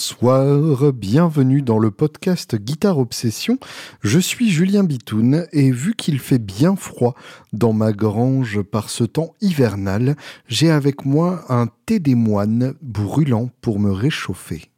Bonsoir, 0.00 0.94
bienvenue 0.94 1.60
dans 1.60 1.78
le 1.78 1.90
podcast 1.90 2.56
Guitare 2.56 2.96
Obsession. 2.96 3.58
Je 4.00 4.18
suis 4.18 4.48
Julien 4.48 4.82
Bitoun 4.82 5.46
et 5.52 5.70
vu 5.70 5.94
qu'il 5.94 6.20
fait 6.20 6.38
bien 6.38 6.74
froid 6.74 7.14
dans 7.52 7.74
ma 7.74 7.92
grange 7.92 8.62
par 8.62 8.88
ce 8.88 9.04
temps 9.04 9.34
hivernal, 9.42 10.16
j'ai 10.46 10.70
avec 10.70 11.04
moi 11.04 11.44
un 11.50 11.66
thé 11.84 11.98
des 11.98 12.14
moines 12.14 12.72
brûlant 12.80 13.50
pour 13.60 13.78
me 13.78 13.92
réchauffer. 13.92 14.70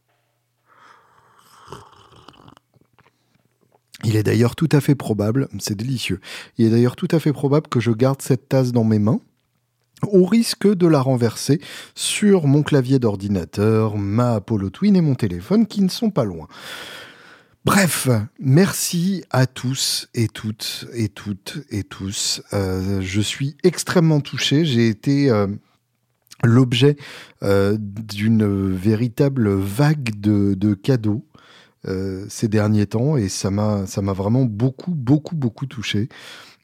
Il 4.03 4.17
est 4.17 4.25
d'ailleurs 4.25 4.57
tout 4.57 4.69
à 4.73 4.81
fait 4.81 4.97
probable, 4.97 5.47
c'est 5.61 5.77
délicieux, 5.77 6.19
il 6.59 6.67
est 6.67 6.71
d'ailleurs 6.71 6.97
tout 6.97 7.09
à 7.13 7.21
fait 7.21 7.33
probable 7.33 7.69
que 7.69 7.79
je 7.79 7.93
garde 7.93 8.21
cette 8.23 8.49
tasse 8.49 8.73
dans 8.73 8.83
mes 8.83 8.99
mains 8.99 9.21
au 10.07 10.25
risque 10.25 10.73
de 10.73 10.87
la 10.87 11.01
renverser 11.01 11.61
sur 11.95 12.47
mon 12.47 12.63
clavier 12.63 12.99
d'ordinateur, 12.99 13.97
ma 13.97 14.35
Apollo 14.35 14.71
Twin 14.71 14.97
et 14.97 15.01
mon 15.01 15.15
téléphone 15.15 15.67
qui 15.67 15.83
ne 15.83 15.89
sont 15.89 16.11
pas 16.11 16.25
loin. 16.25 16.49
Bref, 17.65 18.09
merci 18.41 19.23
à 19.31 19.47
tous 19.47 20.09
et 20.15 20.27
toutes 20.27 20.87
et 20.95 21.09
toutes 21.09 21.59
et 21.71 21.85
tous. 21.85 22.43
Euh, 22.53 23.01
je 23.01 23.21
suis 23.21 23.57
extrêmement 23.63 24.21
touché. 24.21 24.65
J'ai 24.65 24.89
été 24.89 25.31
euh, 25.31 25.47
l'objet 26.43 26.97
euh, 27.45 27.77
d'une 27.79 28.75
véritable 28.75 29.49
vague 29.55 30.19
de, 30.19 30.75
cadeaux. 30.75 31.25
ces 32.29 32.49
derniers 32.49 32.87
temps 32.87 33.17
et 33.17 33.29
ça 33.29 33.51
m'a 33.51 33.87
ça 33.87 34.03
m'a 34.03 34.13
vraiment 34.13 34.45
beaucoup 34.45 34.95
beaucoup 34.95 35.37
beaucoup 35.37 35.67
touché. 35.67 36.09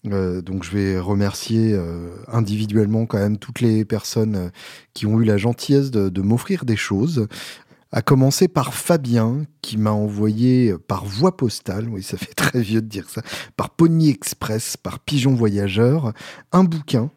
Euh, 0.07 0.41
donc 0.41 0.63
je 0.63 0.71
vais 0.71 0.99
remercier 0.99 1.73
euh, 1.73 2.15
individuellement 2.29 3.07
quand 3.07 3.19
même 3.19 3.37
toutes 3.37 3.61
les 3.61 3.85
personnes 3.85 4.37
euh, 4.37 4.49
qui 4.95 5.07
ont 5.07 5.21
eu 5.21 5.25
la 5.25 5.37
gentillesse 5.37 5.91
de, 5.91 6.23
m'offrir 6.23 6.65
des 6.65 6.77
choses. 6.77 7.27
À 7.91 8.03
commencer 8.03 8.49
par 8.49 8.75
Fabien, 8.75 9.45
qui 9.63 9.79
m'a 9.79 9.93
envoyé 9.93 10.75
par 10.89 11.07
voie 11.07 11.37
postale, 11.37 11.89
oui 11.89 12.03
ça 12.03 12.19
fait 12.19 12.35
très 12.37 12.61
vieux 12.61 12.83
de 12.83 12.87
dire 12.87 13.09
ça, 13.09 13.23
par 13.57 13.71
Pony 13.71 14.11
Express, 14.11 14.77
par 14.77 15.01
Pigeon 15.01 15.35
Voyageur, 15.35 16.13
un 16.53 16.65
bouquin 16.65 17.11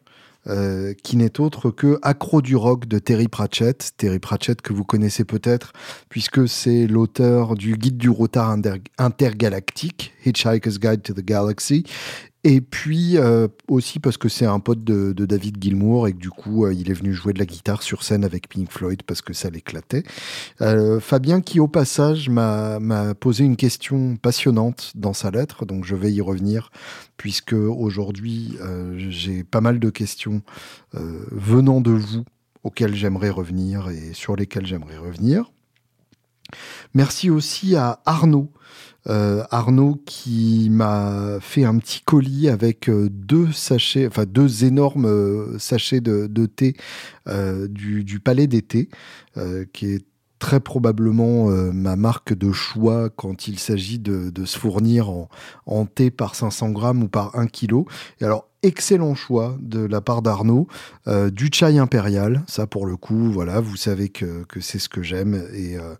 qui 1.04 1.16
n'est 1.16 1.38
autre 1.38 1.70
que 1.70 2.00
Accro 2.02 2.42
du 2.42 2.56
rock 2.56 2.88
de 2.88 2.98
Terry 2.98 3.28
Pratchett. 3.28 3.92
Terry 3.96 4.18
Pratchett 4.18 4.60
que 4.60 4.72
vous 4.72 4.82
connaissez 4.82 5.24
peut-être 5.24 5.72
puisque 6.08 6.48
c'est 6.48 6.88
l'auteur 6.88 7.54
du 7.54 7.76
Guide 7.76 7.96
du 7.96 8.10
retard 8.10 8.56
intergalactique, 8.98 10.12
Hitchhiker's 10.26 10.80
Guide 10.80 11.02
to 11.02 11.12
the 11.14 11.24
Galaxy, 11.24 11.84
et 12.44 12.60
puis 12.60 13.18
euh, 13.18 13.46
aussi 13.68 14.00
parce 14.00 14.16
que 14.16 14.28
c'est 14.28 14.46
un 14.46 14.58
pote 14.58 14.82
de, 14.82 15.12
David 15.12 15.62
Gilmour 15.62 16.08
et 16.08 16.12
que 16.12 16.18
du 16.18 16.30
coup 16.30 16.66
euh, 16.66 16.74
il 16.74 16.90
est 16.90 16.94
venu 16.94 17.12
jouer 17.12 17.32
de 17.32 17.38
la 17.38 17.46
guitare 17.46 17.82
sur 17.82 18.02
scène 18.02 18.24
avec 18.24 18.48
Pink 18.48 18.70
Floyd 18.70 19.02
parce 19.04 19.22
que 19.22 19.32
ça 19.32 19.48
l'éclatait. 19.48 20.02
Euh, 20.60 20.98
Fabien 20.98 21.40
qui 21.40 21.60
au 21.60 21.68
passage 21.68 22.28
m'a 22.28 22.80
posé 23.14 23.44
une 23.44 23.56
question 23.56 24.16
passionnante 24.16 24.92
dans 24.96 25.12
sa 25.12 25.30
lettre, 25.30 25.66
donc 25.66 25.84
je 25.84 25.94
vais 25.94 26.12
y 26.12 26.20
revenir 26.20 26.70
puisque 27.16 27.52
aujourd'hui 27.52 28.56
j'ai 28.96 29.44
pas 29.44 29.60
mal 29.60 29.78
de 29.78 29.90
questions 29.90 30.42
venant 30.92 31.80
de 31.80 31.92
vous 31.92 32.24
auxquelles 32.64 32.94
j'aimerais 32.94 33.30
revenir 33.30 33.88
et 33.90 34.12
sur 34.12 34.34
lesquelles 34.34 34.66
j'aimerais 34.66 34.98
revenir. 34.98 35.52
Merci 36.94 37.30
aussi 37.30 37.76
à 37.76 38.00
Arnaud 38.04 38.52
euh, 39.08 39.42
Arnaud 39.50 40.00
qui 40.06 40.68
m'a 40.70 41.38
fait 41.40 41.64
un 41.64 41.78
petit 41.78 42.02
colis 42.02 42.48
avec 42.48 42.88
euh, 42.88 43.08
deux 43.10 43.50
sachets, 43.50 44.06
enfin 44.06 44.24
deux 44.26 44.64
énormes 44.64 45.06
euh, 45.06 45.58
sachets 45.58 46.00
de, 46.00 46.46
thé 46.46 46.76
du, 47.68 48.20
Palais 48.20 48.46
d'été, 48.46 48.88
qui 49.72 49.86
est 49.86 50.04
très 50.38 50.60
probablement 50.60 51.46
ma 51.72 51.96
marque 51.96 52.34
de 52.34 52.52
choix 52.52 53.10
quand 53.10 53.48
il 53.48 53.58
s'agit 53.58 53.98
de, 53.98 54.44
se 54.44 54.58
fournir 54.58 55.10
en, 55.66 55.86
thé 55.86 56.10
par 56.10 56.34
500 56.34 56.70
grammes 56.70 57.02
ou 57.04 57.08
par 57.08 57.36
1 57.38 57.46
kg. 57.46 57.84
Et 58.20 58.24
alors, 58.24 58.48
excellent 58.62 59.14
choix 59.14 59.56
de 59.60 59.80
la 59.80 60.00
part 60.00 60.22
d'Arnaud. 60.22 60.68
Euh, 61.08 61.30
du 61.30 61.48
chai 61.52 61.78
impérial, 61.78 62.42
ça 62.46 62.66
pour 62.66 62.86
le 62.86 62.96
coup, 62.96 63.32
voilà, 63.32 63.60
vous 63.60 63.76
savez 63.76 64.08
que, 64.08 64.44
c'est 64.60 64.78
ce 64.78 64.88
que 64.88 65.02
j'aime 65.02 65.34
et, 65.52 65.76
euh, 65.76 65.94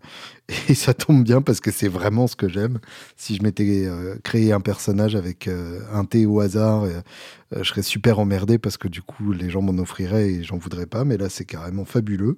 ça 0.73 0.93
tombe 0.93 1.23
bien 1.23 1.41
parce 1.41 1.59
que 1.59 1.71
c'est 1.71 1.87
vraiment 1.87 2.27
ce 2.27 2.35
que 2.35 2.47
j'aime. 2.47 2.79
Si 3.17 3.35
je 3.35 3.43
m'étais 3.43 3.85
euh, 3.85 4.15
créé 4.23 4.53
un 4.53 4.61
personnage 4.61 5.15
avec 5.15 5.49
un 5.93 6.05
thé 6.05 6.25
au 6.25 6.39
hasard, 6.39 6.85
je 7.55 7.63
serais 7.63 7.83
super 7.83 8.19
emmerdé 8.19 8.57
parce 8.57 8.77
que 8.77 8.87
du 8.87 9.01
coup 9.01 9.31
les 9.31 9.49
gens 9.49 9.61
m'en 9.61 9.79
offriraient 9.81 10.31
et 10.31 10.43
j'en 10.43 10.57
voudrais 10.57 10.85
pas, 10.85 11.05
mais 11.05 11.17
là 11.17 11.29
c'est 11.29 11.45
carrément 11.45 11.85
fabuleux. 11.85 12.37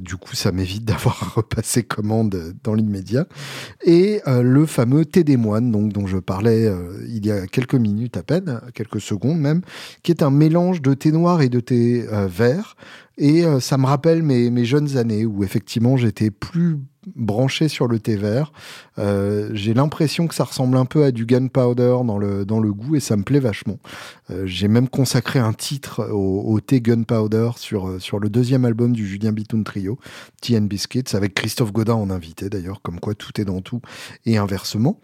du 0.00 0.16
coup 0.16 0.34
ça 0.34 0.52
m'évite 0.52 0.84
d'avoir 0.86 1.22
à 1.22 1.26
repasser 1.40 1.82
commande 1.82 2.54
dans 2.64 2.74
l'immédiat. 2.74 3.26
Et 3.84 4.20
le 4.26 4.66
fameux 4.66 5.04
thé 5.04 5.24
des 5.24 5.36
moines, 5.36 5.70
donc, 5.70 5.92
dont 5.92 6.06
je 6.06 6.18
parlais 6.18 6.72
il 7.06 7.24
y 7.24 7.30
a 7.30 7.46
quelques 7.46 7.74
minutes 7.74 8.16
à 8.16 8.22
peine, 8.22 8.60
quelques 8.74 9.00
secondes 9.00 9.38
même, 9.38 9.51
qui 10.02 10.12
est 10.12 10.22
un 10.22 10.30
mélange 10.30 10.82
de 10.82 10.94
thé 10.94 11.12
noir 11.12 11.42
et 11.42 11.48
de 11.48 11.60
thé 11.60 12.06
euh, 12.12 12.26
vert. 12.26 12.76
Et 13.18 13.44
euh, 13.44 13.60
ça 13.60 13.76
me 13.76 13.86
rappelle 13.86 14.22
mes, 14.22 14.64
jeunes 14.64 14.96
années 14.96 15.26
où 15.26 15.44
effectivement 15.44 15.96
j'étais 15.96 16.30
plus 16.30 16.78
branché 17.14 17.68
sur 17.68 17.88
le 17.88 17.98
thé 17.98 18.16
vert. 18.16 18.52
Euh, 18.98 19.50
j'ai 19.52 19.74
l'impression 19.74 20.28
que 20.28 20.34
ça 20.34 20.44
ressemble 20.44 20.76
un 20.76 20.84
peu 20.84 21.04
à 21.04 21.10
du 21.10 21.26
gunpowder 21.26 21.98
dans 22.04 22.16
le, 22.16 22.44
dans 22.44 22.60
le 22.60 22.72
goût 22.72 22.96
et 22.96 23.00
ça 23.00 23.16
me 23.16 23.22
plaît 23.22 23.40
vachement. 23.40 23.78
j'ai 24.44 24.68
même 24.68 24.88
consacré 24.88 25.40
un 25.40 25.52
titre 25.52 26.08
au, 26.10 26.58
thé 26.60 26.80
gunpowder 26.80 27.50
sur, 27.56 28.00
sur 28.00 28.18
le 28.18 28.30
deuxième 28.30 28.64
album 28.64 28.92
du 28.92 29.06
Julien 29.06 29.32
Bitoun 29.32 29.64
Trio, 29.64 29.98
Tea 30.40 30.56
and 30.56 30.62
Biscuits, 30.62 31.14
avec 31.14 31.34
Christophe 31.34 31.72
Godin 31.72 31.94
en 31.94 32.08
invité 32.08 32.48
d'ailleurs, 32.48 32.80
comme 32.82 33.00
quoi 33.00 33.14
tout 33.14 33.40
est 33.40 33.44
dans 33.44 33.60
tout 33.60 33.82
et 34.24 34.36
inversement. 34.36 35.00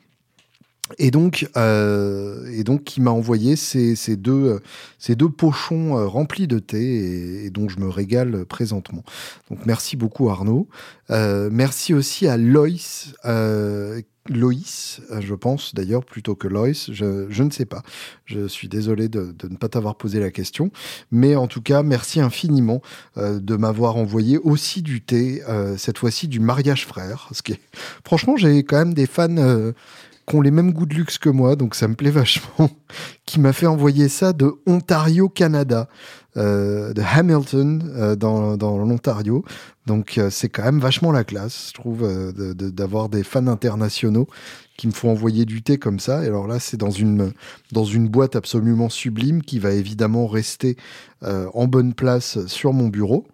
Et 0.96 1.10
donc, 1.10 1.48
euh, 1.56 2.50
et 2.52 2.64
donc, 2.64 2.84
qui 2.84 3.00
m'a 3.00 3.10
envoyé 3.10 3.56
ces, 3.56 3.94
ces, 3.94 4.16
deux, 4.16 4.60
ces 4.98 5.16
deux 5.16 5.28
pochons 5.28 5.98
euh, 5.98 6.06
remplis 6.06 6.46
de 6.46 6.58
thé 6.58 7.44
et, 7.44 7.50
dont 7.50 7.68
je 7.68 7.78
me 7.78 7.88
régale 7.88 8.44
présentement. 8.46 9.04
Donc, 9.50 9.66
merci 9.66 9.96
beaucoup 9.96 10.30
Arnaud. 10.30 10.68
Euh, 11.10 11.48
merci 11.52 11.94
aussi 11.94 12.26
à 12.26 12.36
Loïs, 12.36 13.14
euh, 13.24 14.00
Loïs, 14.28 15.00
je 15.20 15.34
pense 15.34 15.74
d'ailleurs, 15.74 16.04
plutôt 16.04 16.34
que 16.34 16.48
Loïs, 16.48 16.90
je, 16.92 17.26
je, 17.30 17.42
ne 17.42 17.50
sais 17.50 17.64
pas. 17.64 17.82
Je 18.26 18.46
suis 18.46 18.68
désolé 18.68 19.08
de, 19.08 19.32
de 19.32 19.48
ne 19.48 19.56
pas 19.56 19.68
t'avoir 19.68 19.96
posé 19.96 20.20
la 20.20 20.30
question. 20.30 20.70
Mais 21.10 21.34
en 21.34 21.46
tout 21.46 21.62
cas, 21.62 21.82
merci 21.82 22.20
infiniment 22.20 22.82
euh, 23.16 23.40
de 23.40 23.56
m'avoir 23.56 23.96
envoyé 23.96 24.36
aussi 24.36 24.82
du 24.82 25.00
thé, 25.00 25.42
cette 25.78 25.98
fois-ci 25.98 26.28
du 26.28 26.40
mariage 26.40 26.86
frère. 26.86 27.28
Ce 27.32 27.42
qui 27.42 27.52
est... 27.52 27.60
Franchement, 28.04 28.36
j'ai 28.36 28.62
quand 28.64 28.78
même 28.78 28.94
des 28.94 29.06
fans 29.06 29.72
qui 30.28 30.36
ont 30.36 30.40
les 30.40 30.50
mêmes 30.50 30.72
goûts 30.72 30.86
de 30.86 30.94
luxe 30.94 31.18
que 31.18 31.30
moi, 31.30 31.56
donc 31.56 31.74
ça 31.74 31.88
me 31.88 31.94
plaît 31.94 32.10
vachement, 32.10 32.70
qui 33.26 33.40
m'a 33.40 33.52
fait 33.52 33.66
envoyer 33.66 34.08
ça 34.08 34.32
de 34.32 34.52
Ontario, 34.66 35.28
Canada, 35.28 35.88
euh, 36.36 36.92
de 36.92 37.02
Hamilton, 37.02 37.90
euh, 37.96 38.14
dans, 38.14 38.56
l'Ontario. 38.56 39.44
Donc 39.86 40.18
euh, 40.18 40.28
c'est 40.30 40.48
quand 40.48 40.62
même 40.62 40.80
vachement 40.80 41.10
la 41.10 41.24
classe, 41.24 41.68
je 41.68 41.74
trouve, 41.74 42.06
d'avoir 42.34 43.08
des 43.08 43.24
fans 43.24 43.46
internationaux 43.46 44.28
qui 44.76 44.86
me 44.86 44.92
font 44.92 45.10
envoyer 45.10 45.44
du 45.44 45.62
thé 45.62 45.78
comme 45.78 45.98
ça. 45.98 46.22
Et 46.22 46.26
alors 46.26 46.46
là, 46.46 46.60
c'est 46.60 46.76
dans 46.76 46.90
une, 46.90 47.32
dans 47.72 47.84
une 47.84 48.08
boîte 48.08 48.36
absolument 48.36 48.88
sublime 48.88 49.42
qui 49.42 49.58
va 49.58 49.72
évidemment 49.72 50.26
rester 50.26 50.76
en 51.22 51.66
bonne 51.66 51.94
place 51.94 52.46
sur 52.46 52.72
mon 52.72 52.86
bureau 52.86 53.26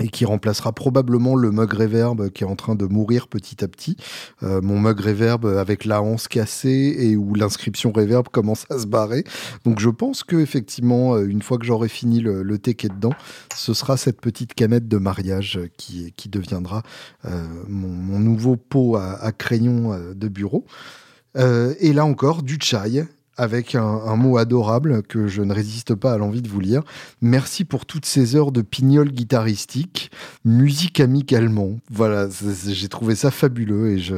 et 0.00 0.08
qui 0.08 0.24
remplacera 0.24 0.72
probablement 0.72 1.34
le 1.36 1.50
mug 1.50 1.72
reverb 1.72 2.30
qui 2.30 2.44
est 2.44 2.46
en 2.46 2.56
train 2.56 2.74
de 2.74 2.86
mourir 2.86 3.28
petit 3.28 3.64
à 3.64 3.68
petit. 3.68 3.96
Euh, 4.42 4.60
mon 4.62 4.78
mug 4.78 5.00
reverb 5.00 5.46
avec 5.46 5.84
la 5.84 6.02
hanse 6.02 6.28
cassée 6.28 6.96
et 6.98 7.16
où 7.16 7.34
l'inscription 7.34 7.92
reverb 7.92 8.28
commence 8.28 8.66
à 8.70 8.78
se 8.78 8.86
barrer. 8.86 9.24
Donc 9.64 9.80
je 9.80 9.90
pense 9.90 10.24
que 10.24 10.36
effectivement, 10.36 11.14
euh, 11.14 11.26
une 11.26 11.42
fois 11.42 11.58
que 11.58 11.64
j'aurai 11.64 11.88
fini 11.88 12.20
le, 12.20 12.42
le 12.42 12.58
thé 12.58 12.74
qui 12.74 12.86
est 12.86 12.94
dedans, 12.94 13.14
ce 13.54 13.74
sera 13.74 13.96
cette 13.96 14.20
petite 14.20 14.54
canette 14.54 14.88
de 14.88 14.98
mariage 14.98 15.60
qui, 15.76 16.12
qui 16.16 16.28
deviendra 16.28 16.82
euh, 17.24 17.46
mon, 17.68 18.18
nouveau 18.18 18.56
pot 18.56 18.96
à, 18.96 19.12
à 19.22 19.32
crayon 19.32 19.96
de 20.14 20.28
bureau. 20.28 20.64
et 21.36 21.92
là 21.92 22.04
encore, 22.04 22.42
du 22.42 22.58
chai 22.60 23.06
avec 23.36 23.74
un, 23.74 24.16
mot 24.16 24.38
adorable 24.38 25.02
que 25.02 25.26
je 25.26 25.42
ne 25.42 25.52
résiste 25.52 25.94
pas 25.94 26.12
à 26.12 26.18
l'envie 26.18 26.42
de 26.42 26.48
vous 26.48 26.60
lire. 26.60 26.82
Merci 27.20 27.64
pour 27.64 27.84
toutes 27.84 28.06
ces 28.06 28.34
heures 28.34 28.52
de 28.52 28.62
pignol 28.62 29.10
guitaristique, 29.10 30.10
musique 30.44 31.00
amicalement. 31.00 31.78
Voilà, 31.90 32.28
j'ai 32.68 32.88
trouvé 32.88 33.14
ça 33.14 33.30
fabuleux 33.30 33.90
et 33.90 33.98
je, 33.98 34.16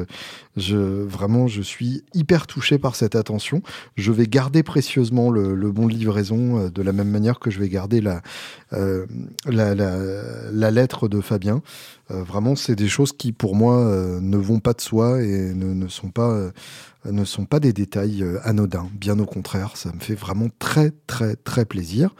je, 0.58 0.76
vraiment, 0.76 1.46
je 1.46 1.62
suis 1.62 2.04
hyper 2.14 2.46
touché 2.46 2.78
par 2.78 2.94
cette 2.94 3.14
attention. 3.14 3.62
Je 3.96 4.12
vais 4.12 4.26
garder 4.26 4.62
précieusement 4.62 5.30
le, 5.30 5.70
bon 5.72 5.86
livraison 5.86 6.58
euh, 6.58 6.70
de 6.70 6.82
la 6.82 6.92
même 6.92 7.10
manière 7.10 7.38
que 7.38 7.50
je 7.50 7.58
vais 7.58 7.68
garder 7.68 8.00
la, 8.00 8.22
euh, 8.72 9.06
lettre 10.52 11.08
de 11.08 11.20
Fabien. 11.20 11.62
Euh, 12.10 12.22
vraiment, 12.22 12.56
c'est 12.56 12.74
des 12.74 12.88
choses 12.88 13.12
qui, 13.12 13.32
pour 13.32 13.54
moi, 13.54 13.76
ne 14.20 14.36
vont 14.36 14.60
pas 14.60 14.72
de 14.72 14.80
soi 14.80 15.22
et 15.22 15.52
ne, 15.54 15.88
sont 15.88 16.10
pas 16.10 17.60
des 17.60 17.72
détails 17.72 18.24
anodins. 18.44 18.88
Bien 18.94 19.18
au 19.18 19.26
contraire, 19.26 19.76
ça 19.76 19.92
me 19.92 20.00
fait 20.00 20.14
vraiment 20.14 20.48
très 20.58 20.92
très 21.06 21.36
très 21.36 21.64
plaisir. 21.64 22.14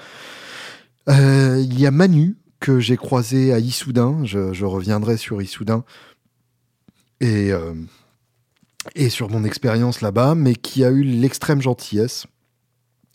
Il 1.08 1.80
y 1.80 1.86
a 1.86 1.90
Manu 1.90 2.36
que 2.60 2.80
j'ai 2.80 2.96
croisé 2.96 3.52
à 3.52 3.58
Issoudun. 3.58 4.24
Je, 4.24 4.64
reviendrai 4.64 5.16
sur 5.16 5.40
Issoudun 5.40 5.84
et, 7.20 7.50
et 8.94 9.10
sur 9.10 9.30
mon 9.30 9.44
expérience 9.44 10.00
là-bas, 10.00 10.34
mais 10.34 10.54
qui 10.54 10.84
a 10.84 10.90
eu 10.90 11.02
l'extrême 11.02 11.60
gentillesse 11.62 12.26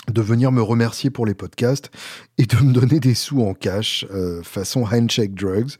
de 0.09 0.21
venir 0.21 0.51
me 0.51 0.61
remercier 0.61 1.09
pour 1.09 1.25
les 1.25 1.33
podcasts 1.33 1.89
et 2.39 2.45
de 2.45 2.55
me 2.57 2.73
donner 2.73 2.99
des 2.99 3.13
sous 3.13 3.41
en 3.41 3.53
cash 3.53 4.07
euh, 4.11 4.41
façon 4.41 4.85
handshake 4.85 5.35
drugs. 5.35 5.73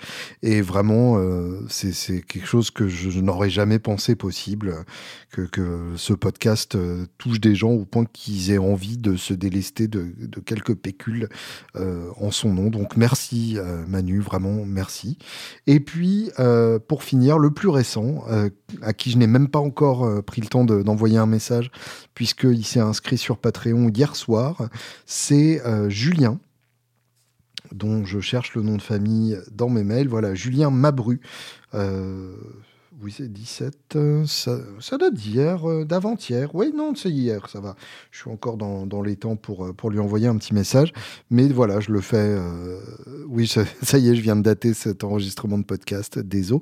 Et 0.44 0.61
vraiment 0.61 1.17
euh, 1.17 1.59
c'est 1.67 2.21
quelque 2.21 2.45
chose 2.45 2.69
que 2.69 2.88
je, 2.88 3.19
n'aurais 3.19 3.50
jamais 3.50 3.79
pensé 3.79 4.15
possible 4.15 4.85
que, 5.31 5.41
que 5.41 5.94
ce 5.95 6.13
podcast 6.13 6.75
euh, 6.75 7.05
touche 7.17 7.39
des 7.39 7.55
gens 7.55 7.71
au 7.71 7.85
point 7.85 8.05
qu'ils 8.05 8.51
aient 8.51 8.59
envie 8.59 8.97
de 8.97 9.15
se 9.15 9.33
délester 9.33 9.88
de, 9.88 10.13
de 10.19 10.39
quelques 10.39 10.75
pécules 10.75 11.27
en 11.75 12.31
son 12.31 12.53
nom. 12.53 12.69
Donc 12.69 12.97
merci 12.97 13.57
Manu 13.88 14.19
vraiment 14.19 14.65
merci. 14.65 15.17
Et 15.67 15.79
puis 15.79 16.29
pour 16.88 17.03
finir 17.03 17.39
le 17.39 17.51
plus 17.51 17.69
récent 17.69 18.23
à 18.81 18.94
qui 18.94 19.11
je 19.11 19.17
n'ai 19.17 19.27
même 19.27 19.47
pas 19.47 19.59
encore 19.59 20.23
pris 20.23 20.41
le 20.41 20.47
temps 20.47 20.63
d'envoyer 20.65 21.17
un 21.17 21.25
message 21.25 21.71
puisqu'il 22.13 22.65
s'est 22.65 22.79
inscrit 22.79 23.17
sur 23.17 23.38
Patreon 23.38 23.89
hier 23.89 24.15
soir 24.15 24.69
c'est 25.05 25.61
Julien 25.89 26.39
dont 27.71 28.06
je 28.06 28.19
cherche 28.19 28.56
le 28.56 28.62
nom 28.62 28.75
de 28.75 28.81
famille 28.81 29.38
dans 29.51 29.69
mes 29.69 29.83
mails. 29.83 30.07
Voilà, 30.07 30.36
Julien 30.36 30.69
Mabru. 30.69 31.21
Euh, 31.74 32.36
oui, 33.03 33.13
c'est 33.15 33.31
17. 33.31 33.95
Euh, 33.97 34.23
ça, 34.25 34.57
ça 34.79 34.97
date 34.97 35.13
d'hier, 35.13 35.69
euh, 35.69 35.83
d'avant-hier. 35.83 36.55
Oui, 36.55 36.71
non, 36.73 36.95
c'est 36.95 37.09
hier, 37.09 37.50
ça 37.50 37.59
va. 37.59 37.75
Je 38.11 38.19
suis 38.19 38.29
encore 38.29 38.55
dans, 38.55 39.01
les 39.01 39.17
temps 39.17 39.35
pour, 39.35 39.65
euh, 39.65 39.73
pour 39.73 39.89
lui 39.89 40.00
envoyer 40.00 40.27
un 40.27 40.38
petit 40.38 40.53
message. 40.53 40.94
Mais 41.29 41.50
voilà, 41.50 41.81
je 41.81 41.91
le 41.91 42.00
fais. 42.00 42.38
oui, 43.27 43.47
ça, 43.81 43.97
y 43.97 44.09
est, 44.09 44.15
je 44.15 44.21
viens 44.21 44.38
de 44.38 44.41
dater 44.41 44.73
cet 44.73 45.03
enregistrement 45.03 45.57
de 45.57 45.65
podcast. 45.65 46.17
Désolé. 46.17 46.61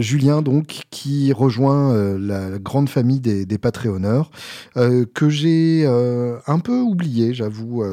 Julien, 0.00 0.42
donc, 0.42 0.82
qui 0.90 1.32
rejoint 1.32 2.16
la 2.18 2.58
grande 2.58 2.88
famille 2.88 3.20
des, 3.20 3.46
des 3.46 3.58
Patreonneurs, 3.58 4.30
que 4.74 5.28
j'ai 5.28 5.86
un 5.86 6.58
peu 6.58 6.80
oublié, 6.80 7.34
j'avoue, 7.34 7.84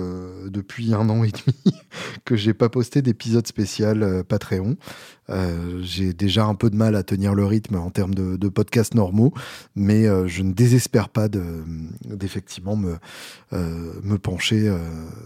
depuis 0.47 0.94
un 0.94 1.09
an 1.09 1.23
et 1.23 1.31
demi, 1.31 1.75
que 2.25 2.35
j'ai 2.35 2.53
pas 2.53 2.69
posté 2.69 3.01
d'épisode 3.01 3.47
spécial 3.47 4.23
Patreon. 4.27 4.75
Euh, 5.29 5.79
j'ai 5.81 6.13
déjà 6.13 6.45
un 6.45 6.55
peu 6.55 6.69
de 6.69 6.75
mal 6.75 6.95
à 6.95 7.03
tenir 7.03 7.33
le 7.33 7.45
rythme 7.45 7.75
en 7.75 7.89
termes 7.89 8.13
de, 8.13 8.49
podcasts 8.49 8.93
normaux, 8.93 9.33
mais 9.75 10.05
euh, 10.05 10.27
je 10.27 10.43
ne 10.43 10.53
désespère 10.53 11.09
pas 11.09 11.27
d'effectivement 11.27 12.75
me, 12.75 12.97
euh, 13.53 14.17
pencher 14.21 14.71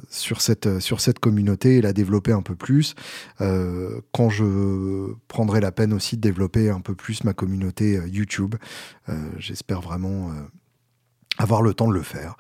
sur, 0.09 0.41
cette, 0.41 0.79
sur 0.79 1.01
cette 1.01 1.19
communauté 1.19 1.77
et 1.77 1.81
la 1.81 1.94
développer 1.94 2.31
un 2.31 2.41
peu 2.41 2.55
plus. 2.55 2.95
quand 3.39 4.29
je 4.29 5.13
prendrai 5.27 5.59
la 5.59 5.71
peine 5.71 5.94
aussi 5.94 6.15
de 6.15 6.21
développer 6.21 6.69
un 6.69 6.79
peu 6.79 6.95
plus 6.95 7.23
ma 7.23 7.33
communauté 7.33 8.00
YouTube, 8.07 8.55
j'espère 9.38 9.81
vraiment 9.81 10.31
avoir 11.38 11.62
le 11.62 11.74
temps 11.74 11.88
de 11.88 11.94
le 11.94 12.04
faire. 12.04 12.36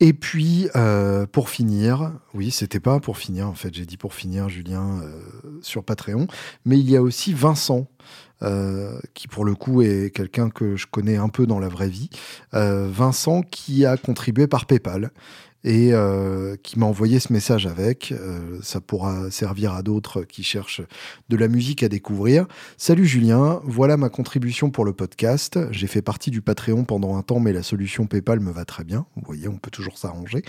Et 0.00 0.12
puis, 0.12 0.68
euh, 0.76 1.26
pour 1.26 1.48
finir, 1.50 2.12
oui, 2.34 2.50
c'était 2.50 2.80
pas 2.80 3.00
pour 3.00 3.18
finir, 3.18 3.48
en 3.48 3.54
fait, 3.54 3.74
j'ai 3.74 3.86
dit 3.86 3.96
pour 3.96 4.14
finir, 4.14 4.48
Julien, 4.48 5.00
euh, 5.02 5.20
sur 5.62 5.84
Patreon, 5.84 6.26
mais 6.64 6.78
il 6.78 6.90
y 6.90 6.96
a 6.96 7.02
aussi 7.02 7.32
Vincent, 7.32 7.88
euh, 8.42 8.98
qui 9.14 9.28
pour 9.28 9.44
le 9.44 9.54
coup 9.54 9.80
est 9.80 10.14
quelqu'un 10.14 10.50
que 10.50 10.76
je 10.76 10.86
connais 10.86 11.16
un 11.16 11.28
peu 11.28 11.46
dans 11.46 11.58
la 11.58 11.68
vraie 11.68 11.88
vie. 11.88 12.10
Vincent 12.52 13.42
qui 13.42 13.86
a 13.86 13.96
contribué 13.96 14.46
par 14.46 14.66
PayPal 14.66 15.10
et 15.66 15.92
euh, 15.92 16.54
qui 16.62 16.78
m'a 16.78 16.86
envoyé 16.86 17.18
ce 17.18 17.32
message 17.32 17.66
avec. 17.66 18.12
Euh, 18.12 18.60
ça 18.62 18.80
pourra 18.80 19.32
servir 19.32 19.74
à 19.74 19.82
d'autres 19.82 20.22
qui 20.22 20.44
cherchent 20.44 20.80
de 21.28 21.36
la 21.36 21.48
musique 21.48 21.82
à 21.82 21.88
découvrir. 21.88 22.46
Salut 22.78 23.04
Julien, 23.04 23.60
voilà 23.64 23.96
ma 23.96 24.08
contribution 24.08 24.70
pour 24.70 24.84
le 24.84 24.92
podcast. 24.92 25.58
J'ai 25.72 25.88
fait 25.88 26.02
partie 26.02 26.30
du 26.30 26.40
Patreon 26.40 26.84
pendant 26.84 27.16
un 27.16 27.22
temps, 27.22 27.40
mais 27.40 27.52
la 27.52 27.64
solution 27.64 28.06
PayPal 28.06 28.38
me 28.38 28.52
va 28.52 28.64
très 28.64 28.84
bien. 28.84 29.06
Vous 29.16 29.22
voyez, 29.26 29.48
on 29.48 29.56
peut 29.56 29.72
toujours 29.72 29.98
s'arranger. 29.98 30.42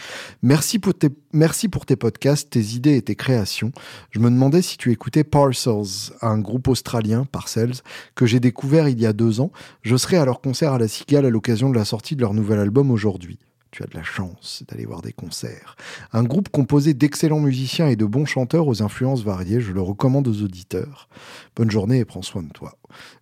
Merci 0.43 0.77
pour 0.77 0.93
tes, 0.93 1.09
merci 1.33 1.67
pour 1.67 1.87
tes 1.87 1.95
podcasts, 1.95 2.51
tes 2.51 2.75
idées 2.75 2.95
et 2.95 3.01
tes 3.01 3.15
créations. 3.15 3.71
Je 4.11 4.19
me 4.19 4.29
demandais 4.29 4.61
si 4.61 4.77
tu 4.77 4.91
écoutais 4.91 5.23
Parcels, 5.23 6.13
un 6.21 6.37
groupe 6.37 6.67
australien, 6.67 7.25
Parcels, 7.25 7.81
que 8.13 8.27
j'ai 8.27 8.39
découvert 8.39 8.87
il 8.87 9.01
y 9.01 9.07
a 9.07 9.13
deux 9.13 9.41
ans. 9.41 9.51
Je 9.81 9.97
serai 9.97 10.17
à 10.17 10.25
leur 10.25 10.41
concert 10.41 10.73
à 10.73 10.77
la 10.77 10.87
Cigale 10.87 11.25
à 11.25 11.31
l'occasion 11.31 11.71
de 11.71 11.75
la 11.75 11.85
sortie 11.85 12.15
de 12.15 12.21
leur 12.21 12.35
nouvel 12.35 12.59
album 12.59 12.91
aujourd'hui 12.91 13.39
tu 13.71 13.83
as 13.83 13.87
de 13.87 13.95
la 13.95 14.03
chance 14.03 14.63
d'aller 14.67 14.85
voir 14.85 15.01
des 15.01 15.13
concerts. 15.13 15.75
Un 16.13 16.23
groupe 16.23 16.49
composé 16.49 16.93
d'excellents 16.93 17.39
musiciens 17.39 17.87
et 17.87 17.95
de 17.95 18.05
bons 18.05 18.25
chanteurs 18.25 18.67
aux 18.67 18.81
influences 18.81 19.23
variées, 19.23 19.61
je 19.61 19.71
le 19.71 19.81
recommande 19.81 20.27
aux 20.27 20.41
auditeurs. 20.41 21.09
Bonne 21.55 21.71
journée 21.71 21.99
et 21.99 22.05
prends 22.05 22.21
soin 22.21 22.43
de 22.43 22.49
toi. 22.49 22.77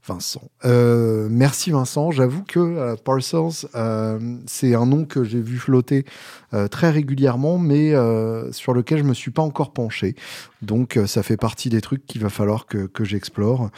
Vincent. 0.06 0.50
Euh, 0.66 1.28
merci 1.30 1.72
Vincent. 1.72 2.12
J'avoue 2.12 2.44
que 2.44 2.60
euh, 2.60 2.96
Parcels, 2.96 3.68
euh, 3.76 4.38
c'est 4.46 4.76
un 4.76 4.86
nom 4.86 5.06
que 5.06 5.24
j'ai 5.24 5.42
vu 5.42 5.58
flotter 5.58 6.06
très 6.72 6.90
régulièrement, 6.90 7.58
mais 7.58 7.92
sur 8.52 8.74
lequel 8.74 9.00
je 9.00 9.04
me 9.04 9.14
suis 9.14 9.30
pas 9.30 9.42
encore 9.42 9.74
penché. 9.74 10.16
Donc 10.62 10.98
ça 11.06 11.22
fait 11.22 11.36
partie 11.36 11.70
des 11.70 11.82
trucs 11.82 12.06
qu'il 12.06 12.22
va 12.22 12.30
falloir 12.30 12.66
que, 12.66 12.86
que 12.86 13.04
j'explore, 13.04 13.72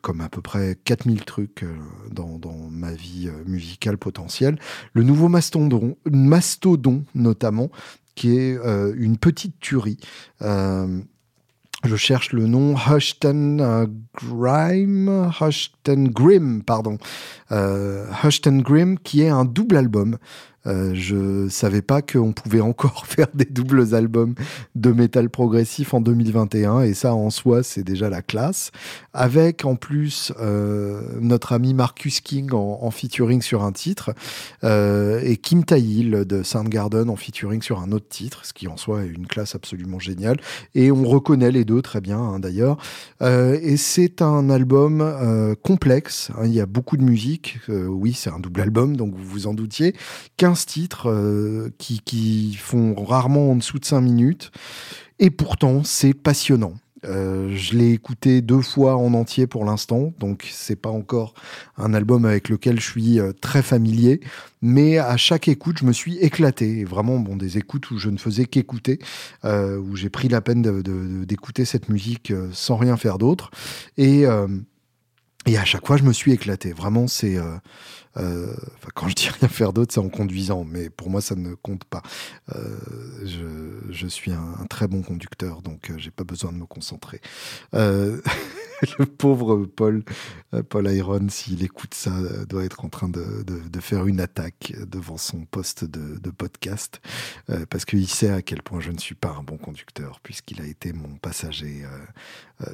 comme 0.00 0.22
à 0.22 0.30
peu 0.30 0.40
près 0.40 0.78
4000 0.84 1.26
trucs 1.26 1.66
dans, 2.10 2.38
dans, 2.38 2.56
ma 2.70 2.92
vie 2.92 3.28
musicale 3.44 3.98
potentielle. 3.98 4.58
Le 4.94 5.02
nouveau 5.02 5.28
Mastodon, 5.28 5.98
Mastodon 6.10 7.04
notamment, 7.14 7.70
qui 8.14 8.38
est 8.38 8.56
une 8.96 9.18
petite 9.18 9.60
tuerie 9.60 9.98
je 11.84 11.96
cherche 11.96 12.32
le 12.32 12.46
nom 12.46 12.74
Hushton 12.74 13.58
euh, 13.60 13.86
Grime, 14.16 15.30
Hushton 15.40 16.08
Grim, 16.10 16.62
pardon, 16.64 16.98
euh, 17.52 18.06
Hushton 18.24 18.60
Grim, 18.64 18.96
qui 18.98 19.22
est 19.22 19.28
un 19.28 19.44
double 19.44 19.76
album 19.76 20.18
euh, 20.68 20.92
je 20.94 21.48
savais 21.48 21.82
pas 21.82 22.02
qu'on 22.02 22.32
pouvait 22.32 22.60
encore 22.60 23.06
faire 23.08 23.28
des 23.34 23.46
doubles 23.46 23.94
albums 23.94 24.34
de 24.74 24.92
métal 24.92 25.30
progressif 25.30 25.94
en 25.94 26.00
2021 26.00 26.82
et 26.82 26.94
ça 26.94 27.14
en 27.14 27.30
soi 27.30 27.62
c'est 27.62 27.82
déjà 27.82 28.10
la 28.10 28.22
classe. 28.22 28.70
Avec 29.12 29.64
en 29.64 29.76
plus 29.76 30.32
euh, 30.40 31.00
notre 31.20 31.52
ami 31.52 31.74
Marcus 31.74 32.20
King 32.20 32.52
en, 32.52 32.90
featuring 32.90 33.42
sur 33.42 33.62
un 33.62 33.72
titre 33.72 34.12
euh, 34.64 35.20
et 35.22 35.36
Kim 35.36 35.64
Tail 35.64 36.24
de 36.26 36.42
Soundgarden 36.42 37.08
en 37.10 37.16
featuring 37.16 37.62
sur 37.62 37.80
un 37.80 37.92
autre 37.92 38.08
titre, 38.08 38.44
ce 38.44 38.52
qui 38.52 38.68
en 38.68 38.76
soi 38.76 39.04
est 39.04 39.08
une 39.08 39.26
classe 39.26 39.54
absolument 39.54 39.98
géniale 39.98 40.38
et 40.74 40.90
on 40.90 41.04
reconnaît 41.04 41.50
les 41.50 41.64
deux 41.64 41.82
très 41.82 42.00
bien 42.00 42.18
hein, 42.18 42.38
d'ailleurs. 42.38 42.78
et 43.20 43.76
c'est 43.76 44.22
un 44.22 44.50
album 44.50 45.56
complexe, 45.62 46.30
hein. 46.36 46.42
il 46.44 46.52
y 46.52 46.60
a 46.60 46.66
beaucoup 46.66 46.96
de 46.96 47.02
musique, 47.02 47.58
oui 47.68 48.12
c'est 48.12 48.30
un 48.30 48.38
double 48.38 48.60
album 48.60 48.96
donc 48.96 49.14
vous 49.14 49.24
vous 49.24 49.46
en 49.46 49.54
doutiez. 49.54 49.94
15 50.36 50.57
titres 50.66 51.10
euh, 51.10 51.72
qui, 51.78 52.00
qui, 52.00 52.54
font 52.54 52.94
rarement 52.94 53.50
en 53.52 53.56
dessous 53.56 53.78
de 53.78 53.84
5 53.84 54.00
minutes. 54.00 54.50
Et 55.18 55.30
pourtant, 55.30 55.82
c'est 55.84 56.14
passionnant. 56.14 56.74
Euh, 57.04 57.54
je 57.54 57.76
l'ai 57.76 57.92
écouté 57.92 58.42
deux 58.42 58.60
fois 58.60 58.96
en 58.96 59.14
entier 59.14 59.46
pour 59.46 59.64
l'instant, 59.64 60.12
donc 60.18 60.48
c'est 60.50 60.74
pas 60.74 60.90
encore 60.90 61.34
un 61.76 61.94
album 61.94 62.24
avec 62.24 62.48
lequel 62.48 62.80
je 62.80 62.90
suis 62.90 63.20
euh, 63.20 63.32
très 63.32 63.62
familier, 63.62 64.18
mais 64.62 64.98
à 64.98 65.16
chaque 65.16 65.46
écoute, 65.46 65.78
je 65.78 65.84
me 65.84 65.92
suis 65.92 66.18
éclaté. 66.18 66.80
Et 66.80 66.84
vraiment, 66.84 67.20
bon, 67.20 67.36
des 67.36 67.56
écoutes 67.56 67.90
où 67.92 67.98
je 67.98 68.10
ne 68.10 68.18
faisais 68.18 68.46
qu'écouter, 68.46 68.98
où 69.44 69.94
j'ai 69.94 70.10
pris 70.10 70.28
la 70.28 70.40
peine 70.40 70.62
d'écouter 71.24 71.64
cette 71.64 71.88
musique 71.88 72.32
sans 72.52 72.76
rien 72.76 72.96
faire 72.96 73.18
d'autre. 73.18 73.52
Et, 73.96 74.26
et 75.46 75.56
à 75.56 75.64
chaque 75.64 75.86
fois, 75.86 75.96
je 75.96 76.02
me 76.02 76.12
suis 76.12 76.32
éclaté. 76.32 76.72
Vraiment, 76.72 77.06
c'est 77.06 77.38
euh, 78.18 78.52
quand 78.94 79.08
je 79.08 79.14
dis 79.14 79.28
rien 79.28 79.48
faire 79.48 79.72
d'autre, 79.72 79.94
c'est 79.94 80.00
en 80.00 80.08
conduisant, 80.08 80.64
mais 80.64 80.90
pour 80.90 81.10
moi, 81.10 81.20
ça 81.20 81.34
ne 81.34 81.54
compte 81.54 81.84
pas. 81.84 82.02
Euh, 82.54 82.76
je, 83.90 84.06
suis 84.06 84.32
un, 84.32 84.66
très 84.68 84.88
bon 84.88 85.02
conducteur, 85.02 85.62
donc 85.62 85.90
euh, 85.90 85.94
j'ai 85.98 86.10
pas 86.10 86.24
besoin 86.24 86.52
de 86.52 86.58
me 86.58 86.66
concentrer. 86.66 87.20
le 88.98 89.06
pauvre 89.06 89.64
Paul, 89.64 90.02
Paul 90.68 90.90
Iron, 90.92 91.28
s'il 91.28 91.62
écoute 91.62 91.94
ça, 91.94 92.12
doit 92.48 92.64
être 92.64 92.84
en 92.84 92.88
train 92.88 93.08
de, 93.08 93.20
faire 93.80 94.06
une 94.06 94.20
attaque 94.20 94.74
devant 94.86 95.16
son 95.16 95.44
poste 95.44 95.84
de, 95.84 96.30
podcast, 96.30 97.00
parce 97.70 97.84
qu'il 97.84 98.08
sait 98.08 98.30
à 98.30 98.42
quel 98.42 98.62
point 98.62 98.80
je 98.80 98.90
ne 98.90 98.98
suis 98.98 99.14
pas 99.14 99.34
un 99.38 99.42
bon 99.42 99.56
conducteur, 99.56 100.20
puisqu'il 100.22 100.60
a 100.60 100.66
été 100.66 100.92
mon 100.92 101.16
passager 101.16 101.84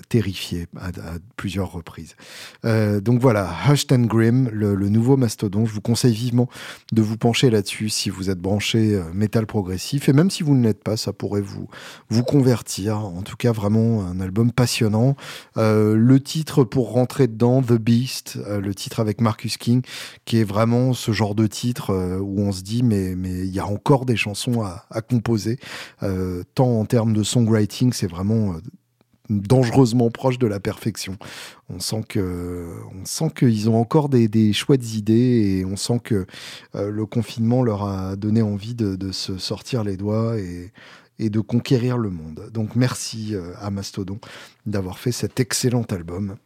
terrifié 0.09 0.67
à, 0.77 0.91
plusieurs 1.37 1.71
reprises. 1.73 2.17
donc 2.63 3.21
voilà, 3.21 3.55
Hushed 3.69 3.93
and 3.93 4.07
Grim, 4.07 4.49
le, 4.51 4.89
nouveau 4.89 5.17
Mastodon. 5.17 5.67
Je 5.67 5.73
vous 5.73 5.81
conseille 5.81 6.15
vivement 6.15 6.49
de 6.93 7.03
vous 7.03 7.17
pencher 7.17 7.51
là-dessus 7.51 7.89
si 7.89 8.11
vous 8.11 8.31
êtes 8.31 8.41
branché 8.41 8.95
euh, 8.95 9.03
métal 9.13 9.47
progressif. 9.47 10.09
Et 10.09 10.13
même 10.13 10.31
si 10.31 10.43
vous 10.43 10.55
ne 10.55 10.63
l'êtes 10.65 10.83
pas, 10.83 10.97
ça 10.97 11.13
pourrait 11.13 11.41
vous, 11.41 11.69
vous 12.09 12.23
convertir. 12.23 12.99
En 12.99 13.23
tout 13.23 13.37
cas, 13.37 13.53
vraiment 13.53 14.05
un 14.05 14.21
album 14.21 14.53
passionnant. 14.53 15.17
Euh, 15.57 15.94
le 15.95 16.21
titre 16.21 16.65
pour 16.65 16.93
rentrer 16.93 17.27
dedans, 17.27 17.63
The 17.63 17.75
Beast, 17.75 18.39
euh, 18.47 18.61
le 18.61 18.75
titre 18.75 19.01
avec 19.01 19.21
Marcus 19.21 19.57
King, 19.57 19.83
qui 20.25 20.39
est 20.39 20.45
vraiment 20.45 20.93
ce 20.93 21.13
genre 21.13 21.35
de 21.35 21.47
titre 21.47 22.19
où 22.21 22.41
on 22.41 22.53
se 22.53 22.63
dit, 22.63 22.83
mais 22.83 23.15
mais 23.17 23.31
il 23.31 23.55
y 23.55 23.61
a 23.61 23.67
encore 23.67 24.07
des 24.07 24.17
chansons 24.17 24.63
à, 24.63 24.85
composer. 25.03 25.59
tant 26.55 26.81
en 26.81 26.85
termes 26.85 27.13
de 27.13 27.23
songwriting, 27.23 27.93
c'est 27.93 28.07
vraiment 28.07 28.55
dangereusement 29.31 30.11
proche 30.11 30.39
de 30.39 30.47
la 30.47 30.61
perfection. 30.61 31.17
On 31.71 31.81
sent 31.81 32.05
que, 32.09 32.69
on 32.95 33.05
sent 33.05 33.31
qu'ils 33.37 33.71
ont 33.71 33.81
encore 33.81 34.09
des, 34.09 34.53
chouettes 34.53 34.95
idées 34.95 35.59
et 35.61 35.65
on 35.65 35.77
sent 35.77 36.01
que 36.03 36.27
euh, 36.75 36.91
le 36.91 37.07
confinement 37.07 37.63
leur 37.63 37.85
a 37.85 38.17
donné 38.17 38.43
envie 38.43 38.75
de, 38.75 39.13
se 39.13 39.39
sortir 39.39 39.85
les 39.85 39.97
doigts 39.97 40.39
et, 40.39 40.73
et, 41.19 41.31
de 41.31 41.41
conquérir 41.41 41.99
le 41.99 42.11
monde. 42.11 42.51
Donc 42.53 42.77
merci 42.77 43.35
euh, 43.35 43.53
à 43.61 43.71
Mastodon 43.71 44.19
d'avoir 44.67 44.99
fait 44.99 45.13
cet 45.13 45.41
excellent 45.41 45.85
album. 45.91 46.37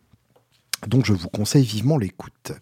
Donc 0.86 1.06
je 1.06 1.12
vous 1.12 1.28
conseille 1.28 1.64
vivement 1.64 1.98
l'écoute. 1.98 2.52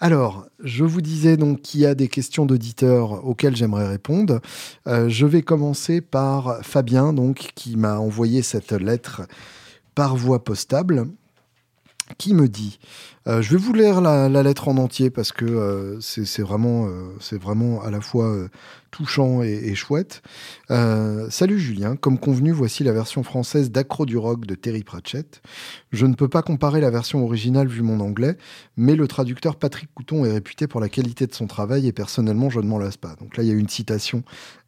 Alors, 0.00 0.46
je 0.62 0.84
vous 0.84 1.00
disais 1.00 1.36
donc 1.36 1.62
qu'il 1.62 1.80
y 1.80 1.86
a 1.86 1.94
des 1.94 2.08
questions 2.08 2.44
d'auditeurs 2.44 3.24
auxquelles 3.24 3.54
j'aimerais 3.54 3.86
répondre. 3.86 4.40
Euh, 4.88 5.08
je 5.08 5.26
vais 5.26 5.42
commencer 5.42 6.00
par 6.00 6.64
Fabien, 6.64 7.12
donc 7.12 7.50
qui 7.54 7.76
m'a 7.76 7.98
envoyé 7.98 8.42
cette 8.42 8.72
lettre 8.72 9.22
par 9.94 10.16
voie 10.16 10.42
postable 10.42 11.06
qui 12.18 12.34
me 12.34 12.48
dit, 12.48 12.80
euh, 13.28 13.40
je 13.40 13.52
vais 13.52 13.56
vous 13.56 13.72
lire 13.72 14.00
la, 14.00 14.28
lettre 14.42 14.66
en 14.66 14.76
entier 14.76 15.10
parce 15.10 15.30
que 15.30 15.96
c'est 16.00 16.42
vraiment, 16.42 16.88
c'est 17.20 17.40
vraiment 17.40 17.82
à 17.82 17.90
la 17.92 18.00
fois 18.00 18.48
touchant 18.90 19.42
et, 19.42 19.74
chouette. 19.74 20.22
Salut 20.68 21.58
Julien, 21.58 21.96
comme 21.96 22.18
convenu, 22.18 22.52
voici 22.52 22.84
la 22.84 22.92
version 22.92 23.22
française 23.22 23.70
d'Acro 23.70 24.06
du 24.06 24.16
Rock 24.16 24.46
de 24.46 24.54
Terry 24.54 24.82
Pratchett. 24.82 25.42
Je 25.92 26.06
ne 26.06 26.14
peux 26.14 26.28
pas 26.28 26.42
comparer 26.42 26.80
la 26.80 26.90
version 26.90 27.24
originale 27.24 27.68
vu 27.68 27.82
mon 27.82 28.00
anglais, 28.00 28.36
mais 28.76 28.96
le 28.96 29.08
traducteur 29.08 29.56
Patrick 29.56 29.90
Couton 29.94 30.24
est 30.24 30.32
réputé 30.32 30.66
pour 30.66 30.80
la 30.80 30.88
qualité 30.88 31.26
de 31.26 31.34
son 31.34 31.46
travail 31.46 31.86
et 31.86 31.92
personnellement, 31.92 32.50
je 32.50 32.60
ne 32.60 32.66
m'en 32.66 32.78
lasse 32.78 32.96
pas. 32.96 33.14
Donc 33.16 33.36
là, 33.36 33.42
il 33.42 33.48
y 33.48 33.52
a 33.52 33.54
une 33.54 33.68
citation 33.68 34.22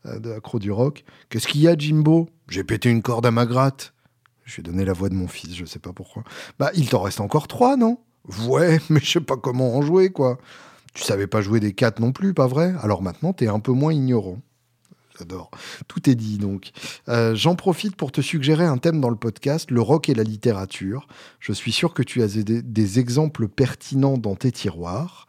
d'Acro 0.04 0.58
du 0.58 0.70
Rock. 0.70 1.04
Qu'est-ce 1.28 1.48
qu'il 1.48 1.60
y 1.60 1.68
a, 1.68 1.76
Jimbo? 1.76 2.28
J'ai 2.48 2.64
pété 2.64 2.90
une 2.90 3.02
corde 3.02 3.26
à 3.26 3.30
ma 3.30 3.46
gratte. 3.46 3.94
Je 4.44 4.56
vais 4.56 4.62
donner 4.62 4.84
la 4.84 4.92
voix 4.92 5.08
de 5.08 5.14
mon 5.14 5.28
fils, 5.28 5.54
je 5.54 5.64
sais 5.64 5.78
pas 5.78 5.92
pourquoi. 5.92 6.24
Bah, 6.58 6.70
il 6.74 6.88
t'en 6.88 7.00
reste 7.00 7.20
encore 7.20 7.48
trois, 7.48 7.76
non? 7.76 7.98
Ouais, 8.46 8.80
mais 8.90 9.00
je 9.00 9.10
sais 9.10 9.20
pas 9.20 9.36
comment 9.36 9.76
en 9.76 9.82
jouer, 9.82 10.10
quoi. 10.10 10.38
Tu 10.94 11.02
savais 11.04 11.26
pas 11.26 11.40
jouer 11.40 11.60
des 11.60 11.72
quatre 11.72 12.00
non 12.00 12.12
plus, 12.12 12.34
pas 12.34 12.46
vrai? 12.46 12.74
Alors 12.82 13.02
maintenant, 13.02 13.32
t'es 13.32 13.48
un 13.48 13.60
peu 13.60 13.72
moins 13.72 13.92
ignorant. 13.92 14.38
J'adore. 15.18 15.50
Tout 15.88 16.08
est 16.08 16.14
dit 16.14 16.38
donc. 16.38 16.70
Euh, 17.08 17.34
j'en 17.34 17.54
profite 17.54 17.96
pour 17.96 18.12
te 18.12 18.20
suggérer 18.20 18.64
un 18.64 18.78
thème 18.78 19.00
dans 19.00 19.10
le 19.10 19.16
podcast, 19.16 19.70
le 19.70 19.80
rock 19.80 20.08
et 20.08 20.14
la 20.14 20.22
littérature. 20.22 21.06
Je 21.38 21.52
suis 21.52 21.72
sûr 21.72 21.92
que 21.92 22.02
tu 22.02 22.22
as 22.22 22.28
des 22.28 22.98
exemples 22.98 23.48
pertinents 23.48 24.16
dans 24.16 24.36
tes 24.36 24.52
tiroirs. 24.52 25.26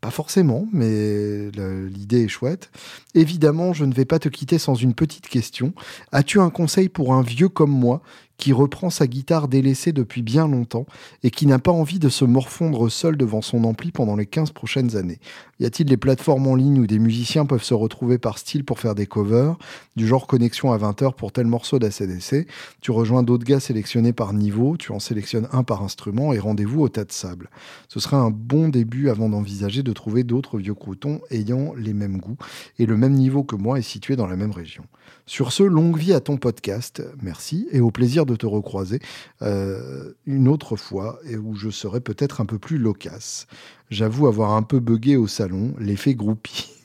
Pas 0.00 0.10
forcément, 0.10 0.68
mais 0.72 1.50
l'idée 1.50 2.24
est 2.24 2.28
chouette. 2.28 2.70
Évidemment, 3.14 3.72
je 3.72 3.84
ne 3.84 3.92
vais 3.92 4.04
pas 4.04 4.18
te 4.18 4.28
quitter 4.28 4.58
sans 4.58 4.74
une 4.74 4.94
petite 4.94 5.28
question. 5.28 5.72
As-tu 6.12 6.40
un 6.40 6.50
conseil 6.50 6.88
pour 6.88 7.14
un 7.14 7.22
vieux 7.22 7.48
comme 7.48 7.72
moi 7.72 8.02
qui 8.36 8.52
reprend 8.52 8.90
sa 8.90 9.06
guitare 9.06 9.48
délaissée 9.48 9.92
depuis 9.92 10.22
bien 10.22 10.48
longtemps 10.48 10.86
et 11.22 11.30
qui 11.30 11.46
n'a 11.46 11.58
pas 11.58 11.72
envie 11.72 11.98
de 11.98 12.08
se 12.08 12.24
morfondre 12.24 12.90
seul 12.90 13.16
devant 13.16 13.42
son 13.42 13.64
ampli 13.64 13.92
pendant 13.92 14.16
les 14.16 14.26
15 14.26 14.50
prochaines 14.50 14.96
années 14.96 15.18
Y 15.60 15.66
a-t-il 15.66 15.88
des 15.88 15.96
plateformes 15.96 16.46
en 16.46 16.54
ligne 16.54 16.80
où 16.80 16.86
des 16.86 16.98
musiciens 16.98 17.46
peuvent 17.46 17.62
se 17.62 17.74
retrouver 17.74 18.18
par 18.18 18.38
style 18.38 18.64
pour 18.64 18.80
faire 18.80 18.94
des 18.94 19.06
covers, 19.06 19.56
du 19.96 20.06
genre 20.06 20.26
connexion 20.26 20.72
à 20.72 20.78
20h 20.78 21.14
pour 21.14 21.32
tel 21.32 21.46
morceau 21.46 21.78
d'ACDC 21.78 22.46
Tu 22.80 22.90
rejoins 22.90 23.22
d'autres 23.22 23.44
gars 23.44 23.60
sélectionnés 23.60 24.12
par 24.12 24.32
niveau, 24.32 24.76
tu 24.76 24.92
en 24.92 24.98
sélectionnes 24.98 25.48
un 25.52 25.62
par 25.62 25.82
instrument 25.82 26.32
et 26.32 26.38
rendez-vous 26.38 26.82
au 26.82 26.88
tas 26.88 27.04
de 27.04 27.12
sable. 27.12 27.50
Ce 27.88 28.00
serait 28.00 28.16
un 28.16 28.30
bon 28.30 28.68
début 28.68 29.10
avant 29.10 29.28
d'envisager 29.28 29.82
de 29.82 29.92
trouver 29.92 30.24
d'autres 30.24 30.58
vieux 30.58 30.74
croutons 30.74 31.20
ayant 31.30 31.72
les 31.76 31.94
mêmes 31.94 32.18
goûts 32.18 32.36
et 32.78 32.86
le 32.86 32.96
même 32.96 33.14
niveau 33.14 33.44
que 33.44 33.56
moi 33.56 33.78
et 33.78 33.82
situé 33.82 34.16
dans 34.16 34.26
la 34.26 34.36
même 34.36 34.50
région. 34.50 34.84
Sur 35.26 35.52
ce, 35.52 35.62
longue 35.62 35.96
vie 35.96 36.12
à 36.12 36.20
ton 36.20 36.36
podcast, 36.36 37.02
merci, 37.22 37.66
et 37.72 37.80
au 37.80 37.90
plaisir 37.90 38.23
de 38.26 38.36
te 38.36 38.46
recroiser 38.46 39.00
euh, 39.42 40.12
une 40.26 40.48
autre 40.48 40.76
fois, 40.76 41.18
et 41.28 41.36
où 41.36 41.54
je 41.54 41.70
serai 41.70 42.00
peut-être 42.00 42.40
un 42.40 42.46
peu 42.46 42.58
plus 42.58 42.78
loquace. 42.78 43.46
J'avoue 43.90 44.26
avoir 44.26 44.52
un 44.52 44.62
peu 44.62 44.80
bugué 44.80 45.16
au 45.16 45.26
salon, 45.26 45.74
l'effet 45.78 46.14
groupie. 46.14 46.70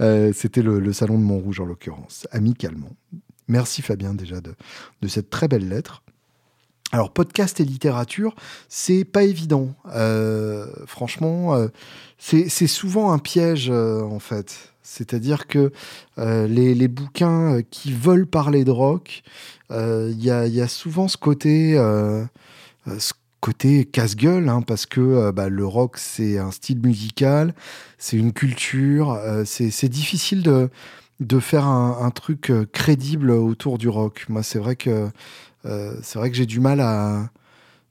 Euh, 0.00 0.32
c'était 0.34 0.60
le, 0.60 0.92
salon 0.92 1.16
de 1.16 1.22
Montrouge 1.22 1.60
en 1.60 1.64
l'occurrence, 1.64 2.26
amicalement. 2.32 2.90
Merci 3.46 3.80
Fabien 3.80 4.12
déjà 4.12 4.40
de, 4.40 4.56
cette 5.06 5.30
très 5.30 5.46
belle 5.46 5.68
lettre. 5.68 6.02
Alors, 6.90 7.12
podcast 7.12 7.60
et 7.60 7.64
littérature, 7.64 8.34
c'est 8.68 9.04
pas 9.04 9.22
évident. 9.22 9.72
Euh, 9.94 10.66
franchement, 10.86 11.56
c'est 12.18 12.66
souvent 12.66 13.12
un 13.12 13.20
piège, 13.20 13.70
en 13.70 14.18
fait. 14.18 14.72
C'est-à-dire 14.82 15.46
que 15.46 15.72
euh, 16.18 16.46
les, 16.48 16.88
bouquins 16.88 17.62
qui 17.70 17.92
veulent 17.92 18.26
parler 18.26 18.64
de 18.64 18.72
rock, 18.72 19.22
il 19.72 20.22
y, 20.22 20.30
a, 20.30 20.68
souvent 20.68 21.08
ce 21.08 21.16
côté, 21.16 21.74
ce 22.86 23.12
côté 23.40 23.84
casse-gueule, 23.84 24.48
hein, 24.48 24.62
parce 24.62 24.86
que 24.86 25.30
bah, 25.30 25.48
le 25.48 25.66
rock, 25.66 25.98
c'est 25.98 26.38
un 26.38 26.50
style 26.50 26.80
musical, 26.80 27.54
c'est 27.98 28.16
une 28.16 28.32
culture, 28.32 29.18
c'est 29.44 29.88
difficile 29.88 30.42
de, 30.42 30.70
de 31.20 31.38
faire 31.38 31.66
un, 31.66 32.10
truc 32.10 32.52
crédible 32.72 33.30
autour 33.30 33.78
du 33.78 33.88
rock. 33.88 34.26
Moi, 34.28 34.42
c'est 34.42 34.58
vrai 34.58 34.76
que, 34.76 35.08
que 35.64 36.32
j'ai 36.32 36.46
du 36.46 36.60
mal 36.60 36.80
à 36.80 37.30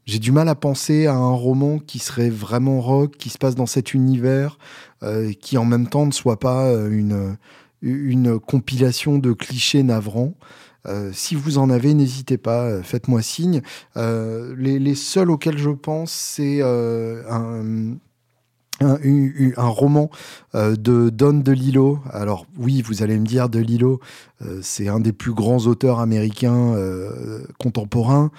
j'ai 0.05 0.19
du 0.19 0.31
mal 0.31 0.49
à 0.49 0.55
penser 0.55 1.05
à 1.05 1.13
un 1.13 1.31
roman 1.31 1.79
qui 1.79 1.99
serait 1.99 2.29
vraiment 2.29 2.81
rock, 2.81 3.17
qui 3.17 3.29
se 3.29 3.37
passe 3.37 3.55
dans 3.55 3.65
cet 3.65 3.93
univers, 3.93 4.57
euh, 5.03 5.31
qui 5.33 5.57
en 5.57 5.65
même 5.65 5.87
temps 5.87 6.05
ne 6.05 6.11
soit 6.11 6.39
pas 6.39 6.65
euh, 6.65 6.89
une, 6.89 7.37
une 7.81 8.39
compilation 8.39 9.19
de 9.19 9.31
clichés 9.31 9.83
navrants. 9.83 10.33
Euh, 10.87 11.11
si 11.13 11.35
vous 11.35 11.57
en 11.57 11.69
avez, 11.69 11.93
n'hésitez 11.93 12.37
pas, 12.37 12.81
faites-moi 12.83 13.21
signe. 13.21 13.61
les, 13.95 14.79
les, 14.79 14.95
seuls 14.95 15.29
auxquels 15.29 15.57
je 15.57 15.69
pense, 15.69 16.11
c'est 16.11 16.61
un, 16.61 17.97
un, 18.81 19.67
roman 19.67 20.09
de 20.53 21.09
Don 21.09 21.33
DeLillo. 21.33 21.99
Alors 22.11 22.45
oui, 22.57 22.81
vous 22.81 23.03
allez 23.03 23.17
me 23.17 23.25
dire 23.25 23.49
DeLillo, 23.49 23.99
c'est 24.61 24.87
un 24.87 24.99
des 24.99 25.13
plus 25.13 25.33
grands 25.33 25.67
auteurs 25.67 25.99
américains 25.99 26.75
contemporains. 27.59 28.31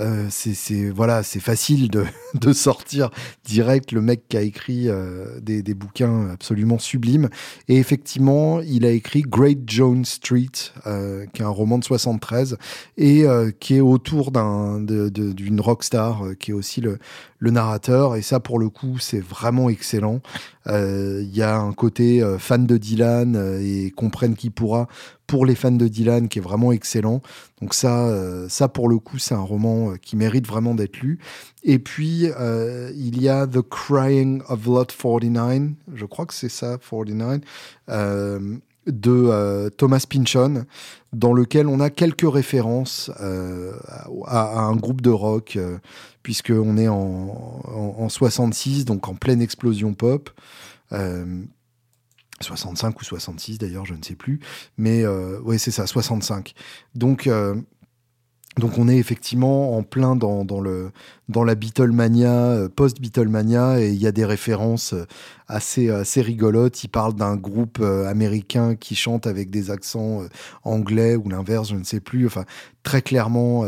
Euh, 0.00 0.26
c'est 0.30 0.88
voilà, 0.88 1.22
c'est 1.22 1.40
facile 1.40 1.90
de, 1.90 2.04
de, 2.34 2.52
sortir 2.52 3.10
direct 3.44 3.92
le 3.92 4.00
mec 4.00 4.28
qui 4.28 4.36
a 4.36 4.42
écrit 4.42 4.88
euh, 4.88 5.40
des, 5.40 5.62
des, 5.62 5.74
bouquins 5.74 6.30
absolument 6.30 6.78
sublimes. 6.78 7.28
Et 7.68 7.76
effectivement, 7.76 8.60
il 8.60 8.86
a 8.86 8.90
écrit 8.90 9.22
Great 9.22 9.60
Jones 9.66 10.04
Street, 10.04 10.50
euh, 10.86 11.26
qui 11.32 11.42
est 11.42 11.44
un 11.44 11.48
roman 11.48 11.78
de 11.78 11.84
73 11.84 12.56
et 12.96 13.24
qui 13.58 13.76
est 13.76 13.80
autour 13.80 14.30
d'un 14.30 14.80
d'une 14.80 15.60
rockstar 15.60 16.22
qui 16.38 16.52
est 16.52 16.54
aussi 16.54 16.80
le, 16.80 16.98
le 17.38 17.50
narrateur. 17.50 18.16
Et 18.16 18.22
ça, 18.22 18.40
pour 18.40 18.58
le 18.58 18.68
coup, 18.68 18.98
c'est 18.98 19.20
vraiment 19.20 19.68
excellent. 19.68 19.89
Il 19.94 21.36
y 21.36 21.42
a 21.42 21.56
un 21.56 21.72
côté 21.72 22.22
fan 22.38 22.66
de 22.66 22.76
Dylan 22.76 23.58
et 23.60 23.90
comprenne 23.90 24.34
qui 24.34 24.50
pourra 24.50 24.88
pour 25.30 25.46
les 25.46 25.54
fans 25.54 25.70
de 25.70 25.86
Dylan 25.86 26.28
qui 26.28 26.40
est 26.40 26.42
vraiment 26.42 26.72
excellent. 26.72 27.22
Donc 27.60 27.72
ça, 27.72 28.08
euh, 28.08 28.48
ça 28.48 28.66
pour 28.66 28.88
le 28.88 28.98
coup, 28.98 29.18
c'est 29.18 29.34
un 29.34 29.38
roman 29.38 29.92
euh, 29.92 29.96
qui 29.96 30.16
mérite 30.16 30.44
vraiment 30.44 30.74
d'être 30.74 30.98
lu. 30.98 31.20
Et 31.62 31.78
puis, 31.78 32.26
euh, 32.40 32.90
il 32.96 33.22
y 33.22 33.28
a 33.28 33.46
The 33.46 33.60
Crying 33.62 34.42
of 34.48 34.66
Lot 34.66 34.86
49, 34.92 35.70
je 35.94 36.04
crois 36.04 36.26
que 36.26 36.34
c'est 36.34 36.48
ça, 36.48 36.78
49, 36.78 37.42
de 38.90 39.68
Thomas 39.76 40.04
Pynchon, 40.08 40.64
dans 41.12 41.32
lequel 41.32 41.66
on 41.66 41.80
a 41.80 41.90
quelques 41.90 42.30
références 42.30 43.10
à, 44.26 44.60
un 44.60 44.76
groupe 44.76 45.00
de 45.00 45.10
rock, 45.10 45.58
puisqu'on 46.22 46.76
est 46.76 46.88
en, 46.88 47.62
en, 47.98 48.08
66, 48.08 48.84
donc 48.84 49.08
en 49.08 49.14
pleine 49.14 49.42
explosion 49.42 49.94
pop. 49.94 50.30
65 52.40 53.00
ou 53.00 53.04
66 53.04 53.58
d'ailleurs, 53.58 53.86
je 53.86 53.94
ne 53.94 54.02
sais 54.02 54.14
plus. 54.14 54.40
Mais 54.78 55.04
euh, 55.04 55.38
oui, 55.44 55.58
c'est 55.58 55.70
ça, 55.70 55.86
65. 55.86 56.54
Donc, 56.94 57.26
euh, 57.26 57.54
donc 58.58 58.78
on 58.78 58.88
est 58.88 58.96
effectivement 58.96 59.76
en 59.76 59.82
plein 59.82 60.16
dans, 60.16 60.44
dans 60.44 60.60
le, 60.60 60.90
dans 61.28 61.44
la 61.44 61.54
Beatlemania, 61.54 62.32
euh, 62.32 62.68
post-Beatlemania, 62.68 63.80
et 63.80 63.90
il 63.90 64.00
y 64.00 64.06
a 64.06 64.12
des 64.12 64.24
références 64.24 64.94
assez, 65.50 65.90
assez 65.90 66.22
rigolotes. 66.22 66.82
Il 66.84 66.88
parle 66.88 67.14
d'un 67.14 67.36
groupe 67.36 67.80
américain 67.80 68.76
qui 68.76 68.94
chante 68.94 69.26
avec 69.26 69.50
des 69.50 69.70
accents 69.70 70.22
anglais 70.64 71.16
ou 71.16 71.28
l'inverse, 71.28 71.70
je 71.70 71.74
ne 71.74 71.84
sais 71.84 72.00
plus. 72.00 72.26
Enfin, 72.26 72.44
très 72.82 73.02
clairement, 73.02 73.64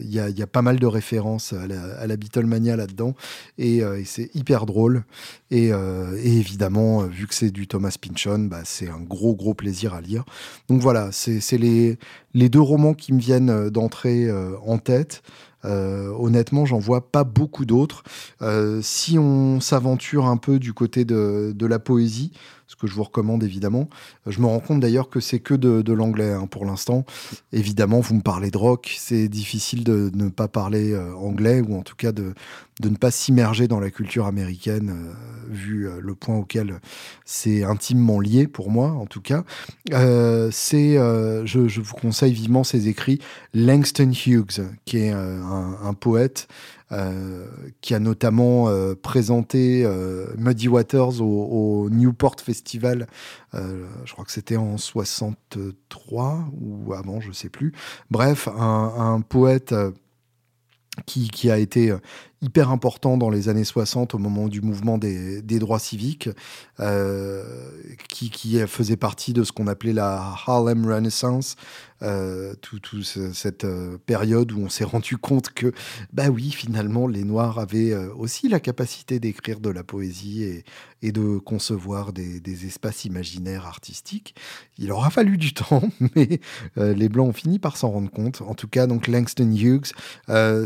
il 0.00 0.10
y, 0.10 0.20
a, 0.20 0.30
y, 0.30 0.42
a, 0.42 0.46
pas 0.46 0.62
mal 0.62 0.78
de 0.78 0.86
références 0.86 1.52
à 1.52 1.66
la, 1.66 1.82
à 1.98 2.06
la 2.06 2.16
Beatlemania 2.16 2.76
là-dedans, 2.76 3.14
et, 3.58 3.78
et 3.78 4.04
c'est 4.04 4.34
hyper 4.34 4.64
drôle. 4.66 5.04
Et, 5.50 5.66
et 5.68 6.38
évidemment, 6.38 7.02
vu 7.02 7.26
que 7.26 7.34
c'est 7.34 7.50
du 7.50 7.66
Thomas 7.66 7.96
Pynchon, 8.00 8.46
bah, 8.50 8.62
c'est 8.64 8.88
un 8.88 9.00
gros, 9.00 9.34
gros 9.34 9.54
plaisir 9.54 9.94
à 9.94 10.00
lire. 10.00 10.24
Donc 10.68 10.80
voilà, 10.80 11.10
c'est 11.12 11.58
les, 11.58 11.98
les 12.34 12.48
deux 12.48 12.60
romans 12.60 12.94
qui 12.94 13.12
me 13.12 13.20
viennent 13.20 13.68
d'entrer 13.70 14.30
en 14.64 14.78
tête. 14.78 15.22
Euh, 15.66 16.12
honnêtement, 16.18 16.64
j'en 16.64 16.78
vois 16.78 17.10
pas 17.10 17.24
beaucoup 17.24 17.64
d'autres. 17.64 18.02
Euh, 18.42 18.80
si 18.82 19.18
on 19.18 19.60
s'aventure 19.60 20.26
un 20.26 20.36
peu 20.36 20.58
du 20.58 20.72
côté 20.72 21.04
de, 21.04 21.66
la 21.66 21.78
poésie, 21.78 22.32
ce 22.68 22.76
que 22.76 22.86
je 22.86 22.94
vous 22.94 23.02
recommande 23.02 23.42
évidemment. 23.42 23.88
Je 24.26 24.40
me 24.40 24.46
rends 24.46 24.60
compte 24.60 24.80
d'ailleurs 24.80 25.08
que 25.08 25.20
c'est 25.20 25.40
que 25.40 25.54
de, 25.54 25.92
l'anglais 25.92 26.32
hein, 26.32 26.46
pour 26.46 26.64
l'instant. 26.64 27.04
Évidemment, 27.52 28.00
vous 28.00 28.14
me 28.14 28.22
parlez 28.22 28.50
de 28.50 28.58
rock, 28.58 28.94
c'est 28.98 29.28
difficile 29.28 29.84
de 29.84 30.10
ne 30.14 30.28
pas 30.28 30.48
parler 30.48 30.92
euh, 30.92 31.14
anglais 31.14 31.60
ou 31.60 31.76
en 31.76 31.82
tout 31.82 31.96
cas 31.96 32.12
de, 32.12 32.34
de 32.80 32.90
ne 32.90 32.96
pas 32.96 33.10
s'immerger 33.10 33.68
dans 33.68 33.80
la 33.80 33.90
culture 33.90 34.26
américaine, 34.26 34.90
euh, 34.90 35.12
vu 35.48 35.88
euh, 35.88 35.98
le 36.00 36.14
point 36.14 36.36
auquel 36.36 36.80
c'est 37.24 37.64
intimement 37.64 38.20
lié 38.20 38.46
pour 38.46 38.70
moi, 38.70 38.90
en 38.90 39.06
tout 39.06 39.22
cas. 39.22 39.44
c'est, 39.90 40.94
je, 40.96 41.80
vous 41.80 41.94
conseille 41.94 42.32
vivement 42.32 42.64
ses 42.64 42.88
écrits 42.88 43.20
Langston 43.54 44.10
Hughes, 44.10 44.66
qui 44.84 44.98
est 44.98 45.10
un, 45.10 45.94
poète 45.94 46.48
qui 47.80 47.94
a 47.94 47.98
notamment 47.98 48.68
présenté 49.02 49.88
Muddy 50.36 50.68
Waters 50.68 51.20
au, 51.20 51.88
Newport 51.90 52.36
Festival, 52.40 53.06
je 53.54 54.12
crois 54.12 54.24
que 54.24 54.32
c'était 54.32 54.56
en 54.56 54.76
63 54.76 56.48
ou 56.60 56.92
avant, 56.92 57.20
je 57.20 57.32
sais 57.32 57.48
plus. 57.48 57.72
Bref, 58.10 58.48
un, 58.48 59.14
un 59.14 59.20
poète 59.20 59.74
qui, 61.06 61.28
qui, 61.28 61.50
a 61.50 61.58
été 61.58 61.94
hyper 62.46 62.70
important 62.70 63.16
dans 63.16 63.28
les 63.28 63.48
années 63.48 63.64
60 63.64 64.14
au 64.14 64.18
moment 64.18 64.46
du 64.46 64.60
mouvement 64.60 64.98
des, 64.98 65.42
des 65.42 65.58
droits 65.58 65.80
civiques, 65.80 66.28
euh, 66.78 67.42
qui, 68.08 68.30
qui, 68.30 68.58
faisait 68.68 68.96
partie 68.96 69.32
de 69.32 69.42
ce 69.42 69.50
qu'on 69.50 69.66
appelait 69.66 69.92
la 69.92 70.32
Harlem 70.46 70.86
Renaissance, 70.86 71.56
euh, 72.02 72.54
toute 72.60 72.82
tout 72.82 73.02
cette 73.02 73.64
euh, 73.64 73.96
période 74.04 74.52
où 74.52 74.60
on 74.60 74.68
s'est 74.68 74.84
rendu 74.84 75.16
compte 75.16 75.48
que, 75.50 75.72
bah 76.12 76.28
oui, 76.28 76.50
finalement, 76.50 77.08
les 77.08 77.24
Noirs 77.24 77.58
avaient 77.58 77.96
aussi 77.96 78.48
la 78.48 78.60
capacité 78.60 79.18
d'écrire 79.18 79.58
de 79.58 79.70
la 79.70 79.82
poésie 79.82 80.44
et, 80.44 80.64
et 81.02 81.10
de 81.10 81.38
concevoir 81.38 82.12
des, 82.12 82.38
des, 82.38 82.66
espaces 82.66 83.06
imaginaires 83.06 83.66
artistiques. 83.66 84.36
Il 84.78 84.92
aura 84.92 85.10
fallu 85.10 85.36
du 85.36 85.52
temps, 85.54 85.82
mais 86.14 86.38
les 86.76 87.08
Blancs 87.08 87.30
ont 87.30 87.32
fini 87.32 87.58
par 87.58 87.76
s'en 87.76 87.90
rendre 87.90 88.10
compte. 88.10 88.40
En 88.42 88.54
tout 88.54 88.68
cas, 88.68 88.86
donc 88.86 89.08
Langston 89.08 89.50
Hughes, 89.50 89.92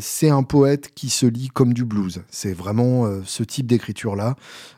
c'est 0.00 0.30
un 0.30 0.42
poète 0.42 0.90
qui 0.94 1.08
se 1.08 1.26
lit 1.26 1.48
comme 1.48 1.69
du 1.74 1.84
blues. 1.84 2.22
C'est 2.30 2.52
vraiment 2.52 3.06
ce 3.24 3.42
type 3.42 3.66
d'écriture-là. 3.66 4.36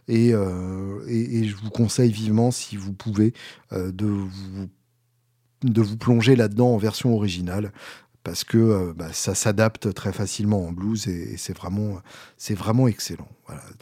Et, 0.08 0.28
et, 0.28 1.44
je 1.44 1.56
vous 1.56 1.70
conseille 1.70 2.12
vivement, 2.12 2.50
si 2.50 2.76
vous 2.76 2.92
pouvez, 2.92 3.32
de 3.72 4.06
vous 4.06 4.68
de 5.62 5.80
vous 5.80 5.96
plonger 5.96 6.34
là-dedans 6.34 6.74
en 6.74 6.76
version 6.76 7.14
originale 7.14 7.72
parce 8.24 8.44
que 8.44 8.58
euh, 8.58 8.92
bah, 8.94 9.12
ça 9.12 9.34
s'adapte 9.34 9.92
très 9.94 10.12
facilement 10.12 10.66
en 10.66 10.72
blues 10.72 11.08
et, 11.08 11.36
c'est 11.36 11.56
vraiment, 11.56 12.88
excellent. 12.88 13.28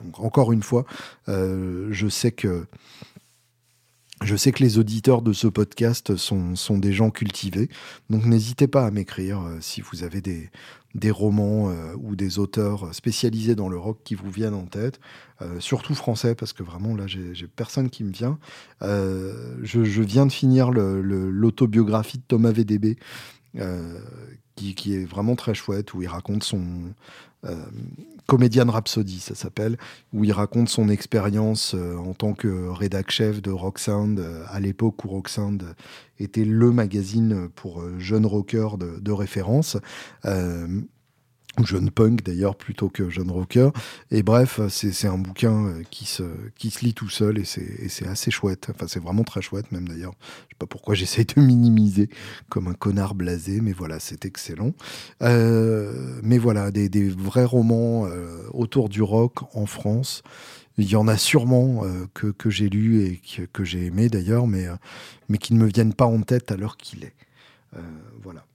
Donc 0.03 0.21
encore 0.21 0.53
une 0.53 0.63
fois, 0.63 0.85
euh, 1.29 1.89
je 1.91 2.09
sais 2.09 2.33
que 2.33 2.67
je 4.23 4.37
sais 4.37 4.53
que 4.53 4.63
les 4.63 4.79
auditeurs 4.79 5.23
de 5.23 5.33
ce 5.33 5.47
podcast 5.47 6.17
sont, 6.17 6.55
sont 6.55 6.79
des 6.79 6.93
gens 6.93 7.11
cultivés, 7.11 7.69
donc 8.11 8.27
n'hésitez 8.27 8.69
pas 8.69 8.85
à 8.85 8.91
m'écrire 8.91 9.41
euh, 9.41 9.57
si 9.61 9.81
vous 9.81 10.03
avez 10.03 10.21
des, 10.21 10.51
des 10.95 11.11
romans 11.11 11.71
euh, 11.71 11.95
ou 11.97 12.17
des 12.17 12.39
auteurs 12.39 12.95
spécialisés 12.95 13.55
dans 13.55 13.69
le 13.71 13.79
rock 13.79 13.99
qui 14.05 14.15
vous 14.15 14.31
viennent 14.31 14.55
en 14.55 14.67
tête, 14.67 15.01
euh, 15.41 15.59
surtout 15.59 15.95
français, 15.95 16.35
parce 16.35 16.53
que 16.53 16.63
vraiment 16.63 16.95
là, 16.95 17.07
j'ai 17.07 17.47
personne 17.49 17.89
qui 17.89 18.05
me 18.05 18.13
vient. 18.13 18.39
Je, 18.83 19.85
je, 19.85 20.03
viens 20.03 20.27
de 20.27 20.33
finir 20.33 20.71
l'autobiographie 20.71 22.19
de 22.19 22.25
Thomas 22.29 22.53
VDB, 22.53 22.99
qui, 24.61 24.95
est 24.95 25.05
vraiment 25.05 25.37
très 25.37 25.55
chouette, 25.55 25.95
où 25.95 26.03
il 26.03 26.09
raconte 26.09 26.45
son, 26.45 26.63
euh, 27.47 27.55
Comédienne 28.27 28.71
Rhapsody, 28.71 29.19
ça 29.19 29.35
s'appelle, 29.35 29.77
où 30.13 30.25
il 30.25 30.33
raconte 30.33 30.69
son 30.69 30.89
expérience 30.89 31.75
euh, 31.75 31.97
en 31.97 32.15
tant 32.15 32.33
que 32.33 32.69
rédac 32.69 33.11
chef 33.11 33.43
de 33.43 33.51
Rock 33.51 33.79
Sound 33.81 34.21
euh, 34.21 34.45
à 34.49 34.61
l'époque 34.61 35.05
où 35.05 35.09
Rock 35.09 35.29
Sound 35.29 35.65
était 36.21 36.45
le 36.45 36.71
magazine 36.71 37.49
pour 37.49 37.83
jeunes 37.99 38.27
rockers 38.27 38.77
de 38.77 39.11
référence 39.13 39.79
ou 41.59 41.65
jeune 41.65 41.91
punk 41.91 42.23
d'ailleurs 42.23 42.57
plutôt 42.57 42.89
que 42.89 43.11
jeune 43.11 43.31
rocker. 43.31 43.71
Et 44.11 44.23
bref, 44.23 44.61
c'est 44.69 45.07
un 45.07 45.19
bouquin 45.19 45.67
euh, 45.67 45.83
qui 45.91 46.05
se, 46.05 46.23
qui 46.57 46.71
se 46.71 46.85
lit 46.85 46.95
tout 46.95 47.09
seul 47.09 47.39
et 47.39 47.45
c'est 47.45 48.07
assez 48.07 48.31
chouette. 48.31 48.69
Enfin, 48.71 48.87
c'est 48.89 49.03
vraiment 49.03 49.25
très 49.25 49.43
chouette 49.43 49.71
même 49.73 49.89
d'ailleurs. 49.89 50.13
Je 50.21 50.55
sais 50.55 50.59
pas 50.59 50.67
pourquoi 50.67 50.95
j'essaye 50.95 51.25
de 51.25 51.41
minimiser 51.41 52.09
comme 52.49 52.69
un 52.69 52.75
connard 52.75 53.15
blasé, 53.15 53.61
mais 53.61 53.73
voilà, 53.73 53.99
c'est 54.01 54.25
excellent. 54.25 54.73
Euh, 55.23 56.21
mais 56.23 56.39
voilà, 56.39 56.71
des, 56.71 56.89
des 56.89 57.09
vrais 57.09 57.45
romans 57.45 58.07
euh, 58.07 58.47
autour 58.53 58.89
du 58.89 59.03
rock 59.03 59.55
en 59.55 59.67
France. 59.67 60.23
Il 60.79 60.89
y 60.89 60.97
en 60.97 61.09
a 61.09 61.19
sûrement 61.19 61.83
que, 62.15 62.29
que 62.29 62.49
j'ai 62.49 62.71
lu 62.71 63.05
et 63.05 63.19
que, 63.19 63.43
que 63.43 63.65
j'ai 63.65 63.85
aimé 63.85 64.09
d'ailleurs, 64.09 64.47
mais, 64.47 64.67
mais 65.29 65.37
qui 65.37 65.53
ne 65.53 65.59
me 65.59 65.67
viennent 65.67 65.93
pas 65.93 66.07
en 66.07 66.23
tête 66.23 66.51
à 66.53 66.57
l'heure 66.57 66.79
qu'il 66.79 67.05
est. 67.05 67.13
voilà. 68.23 68.47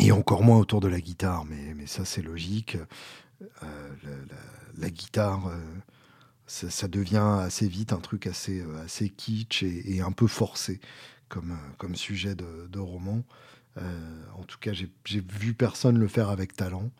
Et 0.00 0.10
encore 0.10 0.42
moins 0.42 0.58
autour 0.58 0.80
de 0.80 0.88
la 0.88 1.00
guitare, 1.00 1.44
mais, 1.44 1.74
mais 1.74 1.86
ça 1.86 2.04
c'est 2.04 2.22
logique. 2.22 2.76
Euh, 3.62 4.24
la, 4.78 4.90
guitare, 4.90 5.48
euh, 5.48 5.58
ça, 6.46 6.88
devient 6.88 7.38
assez 7.40 7.68
vite 7.68 7.92
un 7.92 8.00
truc 8.00 8.26
assez, 8.26 8.60
euh, 8.60 8.84
assez 8.84 9.08
kitsch 9.08 9.62
et, 9.62 10.00
un 10.00 10.12
peu 10.12 10.26
forcé 10.26 10.80
comme, 11.28 11.56
comme 11.78 11.94
sujet 11.94 12.34
de, 12.34 12.68
de 12.70 12.78
roman. 12.78 13.24
en 13.76 14.44
tout 14.44 14.58
cas, 14.58 14.72
j'ai 14.72 14.90
vu 15.20 15.54
personne 15.54 15.98
le 15.98 16.08
faire 16.08 16.28
avec 16.28 16.54
talent, 16.54 16.90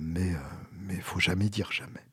mais 0.00 0.32
il 0.88 0.96
ne 0.96 1.02
faut 1.02 1.20
jamais 1.20 1.48
dire 1.48 1.70
jamais. 1.70 2.04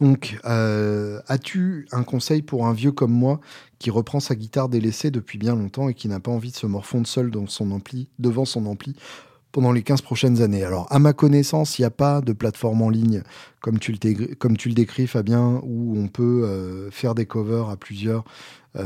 Donc, 0.00 0.38
euh, 0.44 1.20
as-tu 1.28 1.86
un 1.92 2.04
conseil 2.04 2.42
pour 2.42 2.66
un 2.66 2.72
vieux 2.72 2.92
comme 2.92 3.12
moi 3.12 3.40
qui 3.78 3.90
reprend 3.90 4.20
sa 4.20 4.34
guitare 4.34 4.68
délaissée 4.68 5.10
depuis 5.10 5.38
bien 5.38 5.54
longtemps 5.54 5.88
et 5.88 5.94
qui 5.94 6.08
n'a 6.08 6.20
pas 6.20 6.30
envie 6.30 6.50
de 6.50 6.56
se 6.56 6.66
morfondre 6.66 7.06
seul 7.06 7.30
devant 7.30 8.44
son 8.44 8.66
ampli 8.66 8.96
pendant 9.58 9.72
les 9.72 9.82
15 9.82 10.02
prochaines 10.02 10.40
années. 10.40 10.62
Alors, 10.62 10.86
à 10.92 11.00
ma 11.00 11.12
connaissance, 11.12 11.80
il 11.80 11.82
n'y 11.82 11.86
a 11.86 11.90
pas 11.90 12.20
de 12.20 12.32
plateforme 12.32 12.80
en 12.80 12.90
ligne, 12.90 13.24
comme 13.58 13.80
tu 13.80 13.90
le, 13.90 14.72
décris, 14.72 15.08
Fabien, 15.08 15.60
où 15.64 15.98
on 15.98 16.06
peut 16.06 16.44
euh, 16.44 16.92
faire 16.92 17.16
des 17.16 17.26
covers 17.26 17.68
à 17.68 17.76
plusieurs 17.76 18.22
euh, 18.76 18.84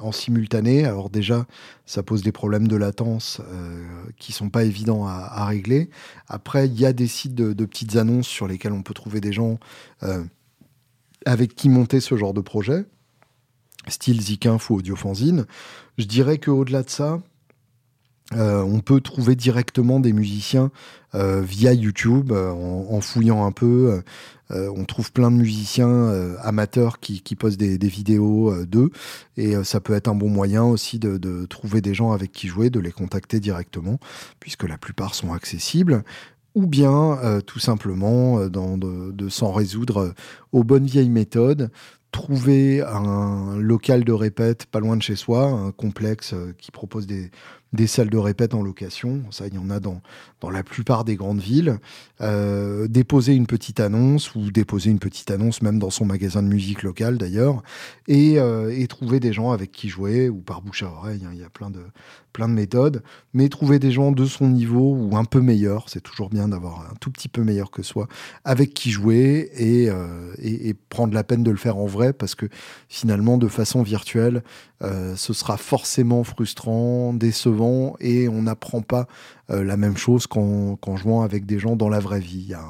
en 0.00 0.12
simultané. 0.12 0.84
Alors 0.84 1.10
déjà, 1.10 1.46
ça 1.84 2.04
pose 2.04 2.22
des 2.22 2.30
problèmes 2.30 2.68
de 2.68 2.76
latence 2.76 3.40
euh, 3.40 3.84
qui 4.18 4.30
sont 4.30 4.50
pas 4.50 4.62
évidents 4.62 5.08
à, 5.08 5.44
régler. 5.46 5.90
Après, 6.28 6.68
il 6.68 6.78
y 6.78 6.86
a 6.86 6.92
des 6.92 7.08
sites 7.08 7.34
de, 7.34 7.52
de, 7.52 7.64
petites 7.64 7.96
annonces 7.96 8.28
sur 8.28 8.46
lesquels 8.46 8.72
on 8.72 8.82
peut 8.82 8.94
trouver 8.94 9.20
des 9.20 9.32
gens 9.32 9.58
avec 11.26 11.56
qui 11.56 11.68
monter 11.68 11.98
ce 11.98 12.16
genre 12.16 12.34
de 12.34 12.40
projet, 12.40 12.84
style 13.88 14.20
Zikinf 14.20 14.70
ou 14.70 14.76
Audiofanzine. 14.76 15.44
Je 15.98 16.04
dirais 16.04 16.38
qu'au-delà 16.38 16.84
de 16.84 16.90
ça, 16.90 17.20
euh, 18.36 18.62
on 18.62 18.80
peut 18.80 19.00
trouver 19.00 19.36
directement 19.36 20.00
des 20.00 20.12
musiciens 20.12 20.70
euh, 21.14 21.42
via 21.42 21.72
YouTube 21.72 22.32
euh, 22.32 22.50
en, 22.50 23.00
fouillant 23.00 23.44
un 23.44 23.52
peu. 23.52 24.02
on 24.50 24.84
trouve 24.84 25.12
plein 25.12 25.30
de 25.30 25.36
musiciens 25.36 26.36
amateurs 26.42 27.00
qui, 27.00 27.22
posent 27.36 27.56
des, 27.56 27.78
vidéos 27.78 28.64
d'eux 28.66 28.90
et 29.38 29.54
ça 29.64 29.80
peut 29.80 29.94
être 29.94 30.08
un 30.08 30.14
bon 30.14 30.28
moyen 30.28 30.62
aussi 30.62 30.98
de, 30.98 31.46
trouver 31.46 31.80
des 31.80 31.94
gens 31.94 32.12
avec 32.12 32.32
qui 32.32 32.48
jouer, 32.48 32.68
de 32.68 32.78
les 32.78 32.92
contacter 32.92 33.40
directement 33.40 33.98
puisque 34.40 34.68
la 34.68 34.76
plupart 34.76 35.14
sont 35.14 35.32
accessibles 35.32 36.04
ou 36.54 36.66
bien 36.66 37.18
tout 37.46 37.60
simplement 37.60 38.46
de 38.46 39.28
s'en 39.30 39.52
résoudre 39.52 40.12
aux 40.52 40.64
bonnes 40.64 40.86
vieilles 40.86 41.08
méthodes 41.08 41.70
trouver 42.10 42.82
un 42.82 43.56
local 43.56 44.04
de 44.04 44.12
répète 44.12 44.66
pas 44.66 44.80
loin 44.80 44.98
de 44.98 45.02
chez 45.02 45.16
soi, 45.16 45.46
un 45.46 45.72
complexe 45.72 46.34
qui 46.58 46.70
propose 46.70 47.06
des, 47.06 47.30
des 47.72 47.86
salles 47.86 48.10
de 48.10 48.18
répète 48.18 48.54
en 48.54 48.62
location. 48.62 49.22
Ça, 49.30 49.46
il 49.46 49.54
y 49.54 49.58
en 49.58 49.70
a 49.70 49.80
dans, 49.80 50.02
dans 50.40 50.50
la 50.50 50.62
plupart 50.62 51.04
des 51.04 51.16
grandes 51.16 51.40
villes. 51.40 51.78
Euh, 52.20 52.86
déposer 52.88 53.34
une 53.34 53.46
petite 53.46 53.80
annonce 53.80 54.34
ou 54.34 54.50
déposer 54.50 54.90
une 54.90 54.98
petite 54.98 55.30
annonce 55.30 55.62
même 55.62 55.78
dans 55.78 55.90
son 55.90 56.04
magasin 56.04 56.42
de 56.42 56.48
musique 56.48 56.84
local 56.84 57.18
d'ailleurs 57.18 57.62
et, 58.06 58.38
euh, 58.38 58.72
et, 58.72 58.86
trouver 58.86 59.18
des 59.18 59.32
gens 59.32 59.50
avec 59.50 59.72
qui 59.72 59.88
jouer 59.88 60.28
ou 60.28 60.38
par 60.38 60.62
bouche 60.62 60.82
à 60.82 60.86
oreille. 60.86 61.22
Hein, 61.24 61.30
il 61.32 61.40
y 61.40 61.44
a 61.44 61.50
plein 61.50 61.70
de, 61.70 61.80
plein 62.32 62.48
de 62.48 62.54
méthodes. 62.54 63.02
Mais 63.32 63.48
trouver 63.48 63.78
des 63.78 63.90
gens 63.90 64.12
de 64.12 64.24
son 64.26 64.48
niveau 64.48 64.94
ou 64.94 65.16
un 65.16 65.24
peu 65.24 65.40
meilleur, 65.40 65.88
c'est 65.88 66.00
toujours 66.00 66.28
bien 66.28 66.48
d'avoir 66.48 66.82
un 66.82 66.94
tout 67.00 67.10
petit 67.10 67.28
peu 67.28 67.42
meilleur 67.42 67.70
que 67.70 67.82
soi, 67.82 68.06
avec 68.44 68.74
qui 68.74 68.90
jouer 68.90 69.50
et, 69.56 69.88
euh, 69.88 70.32
et, 70.38 70.68
et, 70.68 70.74
prendre 70.74 71.14
la 71.14 71.24
peine 71.24 71.42
de 71.42 71.50
le 71.50 71.56
faire 71.56 71.78
en 71.78 71.86
vrai 71.86 72.12
parce 72.12 72.34
que 72.34 72.46
finalement, 72.88 73.38
de 73.38 73.48
façon 73.48 73.82
virtuelle, 73.82 74.42
ce 75.14 75.32
sera 75.32 75.56
forcément 75.58 76.24
frustrant, 76.24 77.12
décevant 77.12 77.61
et 78.00 78.28
on 78.28 78.42
n'apprend 78.42 78.82
pas 78.82 79.06
euh, 79.50 79.64
la 79.64 79.76
même 79.76 79.96
chose 79.96 80.26
qu'en 80.26 80.96
jouant 80.96 81.22
avec 81.22 81.46
des 81.46 81.58
gens 81.58 81.76
dans 81.76 81.88
la 81.88 82.00
vraie 82.00 82.20
vie. 82.20 82.40
Il 82.40 82.48
y 82.48 82.54
a 82.54 82.64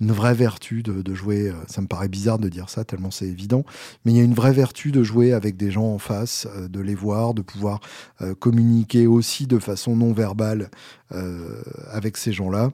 une 0.00 0.12
vraie 0.12 0.34
vertu 0.34 0.82
de, 0.82 1.14
jouer, 1.14 1.48
euh, 1.48 1.54
ça 1.66 1.80
me 1.80 1.86
paraît 1.86 2.08
bizarre 2.08 2.38
de 2.38 2.48
dire 2.48 2.68
ça 2.68 2.84
tellement 2.84 3.10
c'est 3.10 3.26
évident, 3.26 3.64
mais 4.04 4.12
il 4.12 4.16
y 4.16 4.20
a 4.20 4.24
une 4.24 4.34
vraie 4.34 4.52
vertu 4.52 4.92
de 4.92 5.02
jouer 5.02 5.32
avec 5.32 5.56
des 5.56 5.70
gens 5.70 5.86
en 5.86 5.98
face, 5.98 6.46
de 6.68 6.80
les 6.80 6.94
voir, 6.94 7.34
de 7.34 7.42
pouvoir 7.42 7.80
communiquer 8.38 9.06
aussi 9.06 9.46
de 9.46 9.58
façon 9.58 9.96
non 9.96 10.12
verbale 10.12 10.70
avec 11.90 12.16
ces 12.16 12.32
gens-là. 12.32 12.70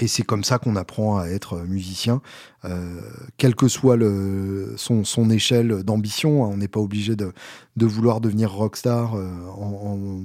Et 0.00 0.08
c'est 0.08 0.22
comme 0.22 0.44
ça 0.44 0.58
qu'on 0.58 0.76
apprend 0.76 1.18
à 1.18 1.26
être 1.26 1.58
musicien, 1.58 2.22
euh, 2.64 3.00
quelle 3.36 3.54
que 3.54 3.68
soit 3.68 3.98
son, 4.76 5.30
échelle 5.30 5.82
d'ambition. 5.82 6.44
Hein. 6.44 6.50
on 6.52 6.56
n'est 6.56 6.68
pas 6.68 6.80
obligé 6.80 7.16
de, 7.16 7.32
vouloir 7.76 8.20
devenir 8.20 8.52
rockstar 8.52 9.14
euh, 9.14 9.28
en, 9.48 10.22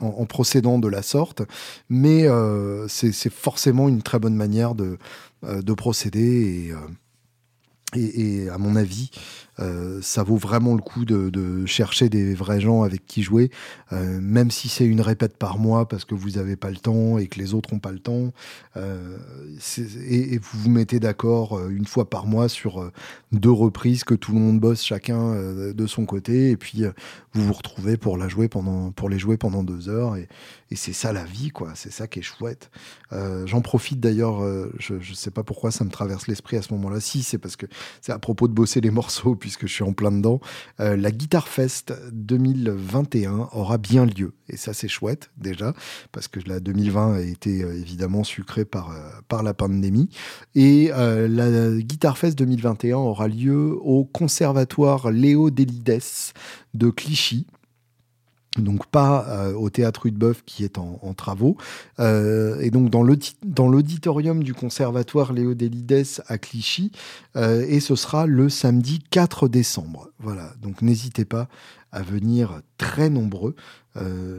en, 0.00 0.26
procédant 0.26 0.78
de 0.78 0.88
la 0.88 1.02
sorte, 1.02 1.42
mais 1.88 2.26
euh, 2.26 2.86
c'est 2.88 3.32
forcément 3.32 3.88
une 3.88 4.02
très 4.02 4.18
bonne 4.18 4.34
manière 4.34 4.74
de, 4.74 4.98
euh, 5.44 5.62
de 5.62 5.72
procéder. 5.72 6.74
Et, 7.94 8.42
et, 8.42 8.50
à 8.50 8.58
mon 8.58 8.76
avis, 8.76 9.10
euh, 9.58 10.00
ça 10.02 10.22
vaut 10.22 10.36
vraiment 10.36 10.74
le 10.74 10.82
coup 10.82 11.04
de, 11.04 11.30
de, 11.30 11.64
chercher 11.66 12.08
des 12.08 12.34
vrais 12.34 12.60
gens 12.60 12.82
avec 12.82 13.06
qui 13.06 13.22
jouer, 13.22 13.50
euh, 13.92 14.20
même 14.20 14.50
si 14.50 14.68
c'est 14.68 14.84
une 14.84 15.00
répète 15.00 15.36
par 15.36 15.58
mois 15.58 15.88
parce 15.88 16.04
que 16.04 16.14
vous 16.14 16.30
n'avez 16.30 16.56
pas 16.56 16.70
le 16.70 16.76
temps 16.76 17.18
et 17.18 17.26
que 17.26 17.38
les 17.38 17.54
autres 17.54 17.72
n'ont 17.72 17.80
pas 17.80 17.92
le 17.92 17.98
temps. 17.98 18.32
Euh, 18.76 19.16
et, 20.06 20.34
et, 20.34 20.38
vous 20.38 20.58
vous 20.58 20.70
mettez 20.70 21.00
d'accord 21.00 21.58
euh, 21.58 21.70
une 21.70 21.86
fois 21.86 22.08
par 22.10 22.26
mois 22.26 22.48
sur 22.48 22.82
euh, 22.82 22.92
deux 23.32 23.50
reprises 23.50 24.04
que 24.04 24.14
tout 24.14 24.32
le 24.32 24.38
monde 24.38 24.60
bosse 24.60 24.82
chacun 24.82 25.34
de 25.36 25.86
son 25.86 26.04
côté, 26.04 26.50
et 26.50 26.56
puis 26.56 26.84
vous 27.32 27.44
vous 27.44 27.52
retrouvez 27.52 27.96
pour 27.96 28.16
la 28.16 28.28
jouer 28.28 28.48
pendant, 28.48 28.90
pour 28.92 29.08
les 29.08 29.18
jouer 29.18 29.36
pendant 29.36 29.62
deux 29.62 29.88
heures. 29.88 30.16
Et, 30.16 30.28
et 30.70 30.76
c'est 30.76 30.92
ça 30.92 31.12
la 31.12 31.24
vie, 31.24 31.50
quoi. 31.50 31.72
C'est 31.74 31.92
ça 31.92 32.06
qui 32.06 32.20
est 32.20 32.22
chouette. 32.22 32.70
J'en 33.12 33.60
profite 33.60 34.00
d'ailleurs. 34.00 34.40
je 34.78 34.94
ne 34.94 35.14
sais 35.14 35.30
pas 35.30 35.42
pourquoi 35.42 35.70
ça 35.70 35.84
me 35.84 35.90
traverse 35.90 36.26
l'esprit 36.26 36.56
à 36.56 36.62
ce 36.62 36.72
moment-là. 36.74 37.00
Si, 37.00 37.22
c'est 37.22 37.38
parce 37.38 37.56
que 37.56 37.66
c'est 38.00 38.12
à 38.12 38.18
propos 38.18 38.48
de 38.48 38.52
bosser 38.52 38.80
les 38.80 38.90
morceaux 38.90 39.34
puisque 39.36 39.66
je 39.66 39.72
suis 39.72 39.84
en 39.84 39.92
plein 39.92 40.12
dedans, 40.12 40.40
euh, 40.80 40.96
la 40.96 41.10
Guitar 41.10 41.48
Fest 41.48 41.94
2021 42.12 43.48
aura 43.52 43.78
bien 43.78 44.06
lieu. 44.06 44.32
Et 44.48 44.56
ça, 44.56 44.72
c'est 44.72 44.88
chouette, 44.88 45.30
déjà, 45.36 45.74
parce 46.12 46.28
que 46.28 46.40
la 46.46 46.60
2020 46.60 47.14
a 47.14 47.20
été 47.20 47.62
euh, 47.62 47.74
évidemment 47.74 48.24
sucrée 48.24 48.64
par, 48.64 48.90
euh, 48.90 49.00
par 49.28 49.42
la 49.42 49.54
pandémie. 49.54 50.08
Et 50.54 50.90
euh, 50.92 51.26
la 51.28 51.80
Guitar 51.80 52.16
Fest 52.16 52.38
2021 52.38 52.96
aura 52.96 53.28
lieu 53.28 53.76
au 53.80 54.04
Conservatoire 54.04 55.10
Léo 55.10 55.50
Delides 55.50 56.00
de 56.74 56.90
Clichy 56.90 57.46
donc 58.60 58.86
pas 58.86 59.26
euh, 59.28 59.52
au 59.54 59.70
théâtre 59.70 60.02
Rudebeuf 60.02 60.42
qui 60.44 60.64
est 60.64 60.78
en, 60.78 61.14
travaux. 61.14 61.56
Euh, 61.98 62.60
et 62.60 62.70
donc 62.70 62.90
dans 62.90 63.02
l'auditorium 63.02 64.42
du 64.42 64.54
conservatoire 64.54 65.32
Léo 65.32 65.54
Delides 65.54 66.22
à 66.26 66.38
Clichy, 66.38 66.92
euh, 67.36 67.64
et 67.68 67.80
ce 67.80 67.96
sera 67.96 68.26
le 68.26 68.48
samedi 68.48 69.00
4 69.10 69.48
décembre. 69.48 70.10
Voilà, 70.18 70.52
donc 70.60 70.82
n'hésitez 70.82 71.24
pas 71.24 71.48
à 71.92 72.02
venir 72.02 72.60
très 72.76 73.08
nombreux, 73.08 73.54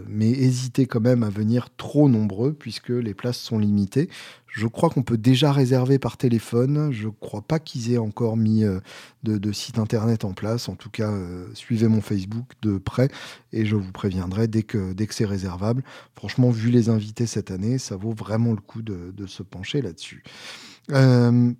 mais 0.07 0.29
hésitez 0.29 0.85
quand 0.85 0.99
même 0.99 1.23
à 1.23 1.29
venir 1.29 1.69
trop 1.75 2.07
nombreux 2.07 2.53
puisque 2.53 2.89
les 2.89 3.15
places 3.15 3.39
sont 3.39 3.57
limitées. 3.57 4.09
Je 4.57 4.65
crois 4.65 4.89
qu'on 4.89 5.03
peut 5.03 5.19
déjà 5.19 5.51
réserver 5.51 5.99
par 5.99 6.17
téléphone. 6.17 6.91
Je 6.91 7.05
ne 7.05 7.11
crois 7.11 7.43
pas 7.43 7.59
qu'ils 7.59 7.93
aient 7.93 7.99
encore 7.99 8.37
mis 8.37 8.63
euh, 8.63 8.79
de, 9.21 9.51
site 9.51 9.77
internet 9.77 10.25
en 10.25 10.33
place. 10.33 10.67
En 10.67 10.75
tout 10.75 10.89
cas, 10.89 11.11
euh, 11.11 11.45
suivez 11.53 11.87
mon 11.87 12.01
Facebook 12.01 12.53
de 12.63 12.79
près 12.79 13.09
et 13.53 13.67
je 13.67 13.75
vous 13.75 13.91
préviendrai 13.91 14.47
dès 14.47 14.63
que, 14.63 14.95
c'est 15.11 15.25
réservable. 15.25 15.83
Franchement, 16.15 16.49
vu 16.49 16.71
les 16.71 16.89
invités 16.89 17.27
cette 17.27 17.51
année, 17.51 17.77
ça 17.77 17.97
vaut 17.97 18.13
vraiment 18.13 18.49
le 18.49 18.59
coup 18.59 18.81
de, 18.81 19.27
se 19.27 19.43
pencher 19.43 19.83
là-dessus. 19.83 20.23
Euh, 20.89 21.53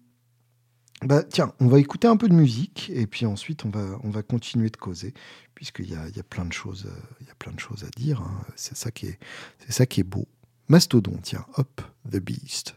bah, 1.05 1.21
tiens, 1.21 1.53
on 1.59 1.67
va 1.67 1.77
écouter 1.77 2.07
un 2.07 2.17
peu 2.17 2.27
de 2.27 2.33
musique 2.33 2.89
et 2.91 3.05
puis 3.05 3.27
ensuite 3.27 3.63
on 3.63 3.69
va, 3.69 3.99
on 4.03 4.09
va 4.09 4.23
continuer 4.23 4.71
de 4.71 4.77
causer 4.77 5.13
puisqu'il 5.53 5.91
y 5.91 5.95
a, 5.95 6.09
y 6.15 6.19
a 6.19 6.23
plein 6.23 6.45
de 6.45 6.53
choses, 6.53 6.89
il 7.21 7.27
y 7.27 7.29
a 7.29 7.35
plein 7.35 7.51
de 7.51 7.59
choses 7.59 7.83
à 7.83 7.89
dire. 7.95 8.21
Hein. 8.21 8.41
C'est 8.55 8.75
ça 8.75 8.89
qui 8.89 9.05
est, 9.05 9.19
c'est 9.59 9.71
ça 9.71 9.85
qui 9.85 9.99
est 9.99 10.03
beau. 10.03 10.27
Mastodon, 10.67 11.19
tiens, 11.21 11.45
hop, 11.57 11.81
The 12.11 12.17
Beast. 12.17 12.76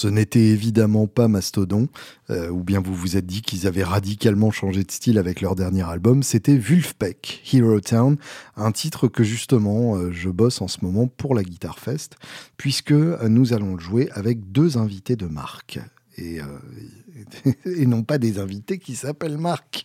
Ce 0.00 0.08
n'était 0.08 0.46
évidemment 0.46 1.06
pas 1.06 1.28
Mastodon, 1.28 1.88
euh, 2.30 2.48
ou 2.48 2.64
bien 2.64 2.80
vous 2.80 2.94
vous 2.94 3.18
êtes 3.18 3.26
dit 3.26 3.42
qu'ils 3.42 3.66
avaient 3.66 3.84
radicalement 3.84 4.50
changé 4.50 4.82
de 4.82 4.90
style 4.90 5.18
avec 5.18 5.42
leur 5.42 5.54
dernier 5.54 5.82
album, 5.82 6.22
c'était 6.22 6.56
Vulfpeck, 6.56 7.42
Hero 7.52 7.80
Town, 7.80 8.16
un 8.56 8.72
titre 8.72 9.08
que 9.08 9.22
justement 9.22 9.96
euh, 9.96 10.10
je 10.10 10.30
bosse 10.30 10.62
en 10.62 10.68
ce 10.68 10.78
moment 10.82 11.06
pour 11.06 11.34
la 11.34 11.42
Guitar 11.42 11.78
Fest, 11.78 12.16
puisque 12.56 12.92
nous 12.92 13.52
allons 13.52 13.74
le 13.74 13.80
jouer 13.80 14.08
avec 14.12 14.50
deux 14.50 14.78
invités 14.78 15.16
de 15.16 15.26
marque. 15.26 15.78
Et, 16.16 16.40
euh, 16.40 17.52
et 17.66 17.84
non 17.84 18.02
pas 18.02 18.16
des 18.16 18.38
invités 18.38 18.78
qui 18.78 18.96
s'appellent 18.96 19.38
Marc. 19.38 19.84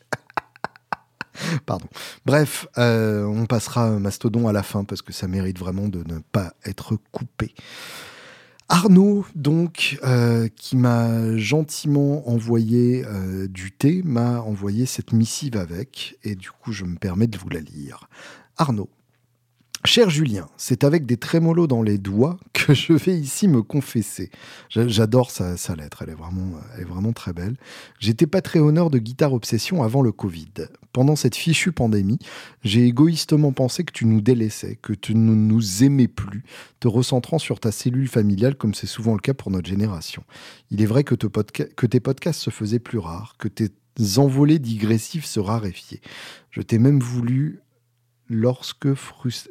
Pardon. 1.65 1.87
Bref, 2.25 2.67
euh, 2.77 3.25
on 3.25 3.45
passera 3.47 3.89
Mastodon 3.99 4.47
à 4.47 4.53
la 4.53 4.63
fin 4.63 4.85
parce 4.85 5.01
que 5.01 5.11
ça 5.11 5.27
mérite 5.27 5.59
vraiment 5.59 5.89
de 5.89 6.03
ne 6.05 6.19
pas 6.19 6.53
être 6.65 6.97
coupé. 7.11 7.53
Arnaud, 8.67 9.25
donc, 9.35 9.99
euh, 10.03 10.47
qui 10.55 10.75
m'a 10.75 11.37
gentiment 11.37 12.27
envoyé 12.27 13.05
euh, 13.05 13.47
du 13.47 13.71
thé, 13.71 14.01
m'a 14.03 14.41
envoyé 14.41 14.87
cette 14.87 15.13
missive 15.13 15.55
avec, 15.55 16.17
et 16.23 16.35
du 16.35 16.49
coup, 16.49 16.71
je 16.71 16.83
me 16.83 16.95
permets 16.95 17.27
de 17.27 17.37
vous 17.37 17.49
la 17.49 17.59
lire. 17.59 18.09
Arnaud, 18.57 18.89
Cher 19.85 20.09
Julien, 20.09 20.47
c'est 20.57 20.83
avec 20.83 21.05
des 21.05 21.17
trémolos 21.17 21.67
dans 21.67 21.83
les 21.83 21.99
doigts 21.99 22.37
que 22.53 22.73
je 22.73 22.93
vais 22.93 23.15
ici 23.15 23.47
me 23.47 23.61
confesser. 23.61 24.31
J'adore 24.69 25.29
sa, 25.29 25.53
lettre, 25.75 26.01
elle 26.01 26.09
est, 26.09 26.15
vraiment, 26.15 26.59
elle 26.73 26.81
est 26.81 26.85
vraiment 26.85 27.13
très 27.13 27.33
belle. 27.33 27.55
J'étais 27.99 28.25
pas 28.25 28.41
très 28.41 28.59
honneur 28.59 28.89
de 28.89 28.97
guitare 28.97 29.33
obsession 29.33 29.83
avant 29.83 30.01
le 30.01 30.11
Covid. 30.11 30.53
Pendant 30.91 31.15
cette 31.15 31.35
fichue 31.35 31.71
pandémie, 31.71 32.17
j'ai 32.63 32.85
égoïstement 32.85 33.51
pensé 33.51 33.83
que 33.83 33.93
tu 33.93 34.05
nous 34.05 34.21
délaissais, 34.21 34.79
que 34.81 34.93
tu 34.93 35.13
ne 35.13 35.35
nous 35.35 35.83
aimais 35.83 36.07
plus, 36.07 36.43
te 36.79 36.87
recentrant 36.87 37.37
sur 37.37 37.59
ta 37.59 37.71
cellule 37.71 38.07
familiale 38.07 38.55
comme 38.55 38.73
c'est 38.73 38.87
souvent 38.87 39.13
le 39.13 39.19
cas 39.19 39.35
pour 39.35 39.51
notre 39.51 39.69
génération. 39.69 40.23
Il 40.71 40.81
est 40.81 40.87
vrai 40.87 41.03
que, 41.03 41.13
que 41.13 41.85
tes 41.85 41.99
podcasts 41.99 42.41
se 42.41 42.49
faisaient 42.49 42.79
plus 42.79 42.99
rares, 42.99 43.35
que 43.37 43.47
tes 43.47 43.69
envolées 44.17 44.59
digressifs 44.59 45.25
se 45.25 45.39
raréfiaient. 45.39 46.01
Je 46.49 46.61
t'ai 46.61 46.79
même 46.79 46.99
voulu 46.99 47.61
lorsque 48.29 48.87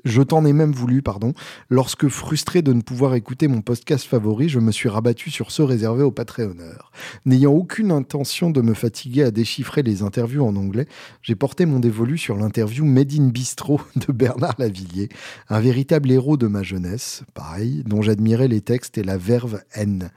je 0.04 0.22
t'en 0.22 0.44
ai 0.44 0.52
même 0.52 0.72
voulu, 0.72 1.02
pardon, 1.02 1.34
lorsque 1.70 2.08
frustré 2.08 2.62
de 2.62 2.72
ne 2.72 2.82
pouvoir 2.82 3.14
écouter 3.14 3.48
mon 3.48 3.60
podcast 3.60 4.06
favori, 4.06 4.48
je 4.48 4.58
me 4.58 4.72
suis 4.72 4.88
rabattu 4.88 5.30
sur 5.30 5.50
ceux 5.50 5.64
réservés 5.64 6.02
aux 6.02 6.10
Patreonneurs. 6.10 6.90
N'ayant 7.24 7.52
aucune 7.52 7.92
intention 7.92 8.50
de 8.50 8.60
me 8.60 8.74
fatiguer 8.74 9.24
à 9.24 9.30
déchiffrer 9.30 9.82
les 9.82 10.02
interviews 10.02 10.44
en 10.44 10.56
anglais, 10.56 10.87
j'ai 11.22 11.34
porté 11.34 11.66
mon 11.66 11.80
dévolu 11.80 12.18
sur 12.18 12.37
l'interview 12.37 12.84
Made 12.84 13.12
in 13.12 13.28
Bistro 13.28 13.80
de 13.96 14.12
Bernard 14.12 14.56
Lavillier, 14.58 15.08
un 15.48 15.60
véritable 15.60 16.10
héros 16.10 16.37
de 16.37 16.46
ma 16.46 16.62
jeunesse, 16.62 17.22
pareil, 17.34 17.82
dont 17.87 18.02
j'admirais 18.02 18.48
les 18.48 18.60
textes 18.60 18.98
et 18.98 19.04
la 19.04 19.16
verve 19.16 19.62
N. 19.74 20.10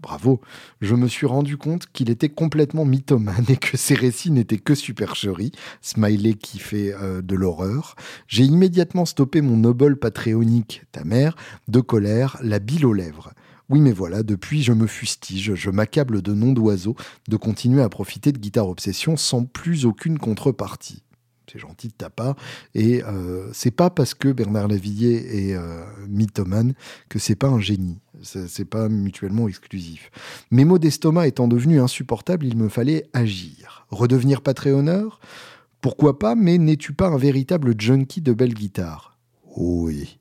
Bravo. 0.00 0.40
Je 0.80 0.94
me 0.94 1.08
suis 1.08 1.26
rendu 1.26 1.56
compte 1.56 1.86
qu'il 1.92 2.10
était 2.10 2.28
complètement 2.28 2.84
mythomane 2.84 3.46
et 3.48 3.56
que 3.56 3.76
ses 3.76 3.94
récits 3.94 4.30
n'étaient 4.30 4.58
que 4.58 4.74
supercherie. 4.74 5.52
Smiley 5.80 6.34
qui 6.34 6.58
fait 6.58 6.92
euh, 6.94 7.22
de 7.22 7.34
l'horreur. 7.34 7.96
J'ai 8.28 8.44
immédiatement 8.44 9.06
stoppé 9.06 9.40
mon 9.40 9.56
noble 9.56 9.96
patréonique, 9.96 10.82
ta 10.92 11.04
mère, 11.04 11.36
de 11.68 11.80
colère, 11.80 12.36
la 12.42 12.58
bile 12.58 12.86
aux 12.86 12.92
lèvres. 12.92 13.32
Oui, 13.68 13.80
mais 13.80 13.92
voilà, 13.92 14.22
depuis, 14.22 14.62
je 14.62 14.72
me 14.72 14.86
fustige, 14.86 15.54
je 15.54 15.70
m'accable 15.70 16.22
de 16.22 16.32
noms 16.32 16.52
d'oiseaux 16.52 16.94
de 17.28 17.36
continuer 17.36 17.82
à 17.82 17.88
profiter 17.88 18.30
de 18.30 18.38
Guitare 18.38 18.68
Obsession 18.68 19.16
sans 19.16 19.44
plus 19.44 19.86
aucune 19.86 20.18
contrepartie. 20.18 21.02
C'est 21.50 21.58
gentil 21.58 21.88
de 21.88 21.92
ta 21.92 22.10
part. 22.10 22.36
Et 22.74 23.02
euh, 23.04 23.48
c'est 23.52 23.70
pas 23.70 23.90
parce 23.90 24.14
que 24.14 24.28
Bernard 24.28 24.68
Lavillier 24.68 25.48
est 25.48 25.54
euh, 25.54 25.84
mythomane 26.08 26.74
que 27.08 27.18
c'est 27.18 27.36
pas 27.36 27.48
un 27.48 27.60
génie. 27.60 27.98
C'est 28.22 28.64
pas 28.64 28.88
mutuellement 28.88 29.46
exclusif. 29.46 30.10
Mes 30.50 30.64
maux 30.64 30.78
d'estomac 30.78 31.26
étant 31.26 31.48
devenus 31.48 31.82
insupportables, 31.82 32.46
il 32.46 32.56
me 32.56 32.68
fallait 32.68 33.08
agir. 33.12 33.86
Redevenir 33.90 34.40
patréonneur 34.40 35.20
Pourquoi 35.82 36.18
pas, 36.18 36.34
mais 36.34 36.56
n'es-tu 36.56 36.94
pas 36.94 37.08
un 37.08 37.18
véritable 37.18 37.78
junkie 37.78 38.22
de 38.22 38.32
belles 38.32 38.54
guitares? 38.54 39.18
Oui. 39.56 40.18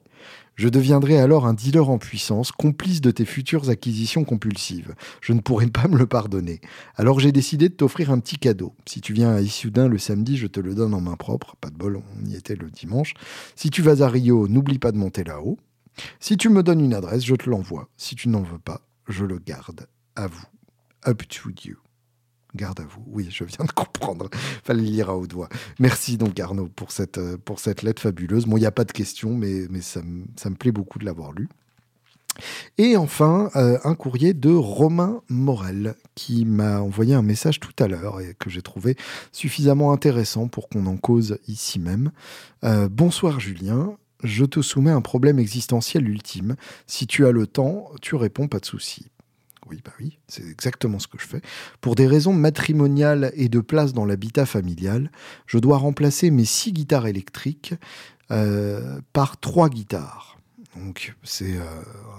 Je 0.55 0.69
deviendrai 0.69 1.19
alors 1.19 1.45
un 1.45 1.53
dealer 1.53 1.89
en 1.89 1.97
puissance, 1.97 2.51
complice 2.51 3.01
de 3.01 3.11
tes 3.11 3.25
futures 3.25 3.69
acquisitions 3.69 4.23
compulsives. 4.23 4.95
Je 5.21 5.33
ne 5.33 5.41
pourrai 5.41 5.67
pas 5.67 5.87
me 5.87 5.97
le 5.97 6.07
pardonner. 6.07 6.61
Alors 6.95 7.19
j'ai 7.19 7.31
décidé 7.31 7.67
de 7.67 7.73
t'offrir 7.73 8.09
un 8.11 8.19
petit 8.19 8.37
cadeau. 8.37 8.73
Si 8.85 9.01
tu 9.01 9.13
viens 9.13 9.35
à 9.35 9.41
Issoudun 9.41 9.87
le 9.87 9.97
samedi, 9.97 10.37
je 10.37 10.47
te 10.47 10.59
le 10.59 10.73
donne 10.73 10.93
en 10.93 11.01
main 11.01 11.17
propre. 11.17 11.55
Pas 11.59 11.69
de 11.69 11.75
bol, 11.75 11.97
on 11.97 12.25
y 12.25 12.35
était 12.35 12.55
le 12.55 12.69
dimanche. 12.69 13.13
Si 13.55 13.69
tu 13.69 13.81
vas 13.81 14.03
à 14.03 14.09
Rio, 14.09 14.47
n'oublie 14.47 14.79
pas 14.79 14.91
de 14.91 14.97
monter 14.97 15.23
là-haut. 15.23 15.57
Si 16.19 16.37
tu 16.37 16.49
me 16.49 16.63
donnes 16.63 16.81
une 16.81 16.93
adresse, 16.93 17.25
je 17.25 17.35
te 17.35 17.49
l'envoie. 17.49 17.89
Si 17.97 18.15
tu 18.15 18.29
n'en 18.29 18.41
veux 18.41 18.59
pas, 18.59 18.81
je 19.07 19.25
le 19.25 19.39
garde. 19.39 19.87
À 20.15 20.27
vous. 20.27 20.45
Up 21.05 21.21
to 21.27 21.49
you. 21.63 21.84
Garde 22.55 22.79
à 22.79 22.83
vous. 22.83 23.03
Oui, 23.07 23.27
je 23.29 23.43
viens 23.43 23.65
de 23.65 23.71
comprendre. 23.71 24.29
Fallait 24.63 24.81
lire 24.81 25.09
à 25.09 25.17
haute 25.17 25.33
voix. 25.33 25.49
Merci 25.79 26.17
donc 26.17 26.39
Arnaud 26.39 26.69
pour 26.75 26.91
cette, 26.91 27.17
euh, 27.17 27.37
pour 27.37 27.59
cette 27.59 27.83
lettre 27.83 28.01
fabuleuse. 28.01 28.45
Bon, 28.45 28.57
il 28.57 28.61
n'y 28.61 28.65
a 28.65 28.71
pas 28.71 28.85
de 28.85 28.91
question, 28.91 29.33
mais, 29.33 29.67
ça, 29.81 30.01
me 30.01 30.55
plaît 30.55 30.71
beaucoup 30.71 30.97
de 30.99 31.05
l'avoir 31.05 31.33
lu. 31.33 31.49
Et 32.77 32.97
enfin, 32.97 33.49
euh, 33.55 33.77
un 33.83 33.95
courrier 33.95 34.33
de 34.33 34.51
Romain 34.51 35.21
Morel 35.29 35.95
qui 36.15 36.43
m'a 36.43 36.81
envoyé 36.81 37.13
un 37.13 37.21
message 37.21 37.59
tout 37.59 37.75
à 37.79 37.87
l'heure 37.87 38.19
et 38.19 38.35
que 38.37 38.49
j'ai 38.49 38.61
trouvé 38.61 38.97
suffisamment 39.31 39.93
intéressant 39.93 40.47
pour 40.47 40.67
qu'on 40.67 40.85
en 40.85 40.97
cause 40.97 41.37
ici 41.47 41.79
même. 41.79 42.11
Euh, 42.65 42.89
bonsoir 42.89 43.39
Julien, 43.39 43.95
je 44.23 44.43
te 44.43 44.61
soumets 44.61 44.91
un 44.91 45.01
problème 45.01 45.39
existentiel 45.39 46.09
ultime. 46.09 46.55
Si 46.87 47.07
tu 47.07 47.25
as 47.25 47.31
le 47.31 47.47
temps, 47.47 47.89
tu 48.01 48.15
réponds, 48.15 48.47
pas 48.47 48.59
de 48.59 48.65
souci. 48.65 49.05
Oui, 49.67 49.81
bah 49.83 49.91
oui, 49.99 50.19
c'est 50.27 50.47
exactement 50.47 50.99
ce 50.99 51.07
que 51.07 51.17
je 51.19 51.25
fais. 51.25 51.41
Pour 51.81 51.95
des 51.95 52.05
raisons 52.05 52.33
matrimoniales 52.33 53.31
et 53.35 53.49
de 53.49 53.59
place 53.59 53.93
dans 53.93 54.05
l'habitat 54.05 54.45
familial, 54.45 55.11
je 55.47 55.57
dois 55.57 55.77
remplacer 55.77 56.29
mes 56.29 56.45
six 56.45 56.71
guitares 56.71 57.07
électriques 57.07 57.73
euh, 58.31 58.99
par 59.13 59.39
trois 59.39 59.69
guitares. 59.69 60.37
Donc 60.75 61.15
c'est 61.23 61.57
euh, 61.57 61.63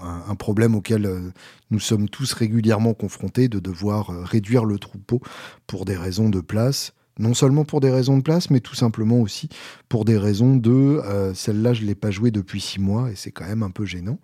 un, 0.01 0.35
problème 0.35 0.73
auquel 0.75 1.05
euh, 1.05 1.31
nous 1.69 1.79
sommes 1.79 2.09
tous 2.09 2.33
régulièrement 2.33 2.93
confrontés 2.93 3.49
de 3.49 3.59
devoir 3.59 4.07
réduire 4.23 4.65
le 4.65 4.79
troupeau 4.79 5.21
pour 5.67 5.85
des 5.85 5.95
raisons 5.95 6.29
de 6.29 6.41
place 6.41 6.93
non 7.19 7.33
seulement 7.33 7.65
pour 7.65 7.81
des 7.81 7.89
raisons 7.89 8.17
de 8.17 8.23
place, 8.23 8.49
mais 8.49 8.59
tout 8.59 8.75
simplement 8.75 9.19
aussi 9.19 9.49
pour 9.89 10.05
des 10.05 10.17
raisons 10.17 10.55
de 10.55 11.01
celle-là, 11.33 11.73
je 11.73 11.81
ne 11.81 11.87
l'ai 11.87 11.95
pas 11.95 12.11
jouée 12.11 12.31
depuis 12.31 12.61
six 12.61 12.79
mois 12.79 13.09
et 13.11 13.15
c'est 13.15 13.31
quand 13.31 13.45
même 13.45 13.63
un 13.63 13.71
peu 13.71 13.85
gênant. 13.85 14.19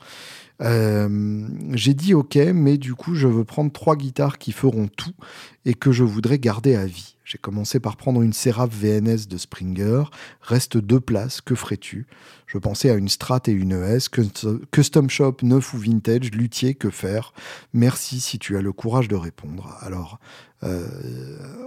Euh, 0.62 1.47
j'ai 1.73 1.93
dit 1.93 2.13
ok, 2.13 2.36
mais 2.53 2.77
du 2.77 2.93
coup, 2.93 3.15
je 3.15 3.27
veux 3.27 3.43
prendre 3.43 3.71
trois 3.71 3.95
guitares 3.95 4.38
qui 4.38 4.51
feront 4.51 4.88
tout 4.88 5.13
et 5.65 5.73
que 5.73 5.91
je 5.91 6.03
voudrais 6.03 6.39
garder 6.39 6.75
à 6.75 6.86
vie. 6.86 7.15
J'ai 7.26 7.38
commencé 7.38 7.80
par 7.80 7.96
prendre 7.96 8.22
une 8.22 8.34
Seraph 8.34 8.72
VNS 8.72 9.28
de 9.30 9.38
Springer. 9.38 10.04
Reste 10.42 10.78
deux 10.78 11.00
places, 11.00 11.40
que 11.40 11.56
ferais-tu? 11.56 12.06
Je 12.48 12.58
pensais 12.58 12.90
à 12.90 12.96
une 12.96 13.08
Strat 13.08 13.42
et 13.48 13.52
une 13.52 13.72
ES. 13.72 14.10
Custom 14.72 15.10
Shop, 15.10 15.38
neuf 15.42 15.74
ou 15.74 15.78
vintage, 15.78 16.32
luthier, 16.32 16.76
que 16.76 16.90
faire? 16.90 17.34
Merci 17.74 18.20
si 18.20 18.40
tu 18.40 18.58
as 18.58 18.62
le 18.62 18.74
courage 18.74 19.08
de 19.08 19.16
répondre. 19.16 19.78
Alors, 19.82 20.20
euh, 20.64 20.86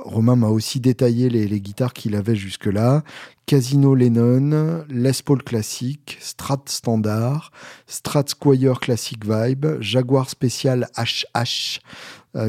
Romain 0.05 0.37
m'a 0.37 0.49
aussi 0.49 0.81
détaillé 0.81 1.29
les, 1.29 1.61
guitares 1.61 1.93
qu'il 1.93 2.15
avait 2.15 2.37
jusque-là. 2.37 3.03
Casino 3.47 3.95
Lennon, 3.95 4.85
Les 4.89 5.23
Paul 5.25 5.43
classique, 5.43 6.19
Strat 6.21 6.63
standard, 6.67 7.53
Strat 7.87 8.25
Squire 8.29 8.81
classic 8.81 9.25
vibe, 9.25 9.81
Jaguar 9.81 10.29
spécial 10.31 10.89
HH, 10.97 11.81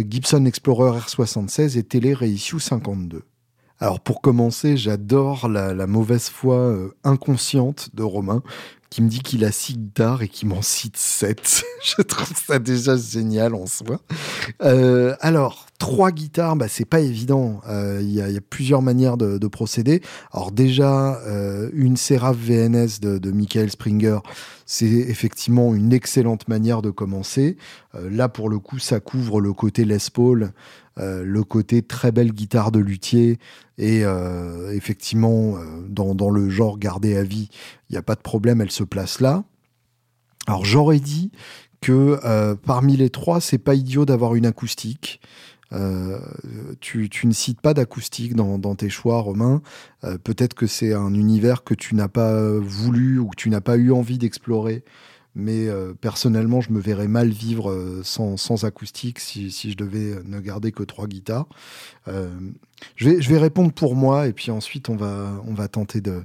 Gibson 0.09 0.45
Explorer 0.45 0.99
R76 0.99 1.77
et 1.77 1.83
Télé 1.83 2.13
Reissue 2.13 2.59
52. 2.59 3.23
Alors 3.79 3.99
pour 3.99 4.21
commencer, 4.21 4.75
j'adore 4.75 5.47
la, 5.47 5.87
mauvaise 5.87 6.29
foi 6.29 6.55
euh, 6.55 6.95
inconsciente 7.03 7.89
de 7.93 8.01
Romain 8.01 8.41
qui 8.89 9.01
me 9.01 9.09
dit 9.09 9.19
qu'il 9.19 9.43
a 9.43 9.51
six 9.51 9.77
guitares 9.77 10.21
et 10.21 10.29
qui 10.29 10.45
m'en 10.45 10.61
cite 10.61 10.97
sept. 10.97 11.63
Je 11.83 12.01
trouve 12.01 12.33
ça 12.37 12.59
déjà 12.59 12.95
génial 12.95 13.53
en 13.53 13.65
soi. 13.65 13.99
Euh, 14.61 15.15
alors, 15.19 15.65
trois 15.77 16.11
guitares, 16.11 16.55
bah, 16.55 16.67
c'est 16.69 16.85
pas 16.85 17.01
évident. 17.01 17.59
Euh, 17.67 17.99
il 18.01 18.11
y, 18.11 18.21
a 18.21 18.41
plusieurs 18.41 18.81
manières 18.81 19.17
de, 19.17 19.47
procéder. 19.47 20.01
Alors 20.31 20.51
déjà, 20.51 21.19
euh, 21.25 21.69
une 21.73 21.97
Seraph 21.97 22.37
VNS 22.37 22.99
de, 23.01 23.17
de 23.17 23.31
Michael 23.31 23.71
Springer, 23.71 24.19
c'est 24.65 24.85
effectivement 24.85 25.73
une 25.73 25.93
excellente 25.93 26.47
manière 26.47 26.81
de 26.81 26.89
commencer. 26.89 27.57
là, 27.93 28.29
pour 28.29 28.49
le 28.49 28.59
coup, 28.59 28.79
ça 28.79 28.99
couvre 28.99 29.41
le 29.41 29.53
côté 29.53 29.85
Les 29.85 29.97
Paul, 30.13 30.51
le 30.97 31.43
côté 31.43 31.81
très 31.81 32.11
belle 32.11 32.31
guitare 32.31 32.71
de 32.71 32.79
luthier 32.79 33.37
et 33.77 34.03
effectivement, 34.71 35.55
dans, 35.87 36.15
dans, 36.15 36.29
le 36.29 36.49
genre 36.49 36.79
gardé 36.79 37.15
à 37.15 37.23
vie, 37.23 37.49
il 37.89 37.93
n'y 37.93 37.97
a 37.97 38.01
pas 38.01 38.15
de 38.15 38.21
problème, 38.21 38.61
elle 38.61 38.71
se 38.71 38.83
place 38.83 39.19
là. 39.19 39.43
Alors 40.47 40.63
j'aurais 40.63 40.99
dit 40.99 41.31
que 41.81 42.19
euh, 42.23 42.55
parmi 42.55 42.97
les 42.97 43.09
trois, 43.09 43.41
c'est 43.41 43.57
pas 43.57 43.75
idiot 43.75 44.05
d'avoir 44.05 44.35
une 44.35 44.45
acoustique. 44.45 45.21
Euh, 45.73 46.19
tu, 46.79 47.09
ne 47.25 47.33
cites 47.33 47.59
pas 47.59 47.73
d'acoustique 47.73 48.33
dans, 48.35 48.75
tes 48.75 48.89
choix, 48.89 49.19
Romain. 49.19 49.61
Euh, 50.05 50.17
peut-être 50.17 50.53
que 50.53 50.65
c'est 50.65 50.93
un 50.93 51.13
univers 51.13 51.65
que 51.65 51.73
tu 51.73 51.93
n'as 51.93 52.07
pas 52.07 52.57
voulu 52.57 53.19
ou 53.19 53.27
que 53.27 53.35
tu 53.35 53.49
n'as 53.49 53.61
pas 53.61 53.75
eu 53.75 53.91
envie 53.91 54.17
d'explorer. 54.17 54.83
Mais 55.39 55.67
personnellement, 56.01 56.61
je 56.61 56.71
me 56.71 56.79
verrais 56.79 57.07
mal 57.07 57.29
vivre 57.29 58.01
sans, 58.03 58.63
acoustique 58.63 59.19
si, 59.19 59.51
si, 59.51 59.71
je 59.71 59.77
devais 59.77 60.15
ne 60.25 60.39
garder 60.39 60.71
que 60.71 60.83
trois 60.83 61.07
guitares. 61.07 61.47
je, 62.07 63.09
vais, 63.09 63.21
je 63.21 63.29
vais 63.29 63.37
répondre 63.37 63.71
pour 63.71 63.95
moi 63.95 64.27
et 64.27 64.33
puis 64.33 64.49
ensuite 64.49 64.89
on 64.89 64.95
va, 64.95 65.41
on 65.45 65.53
va 65.53 65.67
tenter 65.67 66.01
de, 66.01 66.23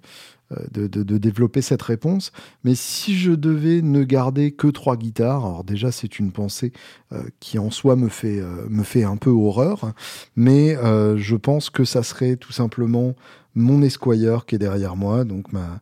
de, 0.70 1.18
développer 1.18 1.62
cette 1.62 1.82
réponse. 1.82 2.32
Mais 2.64 2.74
si 2.74 3.16
je 3.16 3.32
devais 3.32 3.82
ne 3.82 4.04
garder 4.04 4.52
que 4.52 4.68
trois 4.68 4.96
guitares, 4.96 5.44
alors 5.44 5.64
déjà 5.64 5.92
c'est 5.92 6.18
une 6.18 6.32
pensée 6.32 6.72
euh, 7.12 7.22
qui 7.40 7.58
en 7.58 7.70
soi 7.70 7.96
me 7.96 8.08
fait, 8.08 8.40
euh, 8.40 8.66
me 8.68 8.82
fait 8.82 9.04
un 9.04 9.16
peu 9.16 9.30
horreur, 9.30 9.92
mais 10.36 10.76
euh, 10.76 11.16
je 11.16 11.36
pense 11.36 11.70
que 11.70 11.84
ça 11.84 12.02
serait 12.02 12.36
tout 12.36 12.52
simplement 12.52 13.14
mon 13.54 13.82
Esquire 13.82 14.46
qui 14.46 14.54
est 14.54 14.58
derrière 14.58 14.96
moi, 14.96 15.24
donc 15.24 15.52
ma, 15.52 15.80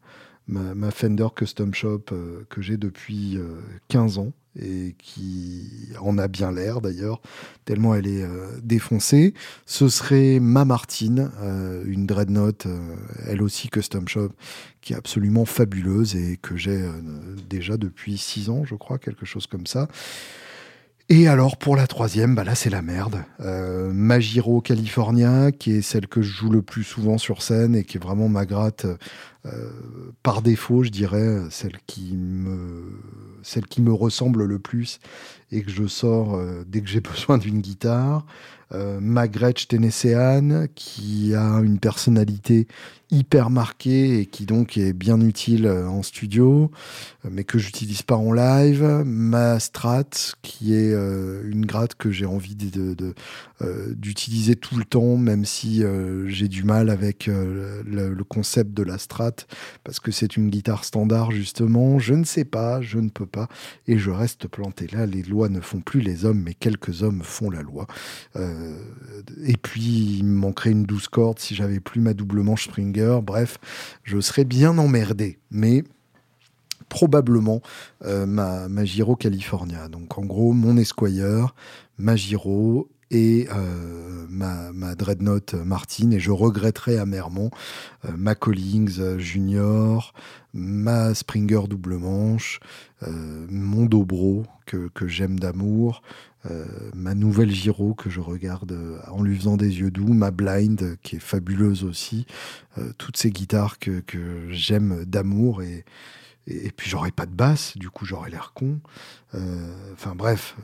ma, 0.50 0.90
Fender 0.90 1.28
Custom 1.34 1.72
Shop 1.74 2.04
que 2.48 2.60
j'ai 2.60 2.76
depuis 2.76 3.38
15 3.88 4.18
ans 4.18 4.32
et 4.58 4.94
qui 4.98 5.90
en 6.00 6.18
a 6.18 6.26
bien 6.28 6.50
l'air 6.50 6.80
d'ailleurs, 6.80 7.20
tellement 7.64 7.94
elle 7.94 8.06
est 8.06 8.22
euh, 8.22 8.48
défoncée. 8.62 9.34
Ce 9.64 9.88
serait 9.88 10.40
ma 10.40 10.64
Martine, 10.64 11.30
euh, 11.40 11.84
une 11.86 12.06
Dreadnought, 12.06 12.66
euh, 12.66 12.78
elle 13.26 13.42
aussi 13.42 13.68
custom 13.68 14.08
shop, 14.08 14.30
qui 14.80 14.92
est 14.92 14.96
absolument 14.96 15.44
fabuleuse 15.44 16.16
et 16.16 16.38
que 16.40 16.56
j'ai 16.56 16.82
déjà 17.48 17.76
depuis 17.76 18.18
6 18.18 18.50
ans, 18.50 18.64
je 18.64 18.74
crois, 18.74 18.98
quelque 18.98 19.26
chose 19.26 19.46
comme 19.46 19.66
ça. 19.66 19.88
Et 21.12 21.26
alors 21.26 21.56
pour 21.56 21.74
la 21.74 21.88
troisième, 21.88 22.36
bah 22.36 22.44
là 22.44 22.54
c'est 22.54 22.70
la 22.70 22.82
merde. 22.82 23.24
Euh, 23.40 23.92
Magiro 23.92 24.60
California, 24.60 25.50
qui 25.50 25.72
est 25.72 25.82
celle 25.82 26.06
que 26.06 26.22
je 26.22 26.30
joue 26.30 26.50
le 26.50 26.62
plus 26.62 26.84
souvent 26.84 27.18
sur 27.18 27.42
scène 27.42 27.74
et 27.74 27.82
qui 27.82 27.96
est 27.96 28.00
vraiment 28.00 28.28
ma 28.28 28.46
gratte 28.46 28.86
euh, 29.46 29.70
par 30.22 30.42
défaut, 30.42 30.82
je 30.82 30.90
dirais, 30.90 31.38
celle 31.50 31.78
qui 31.86 32.14
me, 32.16 33.00
celle 33.42 33.66
qui 33.66 33.82
me 33.82 33.92
ressemble 33.92 34.44
le 34.44 34.58
plus 34.58 35.00
et 35.52 35.62
que 35.62 35.70
je 35.70 35.86
sors 35.86 36.34
euh, 36.34 36.64
dès 36.66 36.80
que 36.80 36.88
j'ai 36.88 37.00
besoin 37.00 37.38
d'une 37.38 37.60
guitare. 37.60 38.26
Euh, 38.72 39.00
ma 39.00 39.26
Gretsch 39.26 39.66
Tennessean, 39.66 40.66
qui 40.76 41.34
a 41.34 41.58
une 41.58 41.80
personnalité 41.80 42.68
hyper 43.10 43.50
marquée 43.50 44.20
et 44.20 44.26
qui 44.26 44.46
donc 44.46 44.78
est 44.78 44.92
bien 44.92 45.20
utile 45.20 45.66
euh, 45.66 45.88
en 45.88 46.04
studio, 46.04 46.70
mais 47.28 47.42
que 47.42 47.58
j'utilise 47.58 48.02
pas 48.02 48.14
en 48.14 48.32
live. 48.32 49.02
Ma 49.04 49.58
Strat, 49.58 50.04
qui 50.42 50.72
est 50.72 50.92
une 50.92 51.66
gratte 51.66 51.96
que 51.96 52.12
j'ai 52.12 52.26
envie 52.26 52.54
d'utiliser 53.96 54.54
tout 54.54 54.76
le 54.76 54.84
temps, 54.84 55.16
même 55.16 55.44
si 55.44 55.82
j'ai 56.26 56.46
du 56.46 56.62
mal 56.62 56.90
avec 56.90 57.26
le, 57.26 58.22
concept 58.22 58.72
de 58.72 58.84
la 58.84 58.98
Strat, 58.98 59.29
parce 59.84 60.00
que 60.00 60.10
c'est 60.10 60.36
une 60.36 60.50
guitare 60.50 60.84
standard 60.84 61.30
justement. 61.30 61.98
Je 61.98 62.14
ne 62.14 62.24
sais 62.24 62.44
pas, 62.44 62.80
je 62.80 62.98
ne 62.98 63.08
peux 63.08 63.26
pas, 63.26 63.48
et 63.86 63.98
je 63.98 64.10
reste 64.10 64.48
planté 64.48 64.86
là. 64.92 65.06
Les 65.06 65.22
lois 65.22 65.48
ne 65.48 65.60
font 65.60 65.80
plus 65.80 66.00
les 66.00 66.24
hommes, 66.24 66.42
mais 66.42 66.54
quelques 66.54 67.02
hommes 67.02 67.22
font 67.22 67.50
la 67.50 67.62
loi. 67.62 67.86
Euh, 68.36 68.76
et 69.44 69.56
puis, 69.56 70.16
il 70.18 70.24
me 70.24 70.36
manquerait 70.36 70.70
une 70.70 70.84
douze 70.84 71.08
cordes 71.08 71.38
si 71.38 71.54
j'avais 71.54 71.80
plus 71.80 72.00
ma 72.00 72.14
double 72.14 72.42
manche 72.42 72.64
Springer. 72.64 73.20
Bref, 73.22 73.58
je 74.04 74.20
serais 74.20 74.44
bien 74.44 74.76
emmerdé. 74.78 75.38
Mais 75.50 75.84
probablement 76.88 77.62
euh, 78.04 78.26
ma 78.26 78.84
Giro 78.84 79.16
California. 79.16 79.88
Donc 79.88 80.18
en 80.18 80.24
gros, 80.24 80.52
mon 80.52 80.76
Esquire, 80.76 81.54
ma 81.98 82.16
Giro 82.16 82.88
et 83.10 83.48
ma, 84.28 84.72
ma, 84.72 84.94
Dreadnought 84.94 85.54
Martin, 85.54 86.12
et 86.12 86.20
je 86.20 86.30
regretterai 86.30 86.98
amèrement 86.98 87.50
ma 88.16 88.34
Collings 88.34 89.18
Junior, 89.18 90.12
ma 90.54 91.14
Springer 91.14 91.62
double 91.68 91.96
manche, 91.96 92.60
mon 93.02 93.86
Dobro 93.86 94.44
que, 94.66 94.88
que 94.94 95.08
j'aime 95.08 95.40
d'amour, 95.40 96.02
euh, 96.50 96.64
ma 96.94 97.14
nouvelle 97.14 97.50
Giro 97.50 97.92
que 97.92 98.08
je 98.08 98.20
regarde 98.20 98.72
euh, 98.72 98.98
en 99.10 99.22
lui 99.22 99.36
faisant 99.36 99.58
des 99.58 99.80
yeux 99.80 99.90
doux, 99.90 100.14
ma 100.14 100.30
Blind 100.30 100.96
qui 101.02 101.16
est 101.16 101.20
fabuleuse 101.20 101.84
aussi, 101.84 102.26
euh, 102.78 102.92
toutes 102.96 103.18
ces 103.18 103.30
guitares 103.30 103.78
que, 103.78 104.02
j'aime 104.48 105.04
d'amour 105.04 105.62
et, 105.62 105.84
et, 106.50 106.70
puis 106.70 106.90
j'aurais 106.90 107.10
pas 107.10 107.26
de 107.26 107.32
basse, 107.34 107.76
du 107.76 107.90
coup 107.90 108.04
j'aurais 108.04 108.30
l'air 108.30 108.52
con. 108.54 108.80
Enfin 109.92 110.14
bref, 110.16 110.56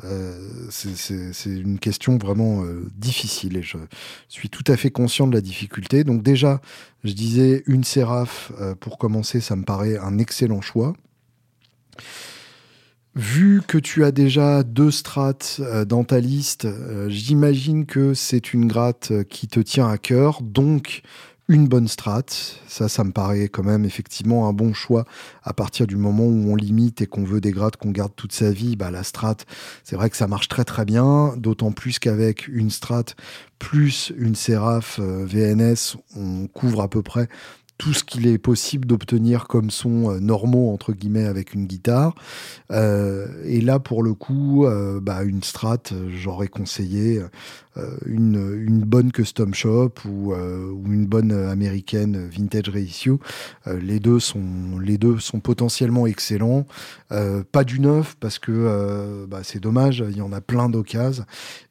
c'est 0.70 1.46
une 1.46 1.79
question 1.79 2.18
vraiment 2.18 2.64
difficile 2.96 3.57
et 3.57 3.62
je 3.62 3.79
suis 4.29 4.51
tout 4.51 4.64
à 4.66 4.77
fait 4.77 4.90
conscient 4.90 5.27
de 5.27 5.35
la 5.35 5.40
difficulté. 5.40 6.03
Donc 6.03 6.22
déjà, 6.22 6.61
je 7.05 7.12
disais 7.12 7.62
une 7.66 7.85
Séraph 7.85 8.53
pour 8.81 8.99
commencer, 8.99 9.40
ça 9.40 9.55
me 9.55 9.64
paraît 9.64 9.99
un 9.99 10.18
excellent 10.18 10.61
choix. 10.61 10.94
Vu 13.16 13.62
que 13.66 13.79
tu 13.79 14.05
as 14.05 14.12
déjà 14.12 14.62
deux 14.62 14.90
strates 14.90 15.57
euh, 15.61 15.87
dans 15.87 16.05
ta 16.05 16.20
liste, 16.20 16.66
euh, 16.66 17.09
j'imagine 17.09 17.87
que 17.87 18.12
c'est 18.12 18.53
une 18.53 18.66
gratte 18.66 19.11
euh, 19.11 19.25
qui 19.25 19.49
te 19.49 19.59
tient 19.59 19.88
à 19.88 19.96
cœur, 19.96 20.42
donc 20.42 21.01
une 21.48 21.68
bonne 21.68 21.88
strate. 21.88 22.61
Ça, 22.66 22.88
ça 22.88 23.04
me 23.04 23.12
paraît 23.12 23.48
quand 23.48 23.62
même 23.62 23.85
effectivement 23.85 24.48
un 24.48 24.52
bon 24.52 24.74
choix 24.74 25.04
à 25.42 25.52
partir 25.52 25.87
du 25.87 25.96
moment 25.96 26.24
où 26.24 26.50
on 26.50 26.56
limite 26.56 27.02
et 27.02 27.06
qu'on 27.06 27.24
veut 27.24 27.40
des 27.40 27.52
grattes 27.52 27.76
qu'on 27.76 27.90
garde 27.90 28.12
toute 28.16 28.32
sa 28.32 28.50
vie. 28.50 28.76
Bah, 28.76 28.90
la 28.90 29.04
strate, 29.04 29.46
c'est 29.85 29.96
vrai 29.96 30.11
que 30.11 30.16
ça 30.16 30.26
marche 30.26 30.48
très 30.48 30.64
très 30.64 30.85
bien, 30.85 31.35
d'autant 31.37 31.72
plus 31.72 31.98
qu'avec 31.98 32.48
une 32.48 32.70
strate 32.70 33.16
plus 33.59 34.12
une 34.18 34.35
Seraph 34.35 35.00
VNS, 35.00 35.96
on 36.14 36.46
couvre 36.46 36.82
à 36.82 36.88
peu 36.88 37.02
près 37.02 37.28
tout 37.78 37.92
ce 37.92 38.04
qu'il 38.04 38.26
est 38.26 38.38
possible 38.38 38.86
d'obtenir 38.86 39.46
comme 39.46 39.70
son 39.70 40.10
euh, 40.10 40.18
normaux 40.18 40.72
entre 40.72 40.92
guillemets 40.92 41.26
avec 41.26 41.52
une 41.54 41.66
guitare. 41.66 42.14
Euh, 42.70 43.26
et 43.44 43.60
là 43.60 43.78
pour 43.78 44.02
le 44.02 44.14
coup, 44.14 44.64
euh, 44.64 45.00
bah, 45.00 45.22
une 45.24 45.42
Strat, 45.42 45.82
j'aurais 46.10 46.48
conseillé 46.48 47.20
une, 48.06 48.56
une, 48.66 48.80
bonne 48.80 49.12
custom 49.12 49.52
shop 49.52 49.92
ou, 50.06 50.32
une 50.34 51.06
bonne 51.06 51.30
américaine 51.30 52.26
vintage 52.26 52.70
reissue. 52.70 53.18
les 53.66 54.00
deux 54.00 54.18
sont 54.18 54.78
les 54.82 54.96
deux 54.96 55.18
sont 55.18 55.40
potentiellement 55.40 56.06
excellents. 56.06 56.66
pas 57.10 57.64
du 57.64 57.80
neuf 57.80 58.16
parce 58.18 58.38
que 58.38 59.26
bah, 59.26 59.40
c'est 59.42 59.60
dommage, 59.60 60.02
il 60.08 60.16
y 60.16 60.22
en 60.22 60.32
a 60.32 60.40
plein 60.40 60.70
d'occasions 60.70 61.24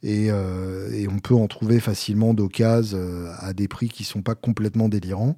et, 0.04 0.26
et, 0.28 1.08
on 1.08 1.18
peut 1.18 1.36
en 1.36 1.48
trouver 1.48 1.80
facilement 1.80 2.36
d'occasions 2.36 3.26
à 3.40 3.54
des 3.54 3.68
prix 3.68 3.90
qui 3.90 4.04
sont 4.04 4.22
pas 4.22 4.36
complètement 4.36 4.90
délirants 4.90 5.36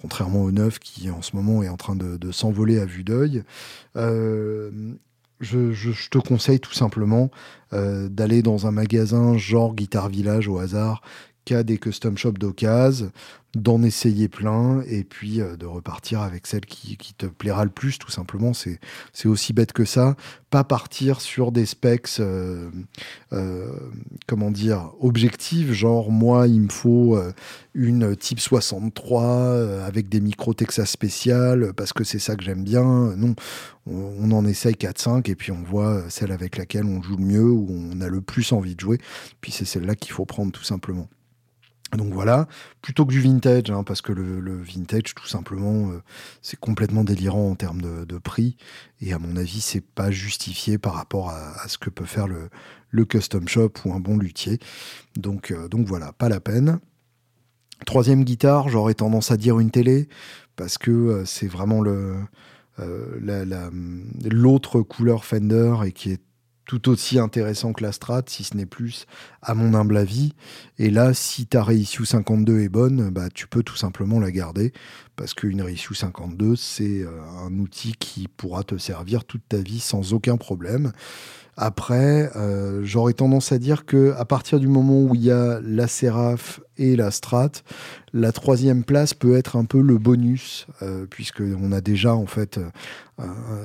contrairement 0.00 0.42
au 0.42 0.52
neuf 0.52 0.78
qui 0.78 1.10
en 1.10 1.22
ce 1.22 1.34
moment 1.34 1.62
est 1.62 1.68
en 1.68 1.76
train 1.76 1.96
de, 1.96 2.32
s'envoler 2.32 2.78
à 2.78 2.84
vue 2.84 3.04
d'œil. 3.04 3.42
Euh, 3.96 4.70
je, 5.40 6.08
te 6.08 6.18
conseille 6.18 6.60
tout 6.60 6.72
simplement 6.72 7.30
euh, 7.72 8.08
d'aller 8.08 8.42
dans 8.42 8.66
un 8.66 8.70
magasin 8.70 9.36
genre 9.36 9.74
Guitar 9.74 10.08
Village 10.08 10.48
au 10.48 10.58
hasard 10.58 11.02
des 11.64 11.78
custom 11.78 12.16
shops 12.16 12.38
d'occasion, 12.38 13.10
d'en 13.54 13.82
essayer 13.82 14.28
plein 14.28 14.82
et 14.86 15.04
puis 15.04 15.40
euh, 15.40 15.56
de 15.56 15.64
repartir 15.64 16.20
avec 16.20 16.46
celle 16.46 16.66
qui, 16.66 16.96
te 17.16 17.26
plaira 17.26 17.64
le 17.64 17.70
plus, 17.70 17.98
tout 17.98 18.10
simplement. 18.10 18.52
C'est, 18.52 18.78
aussi 19.26 19.52
bête 19.52 19.72
que 19.72 19.84
ça. 19.84 20.16
Pas 20.50 20.64
partir 20.64 21.20
sur 21.20 21.50
des 21.50 21.66
specs, 21.66 22.08
euh, 22.20 22.70
euh, 23.32 23.72
comment 24.26 24.50
dire, 24.50 24.92
objectifs, 25.00 25.72
genre 25.72 26.10
moi, 26.10 26.46
il 26.46 26.62
me 26.62 26.68
faut 26.68 27.18
une 27.74 28.16
Type 28.16 28.40
63 28.40 29.84
avec 29.84 30.08
des 30.08 30.20
micros 30.20 30.54
Texas 30.54 30.90
spéciales 30.90 31.72
parce 31.74 31.92
que 31.92 32.04
c'est 32.04 32.18
ça 32.18 32.36
que 32.36 32.44
j'aime 32.44 32.64
bien. 32.64 33.14
Non, 33.16 33.34
on, 33.86 34.14
on 34.20 34.30
en 34.32 34.44
essaye 34.46 34.74
4-5 34.74 35.30
et 35.30 35.34
puis 35.34 35.52
on 35.52 35.62
voit 35.62 36.02
celle 36.08 36.32
avec 36.32 36.56
laquelle 36.56 36.84
on 36.84 37.02
joue 37.02 37.16
le 37.16 37.24
mieux 37.24 37.50
ou 37.50 37.68
on 37.70 38.00
a 38.00 38.08
le 38.08 38.20
plus 38.20 38.52
envie 38.52 38.74
de 38.74 38.80
jouer. 38.80 38.98
Puis 39.40 39.52
c'est 39.52 39.64
celle-là 39.64 39.94
qu'il 39.94 40.12
faut 40.12 40.26
prendre 40.26 40.52
tout 40.52 40.64
simplement. 40.64 41.08
Donc 41.96 42.12
voilà, 42.12 42.46
plutôt 42.82 43.06
que 43.06 43.12
du 43.12 43.20
vintage, 43.20 43.70
hein, 43.70 43.82
parce 43.82 44.02
que 44.02 44.12
le, 44.12 44.62
vintage, 44.62 45.14
tout 45.14 45.26
simplement, 45.26 45.90
euh, 45.90 46.02
c'est 46.42 46.60
complètement 46.60 47.02
délirant 47.02 47.50
en 47.50 47.54
termes 47.54 47.80
de, 47.80 48.18
prix, 48.18 48.56
et 49.00 49.14
à 49.14 49.18
mon 49.18 49.36
avis, 49.36 49.60
c'est 49.60 49.80
pas 49.80 50.10
justifié 50.10 50.76
par 50.76 50.94
rapport 50.94 51.30
à, 51.30 51.66
ce 51.66 51.78
que 51.78 51.88
peut 51.88 52.04
faire 52.04 52.26
le, 52.28 53.04
custom 53.06 53.48
shop 53.48 53.72
ou 53.86 53.94
un 53.94 54.00
bon 54.00 54.18
luthier. 54.18 54.58
Donc, 55.16 55.50
euh, 55.50 55.68
donc 55.68 55.86
voilà, 55.86 56.12
pas 56.12 56.28
la 56.28 56.40
peine. 56.40 56.78
Troisième 57.86 58.24
guitare, 58.24 58.68
j'aurais 58.68 58.94
tendance 58.94 59.30
à 59.30 59.38
dire 59.38 59.58
une 59.58 59.70
télé, 59.70 60.10
parce 60.56 60.76
que 60.76 60.90
euh, 60.90 61.24
c'est 61.24 61.48
vraiment 61.48 61.82
l'autre 64.30 64.82
couleur 64.82 65.24
Fender 65.24 65.76
et 65.86 65.92
qui 65.92 66.10
est 66.10 66.20
tout 66.68 66.90
aussi 66.90 67.18
intéressant 67.18 67.72
que 67.72 67.82
la 67.82 67.92
Strat, 67.92 68.24
si 68.26 68.44
ce 68.44 68.54
n'est 68.54 68.66
plus, 68.66 69.06
à 69.42 69.54
mon 69.54 69.72
humble 69.72 69.96
avis. 69.96 70.34
Et 70.78 70.90
là, 70.90 71.14
si 71.14 71.46
ta 71.46 71.62
Reissue 71.62 72.04
52 72.04 72.60
est 72.60 72.68
bonne, 72.68 73.08
bah, 73.08 73.30
tu 73.32 73.48
peux 73.48 73.62
tout 73.62 73.74
simplement 73.74 74.20
la 74.20 74.30
garder, 74.30 74.74
parce 75.16 75.32
qu'une 75.32 75.62
Reissue 75.62 75.94
52, 75.94 76.56
c'est 76.56 77.00
euh, 77.00 77.08
un 77.42 77.58
outil 77.58 77.94
qui 77.98 78.28
pourra 78.28 78.64
te 78.64 78.76
servir 78.76 79.24
toute 79.24 79.48
ta 79.48 79.56
vie 79.56 79.80
sans 79.80 80.12
aucun 80.12 80.36
problème. 80.36 80.92
Après, 81.56 82.30
euh, 82.36 82.82
j'aurais 82.84 83.14
tendance 83.14 83.50
à 83.50 83.58
dire 83.58 83.86
que 83.86 84.14
à 84.18 84.26
partir 84.26 84.60
du 84.60 84.68
moment 84.68 85.00
où 85.00 85.14
il 85.14 85.24
y 85.24 85.30
a 85.30 85.60
la 85.62 85.88
Seraph 85.88 86.60
et 86.76 86.96
la 86.96 87.10
Strat, 87.10 87.50
la 88.12 88.30
troisième 88.30 88.84
place 88.84 89.14
peut 89.14 89.36
être 89.38 89.56
un 89.56 89.64
peu 89.64 89.80
le 89.80 89.96
bonus, 89.96 90.66
euh, 90.82 91.06
puisqu'on 91.06 91.72
a 91.72 91.80
déjà 91.80 92.14
en 92.14 92.26
fait 92.26 92.60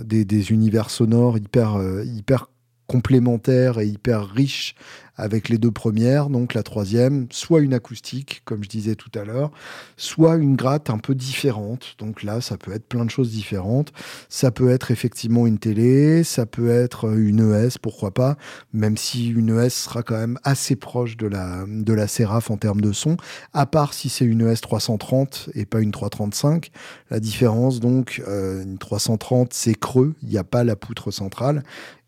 des, 0.04 0.26
des, 0.26 0.52
univers 0.52 0.90
sonores 0.90 1.38
hyper, 1.38 1.80
hyper 2.04 2.48
complémentaire 2.88 3.80
et 3.80 3.88
hyper 3.88 4.30
riche 4.30 4.76
avec 5.16 5.50
les 5.50 5.58
deux 5.58 5.72
premières. 5.72 6.30
Donc 6.30 6.54
la 6.54 6.64
troisième, 6.64 7.28
soit 7.32 7.62
une 7.62 7.74
acoustique, 7.74 8.42
comme 8.46 8.64
je 8.64 8.70
disais 8.70 8.96
tout 8.96 9.12
à 9.18 9.24
l'heure, 9.24 9.52
soit 9.98 10.36
une 10.36 10.56
gratte 10.56 10.90
un 10.90 10.98
peu 10.98 11.16
différente. 11.16 11.96
Donc 12.00 12.24
là, 12.24 12.42
ça 12.42 12.58
peut 12.58 12.74
être 12.74 12.88
plein 12.88 13.06
de 13.06 13.10
choses 13.10 13.32
différentes. 13.32 13.92
Ça 14.30 14.52
peut 14.52 14.70
être 14.70 14.92
effectivement 14.92 15.46
une 15.48 15.60
télé, 15.60 16.24
ça 16.24 16.46
peut 16.46 16.70
être 16.70 17.14
une 17.16 17.54
ES, 17.54 17.78
pourquoi 17.82 18.12
pas, 18.12 18.38
même 18.74 18.98
si 18.98 19.30
une 19.30 19.58
ES 19.58 19.70
sera 19.70 20.04
quand 20.04 20.18
même 20.18 20.40
assez 20.44 20.76
proche 20.76 21.18
de 21.18 21.28
la, 21.28 21.66
de 21.68 21.94
la 21.94 22.08
Seraph 22.08 22.52
en 22.52 22.58
termes 22.58 22.82
de 22.82 22.92
son, 22.92 23.18
à 23.54 23.66
part 23.66 23.94
si 23.94 24.10
c'est 24.10 24.26
une 24.26 24.42
ES 24.42 24.62
330 24.62 25.50
et 25.54 25.66
pas 25.66 25.80
une 25.80 25.92
335. 25.92 26.72
La 27.10 27.20
différence, 27.20 27.80
donc, 27.80 28.22
euh, 28.28 28.64
une 28.64 28.78
330, 28.78 29.54
c'est 29.54 29.76
creux, 29.76 30.16
il 30.24 30.30
n'y 30.30 30.38
a 30.38 30.44
pas 30.44 30.64
la 30.64 30.76
poutre 30.76 31.12
centrale 31.12 31.64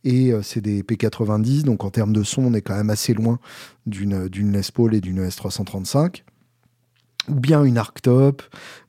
et 0.05 0.31
euh, 0.31 0.41
c'est 0.43 0.61
des 0.61 0.83
P90, 0.83 1.63
donc 1.63 1.83
en 1.83 1.89
termes 1.89 2.13
de 2.13 2.23
son, 2.23 2.43
on 2.43 2.53
est 2.53 2.61
quand 2.61 2.75
même 2.75 2.91
assez 2.95 3.13
loin 3.13 3.39
d'une 3.85 4.51
Les 4.51 4.71
Paul 4.73 4.95
et 4.95 5.01
d'une 5.01 5.27
S335. 5.27 6.23
Ou 7.27 7.39
bien 7.39 7.63
une 7.63 7.77
Arctop, 7.77 8.41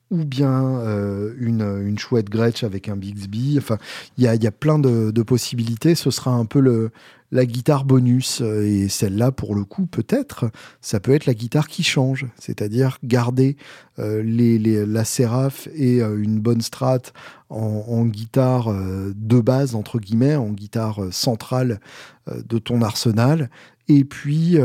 ou 0.09 0.23
bien 0.23 0.79
euh, 0.79 1.33
une, 1.37 1.61
une, 1.85 1.99
chouette 1.99 2.29
Gretsch 2.29 2.63
avec 2.63 2.87
un 2.87 2.95
Bixby. 2.95 3.55
Enfin, 3.57 3.77
il 4.17 4.23
y 4.23 4.27
a, 4.27 4.35
y 4.35 4.47
a, 4.47 4.51
plein 4.51 4.79
de, 4.79 5.21
possibilités. 5.23 5.95
Ce 5.95 6.11
sera 6.11 6.31
un 6.31 6.45
peu 6.45 6.59
le, 6.59 6.91
la 7.31 7.45
guitare 7.45 7.85
bonus. 7.85 8.41
Et 8.41 8.87
celle-là, 8.89 9.31
pour 9.31 9.55
le 9.55 9.63
coup, 9.63 9.85
peut-être, 9.85 10.49
ça 10.81 10.99
peut 10.99 11.13
être 11.13 11.25
la 11.25 11.33
guitare 11.33 11.67
qui 11.67 11.83
change. 11.83 12.25
C'est-à-dire 12.39 12.97
garder 13.03 13.57
euh, 13.99 14.21
les, 14.23 14.85
la 14.85 15.03
Seraph 15.03 15.67
et 15.73 16.01
euh, 16.01 16.21
une 16.21 16.39
bonne 16.39 16.61
strat 16.61 17.01
en, 17.49 18.05
guitare 18.05 18.71
euh, 18.71 19.13
de 19.15 19.39
base, 19.39 19.75
entre 19.75 19.99
guillemets, 19.99 20.35
en 20.35 20.51
guitare 20.51 21.01
centrale 21.11 21.79
de 22.27 22.57
ton 22.57 22.81
arsenal, 22.81 23.49
et 23.87 24.03
puis 24.03 24.57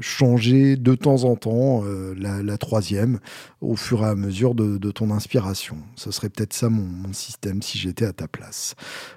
changer 0.00 0.76
de 0.76 0.94
temps 0.94 1.24
en 1.24 1.36
temps 1.36 1.82
la, 2.16 2.58
troisième 2.58 3.18
au 3.60 3.76
fur 3.76 4.02
et 4.02 4.06
à 4.06 4.14
mesure 4.14 4.54
de, 4.54 4.90
ton 4.90 5.10
inspiration. 5.10 5.78
Ce 5.96 6.10
serait 6.10 6.28
peut-être 6.28 6.52
ça 6.52 6.68
mon, 6.68 7.12
système 7.12 7.62
si 7.62 7.78
j'étais 7.78 8.04
à 8.04 8.12
ta 8.12 8.28
place. 8.28 8.74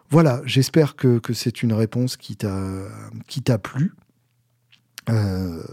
Voilà, 0.09 0.41
j'espère 0.45 0.95
que, 0.95 1.19
que 1.19 1.33
c'est 1.33 1.61
une 1.61 1.73
réponse 1.73 2.17
qui 2.17 2.35
t'a 2.35 3.57
plu. 3.61 3.93
Euh, 5.09 5.63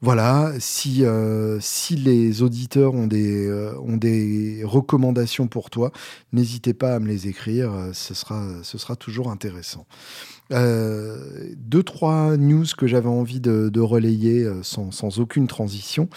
voilà, 0.00 0.52
si, 0.60 1.04
euh, 1.04 1.58
si 1.60 1.96
les 1.96 2.42
auditeurs 2.42 2.94
ont 2.94 3.08
des, 3.08 3.46
euh, 3.48 3.76
ont 3.80 3.96
des 3.96 4.62
recommandations 4.64 5.48
pour 5.48 5.70
toi, 5.70 5.90
n'hésitez 6.32 6.72
pas 6.72 6.94
à 6.94 7.00
me 7.00 7.08
les 7.08 7.26
écrire, 7.26 7.72
ce 7.92 8.14
sera, 8.14 8.46
ce 8.62 8.78
sera 8.78 8.94
toujours 8.94 9.30
intéressant. 9.30 9.86
Euh, 10.52 11.16
deux, 11.56 11.82
trois 11.82 12.36
news 12.36 12.64
que 12.76 12.86
j'avais 12.86 13.08
envie 13.08 13.40
de, 13.40 13.80
relayer 13.80 14.44
euh, 14.44 14.62
sans, 14.62 15.18
aucune 15.18 15.46
transition 15.46 16.08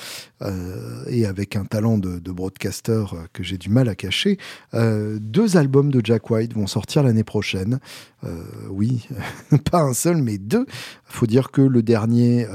euh, 0.42 1.04
et 1.08 1.26
avec 1.26 1.56
un 1.56 1.66
talent 1.66 1.98
de, 1.98 2.20
broadcaster 2.32 3.04
que 3.34 3.44
j'ai 3.44 3.58
du 3.58 3.70
mal 3.70 3.90
à 3.90 3.96
cacher. 3.96 4.38
deux 4.74 5.58
albums 5.58 5.92
de 5.92 6.02
Jack 6.04 6.30
White 6.30 6.54
vont 6.54 6.68
sortir 6.68 7.04
l'année 7.04 7.26
prochaine. 7.26 7.80
oui, 8.70 9.08
pas 9.72 9.82
un 9.82 9.94
seul, 9.94 10.18
mais 10.18 10.38
deux. 10.38 10.66
Faut 11.04 11.28
dire 11.28 11.52
que 11.52 11.62
le 11.62 11.84
dernier 11.84 12.46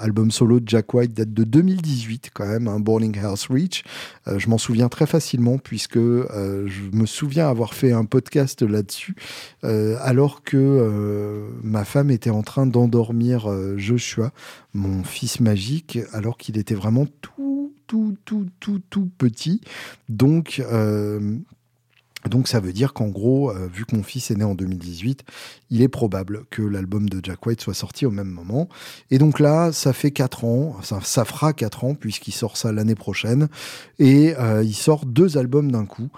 album 0.00 0.30
solo 0.30 0.60
de 0.60 0.68
Jack 0.68 0.94
White 0.94 1.14
date 1.14 1.34
de 1.34 1.44
2018 1.44 2.30
quand 2.32 2.46
même, 2.46 2.68
un 2.68 2.76
hein, 2.76 2.80
Boarding 2.80 3.18
House 3.18 3.48
Reach. 3.50 3.84
je 4.26 4.48
m'en 4.48 4.58
souviens 4.58 4.88
très 4.88 5.06
facilement 5.06 5.58
puisque 5.58 5.98
je 5.98 6.90
me 6.92 7.04
souviens 7.04 7.48
avoir 7.48 7.74
fait 7.74 7.92
un 7.92 8.06
podcast 8.06 8.62
là-dessus 8.62 9.14
alors 9.62 10.42
que 10.42 11.01
euh, 11.02 11.48
ma 11.62 11.84
femme 11.84 12.10
était 12.10 12.30
en 12.30 12.42
train 12.42 12.66
d'endormir 12.66 13.50
euh, 13.50 13.76
Joshua, 13.76 14.32
mon 14.74 15.04
fils 15.04 15.40
magique, 15.40 15.98
alors 16.12 16.38
qu'il 16.38 16.58
était 16.58 16.74
vraiment 16.74 17.06
tout, 17.20 17.74
tout, 17.86 18.16
tout, 18.24 18.46
tout, 18.60 18.80
tout 18.90 19.10
petit. 19.18 19.60
Donc, 20.08 20.62
euh, 20.70 21.38
ça 22.44 22.60
veut 22.60 22.72
dire 22.72 22.92
qu'en 22.92 23.08
gros, 23.08 23.52
vu 23.72 23.84
que 23.84 23.96
mon 23.96 24.04
fils 24.04 24.30
est 24.30 24.36
né 24.36 24.44
en 24.44 24.54
2018, 24.54 25.24
il 25.70 25.82
est 25.82 25.88
probable 25.88 26.44
que 26.50 26.62
l'album 26.62 27.08
de 27.08 27.20
Jack 27.20 27.44
White 27.44 27.60
soit 27.60 27.74
sorti 27.74 28.06
au 28.06 28.12
même 28.12 28.30
moment. 28.30 28.68
Et 29.10 29.18
donc 29.18 29.40
là, 29.40 29.72
ça 29.72 29.92
fait 29.92 30.12
4 30.12 30.44
ans, 30.44 30.76
ça, 30.82 31.00
ça 31.02 31.24
fera 31.24 31.52
4 31.52 31.84
ans 31.84 31.94
puisqu'il 31.96 32.30
sort 32.30 32.56
ça 32.56 32.70
l'année 32.70 32.94
prochaine. 32.94 33.48
Et 33.98 34.34
il 34.62 34.74
sort 34.74 35.04
deux 35.04 35.36
albums 35.36 35.72
d'un 35.72 35.84
coup, 35.84 36.10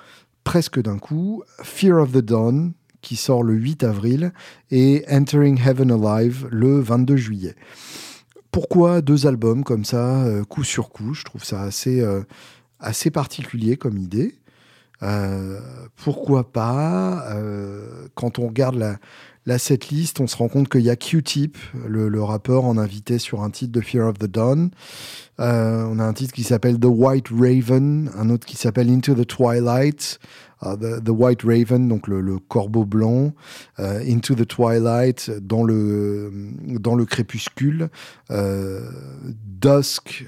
presque 0.45 0.81
d'un 0.81 0.99
coup. 0.99 1.43
Fear 1.63 2.03
of 2.03 2.13
the 2.13 2.19
Dawn, 2.19 2.75
qui 3.05 3.17
sort 3.17 3.45
le 3.45 3.55
8 3.55 3.85
avril, 3.85 4.33
et 4.71 5.05
Entering 5.09 5.61
Heaven 5.65 5.93
Alive 5.93 6.49
le 6.51 6.81
22 6.81 7.17
juillet. 7.17 7.55
Pourquoi 8.51 9.03
deux 9.03 9.27
albums 9.27 9.63
comme 9.63 9.85
ça, 9.85 10.25
euh, 10.25 10.45
coup 10.45 10.65
sur 10.65 10.91
coup? 10.91 11.15
Je 11.15 11.25
trouve 11.25 11.45
ça 11.45 11.63
assez, 11.63 12.01
euh, 12.01 12.23
assez 12.81 13.11
particulier 13.11 13.77
comme 13.77 13.99
idée. 13.99 14.35
Euh, 15.03 15.61
pourquoi 15.97 16.51
pas 16.53 17.27
Quand 18.15 18.39
on 18.39 18.47
regarde 18.47 18.77
la, 18.77 18.97
la 19.47 19.59
setlist, 19.59 20.21
on 20.21 20.27
se 20.27 20.37
rend 20.37 20.49
compte 20.49 20.69
qu'il 20.69 20.83
y 20.83 20.91
a 20.91 20.97
Q-Tip, 20.97 21.59
le, 21.87 22.23
rappeur, 22.23 22.65
en 22.65 22.79
invité 22.79 23.19
sur 23.19 23.43
un 23.43 23.51
titre 23.51 23.73
de 23.73 23.81
Fear 23.81 24.09
of 24.09 24.19
the 24.19 24.27
Dawn. 24.27 24.71
on 25.39 25.99
a 25.99 26.05
un 26.05 26.13
titre 26.13 26.33
qui 26.33 26.45
s'appelle 26.45 26.79
The 26.79 26.87
White 26.87 27.29
Raven, 27.31 28.11
un 28.17 28.31
autre 28.31 28.47
qui 28.47 28.57
s'appelle 28.57 28.91
Into 28.91 29.15
the 29.15 29.27
Twilight. 29.27 30.19
Uh, 30.63 30.77
the, 30.77 31.11
White 31.11 31.43
Raven, 31.43 31.89
donc 31.89 32.09
le, 32.09 32.39
corbeau 32.39 32.87
blanc, 32.87 33.35
uh, 33.79 34.01
Into 34.09 34.35
the 34.35 34.47
Twilight, 34.47 35.31
dans 35.43 35.63
le, 35.63 36.33
dans 36.79 36.95
le 36.95 37.05
crépuscule, 37.05 37.91
uh, 38.31 38.35
Dusk, 39.61 40.25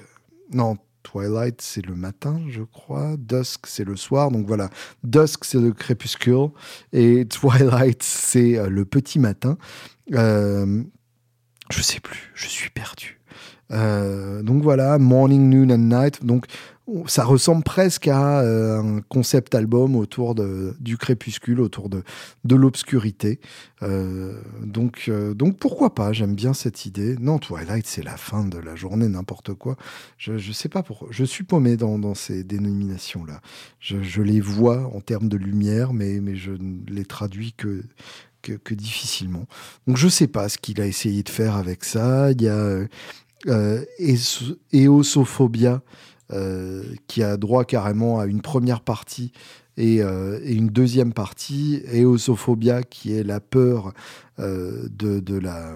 non, 0.53 0.77
Twilight, 1.07 1.61
c'est 1.63 1.87
le 1.87 1.95
matin, 1.95 2.41
je 2.49 2.63
crois. 2.63 3.17
Dusk, 3.17 3.67
c'est 3.69 3.85
le 3.85 3.95
soir. 3.95 4.33
Donc 4.33 4.45
voilà, 4.49 4.71
Dusk, 5.05 5.45
c'est 5.45 5.61
le 5.61 5.73
crépuscule. 5.73 6.49
Et 6.93 7.27
Twilight, 7.31 8.03
c'est 8.03 8.59
euh, 8.59 8.69
le 8.69 8.85
petit 8.85 9.21
matin. 9.21 9.57
Euh, 10.15 10.83
je 11.71 11.81
sais 11.81 12.01
plus, 12.01 12.33
je 12.35 12.49
suis 12.49 12.71
perdu. 12.71 13.21
Euh, 13.71 14.43
donc 14.43 14.65
voilà, 14.65 14.99
Morning, 14.99 15.49
Noon 15.49 15.73
and 15.73 16.03
Night. 16.03 16.25
Donc 16.25 16.47
ça 17.07 17.24
ressemble 17.24 17.64
presque 17.64 18.07
à 18.07 18.41
euh, 18.41 18.80
un 18.80 19.01
concept 19.01 19.55
album 19.55 19.97
autour 19.97 20.34
de, 20.34 20.76
du 20.78 20.97
crépuscule, 20.97 21.61
autour 21.61 21.89
de, 21.89 22.05
de 22.45 22.55
l'obscurité. 22.55 23.41
Euh, 23.82 24.41
donc, 24.62 25.07
euh, 25.09 25.34
donc 25.34 25.59
pourquoi 25.59 25.95
pas 25.95 26.12
J'aime 26.12 26.34
bien 26.34 26.55
cette 26.55 26.87
idée. 26.87 27.16
Non, 27.18 27.39
Twilight, 27.39 27.87
c'est 27.87 28.05
la 28.05 28.16
fin 28.16 28.45
de 28.45 28.59
la 28.59 28.76
journée, 28.76 29.09
n'importe 29.09 29.55
quoi. 29.55 29.76
Je 30.16 30.32
ne 30.32 30.53
sais 30.53 30.68
pas 30.68 30.82
pourquoi. 30.82 31.09
Je 31.11 31.24
suis 31.24 31.45
paumé 31.45 31.76
dans, 31.76 31.99
dans 31.99 32.14
ces 32.14 32.45
dénominations-là. 32.45 33.41
Je, 33.80 34.03
je, 34.03 34.22
les 34.22 34.41
vois 34.41 34.91
en 34.95 35.01
termes 35.01 35.28
de 35.28 35.37
lumière, 35.37 35.93
mais, 35.93 36.20
mais 36.20 36.37
je 36.37 36.53
ne 36.53 36.87
les 36.89 37.05
traduis 37.05 37.53
que, 37.53 37.82
que, 38.43 38.74
difficilement. 38.74 39.47
Donc 39.89 39.97
je 39.97 40.07
ne 40.07 40.11
sais 40.11 40.28
pas 40.28 40.49
ce 40.49 40.59
qu'il 40.59 40.80
a 40.80 40.87
essayé 40.87 41.24
de 41.24 41.28
faire 41.28 41.57
avec 41.57 41.84
ça. 41.84 42.30
Il 42.30 42.43
y 42.43 42.49
a 42.49 42.87
euh, 43.49 43.84
Eosophobia. 44.72 45.82
Euh, 46.33 46.83
qui 47.07 47.22
a 47.22 47.37
droit 47.37 47.64
carrément 47.64 48.18
à 48.18 48.27
une 48.27 48.41
première 48.41 48.81
partie 48.81 49.31
et, 49.77 50.03
euh, 50.03 50.41
une 50.45 50.66
deuxième 50.66 51.12
partie, 51.12 51.85
Eosophobia, 51.93 52.83
qui 52.83 53.12
est 53.12 53.22
la 53.22 53.39
peur 53.39 53.93
euh, 54.41 54.89
de, 54.91 55.39
la 55.39 55.74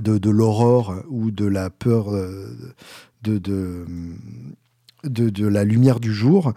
de, 0.00 0.30
l'aurore 0.30 1.02
ou 1.08 1.32
de 1.32 1.46
la 1.46 1.68
peur 1.68 2.12
de, 3.22 3.38
de 5.02 5.46
la 5.48 5.64
lumière 5.64 5.98
du 5.98 6.14
jour, 6.14 6.52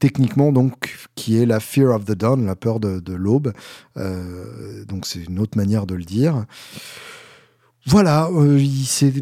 techniquement 0.00 0.50
donc, 0.50 0.92
qui 1.14 1.36
est 1.36 1.46
la 1.46 1.60
fear 1.60 1.94
of 1.94 2.04
the 2.04 2.16
dawn, 2.16 2.46
la 2.46 2.56
peur 2.56 2.80
de, 2.80 3.14
l'aube. 3.14 3.52
donc 3.94 5.06
c'est 5.06 5.22
une 5.22 5.38
autre 5.38 5.56
manière 5.56 5.86
de 5.86 5.94
le 5.94 6.04
dire. 6.04 6.46
Voilà, 7.86 8.28
il 8.58 8.86
s'est 8.86 9.12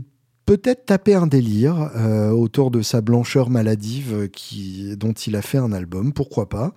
peut-être 0.49 0.87
taper 0.87 1.13
un 1.13 1.27
délire 1.27 1.91
euh, 1.95 2.31
autour 2.31 2.71
de 2.71 2.81
sa 2.81 3.03
blancheur 3.03 3.51
maladive 3.51 4.31
qui, 4.31 4.97
dont 4.97 5.13
il 5.13 5.37
a 5.37 5.43
fait 5.43 5.59
un 5.59 5.73
album, 5.73 6.15
pourquoi 6.15 6.49
pas. 6.49 6.73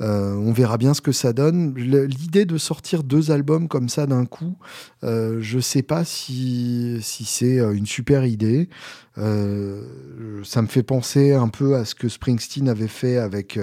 Euh, 0.00 0.34
on 0.34 0.52
verra 0.52 0.76
bien 0.76 0.92
ce 0.92 1.00
que 1.00 1.12
ça 1.12 1.32
donne. 1.32 1.72
L'idée 1.76 2.46
de 2.46 2.58
sortir 2.58 3.04
deux 3.04 3.30
albums 3.30 3.68
comme 3.68 3.88
ça 3.88 4.06
d'un 4.08 4.26
coup, 4.26 4.58
euh, 5.04 5.38
je 5.40 5.60
sais 5.60 5.84
pas 5.84 6.04
si, 6.04 6.98
si 7.00 7.24
c'est 7.24 7.58
une 7.58 7.86
super 7.86 8.24
idée. 8.24 8.68
ça 9.14 10.62
me 10.62 10.66
fait 10.66 10.82
penser 10.82 11.32
un 11.32 11.48
peu 11.48 11.76
à 11.76 11.84
ce 11.84 11.94
que 11.94 12.08
Springsteen 12.08 12.68
avait 12.68 12.88
fait 12.88 13.18
avec 13.18 13.56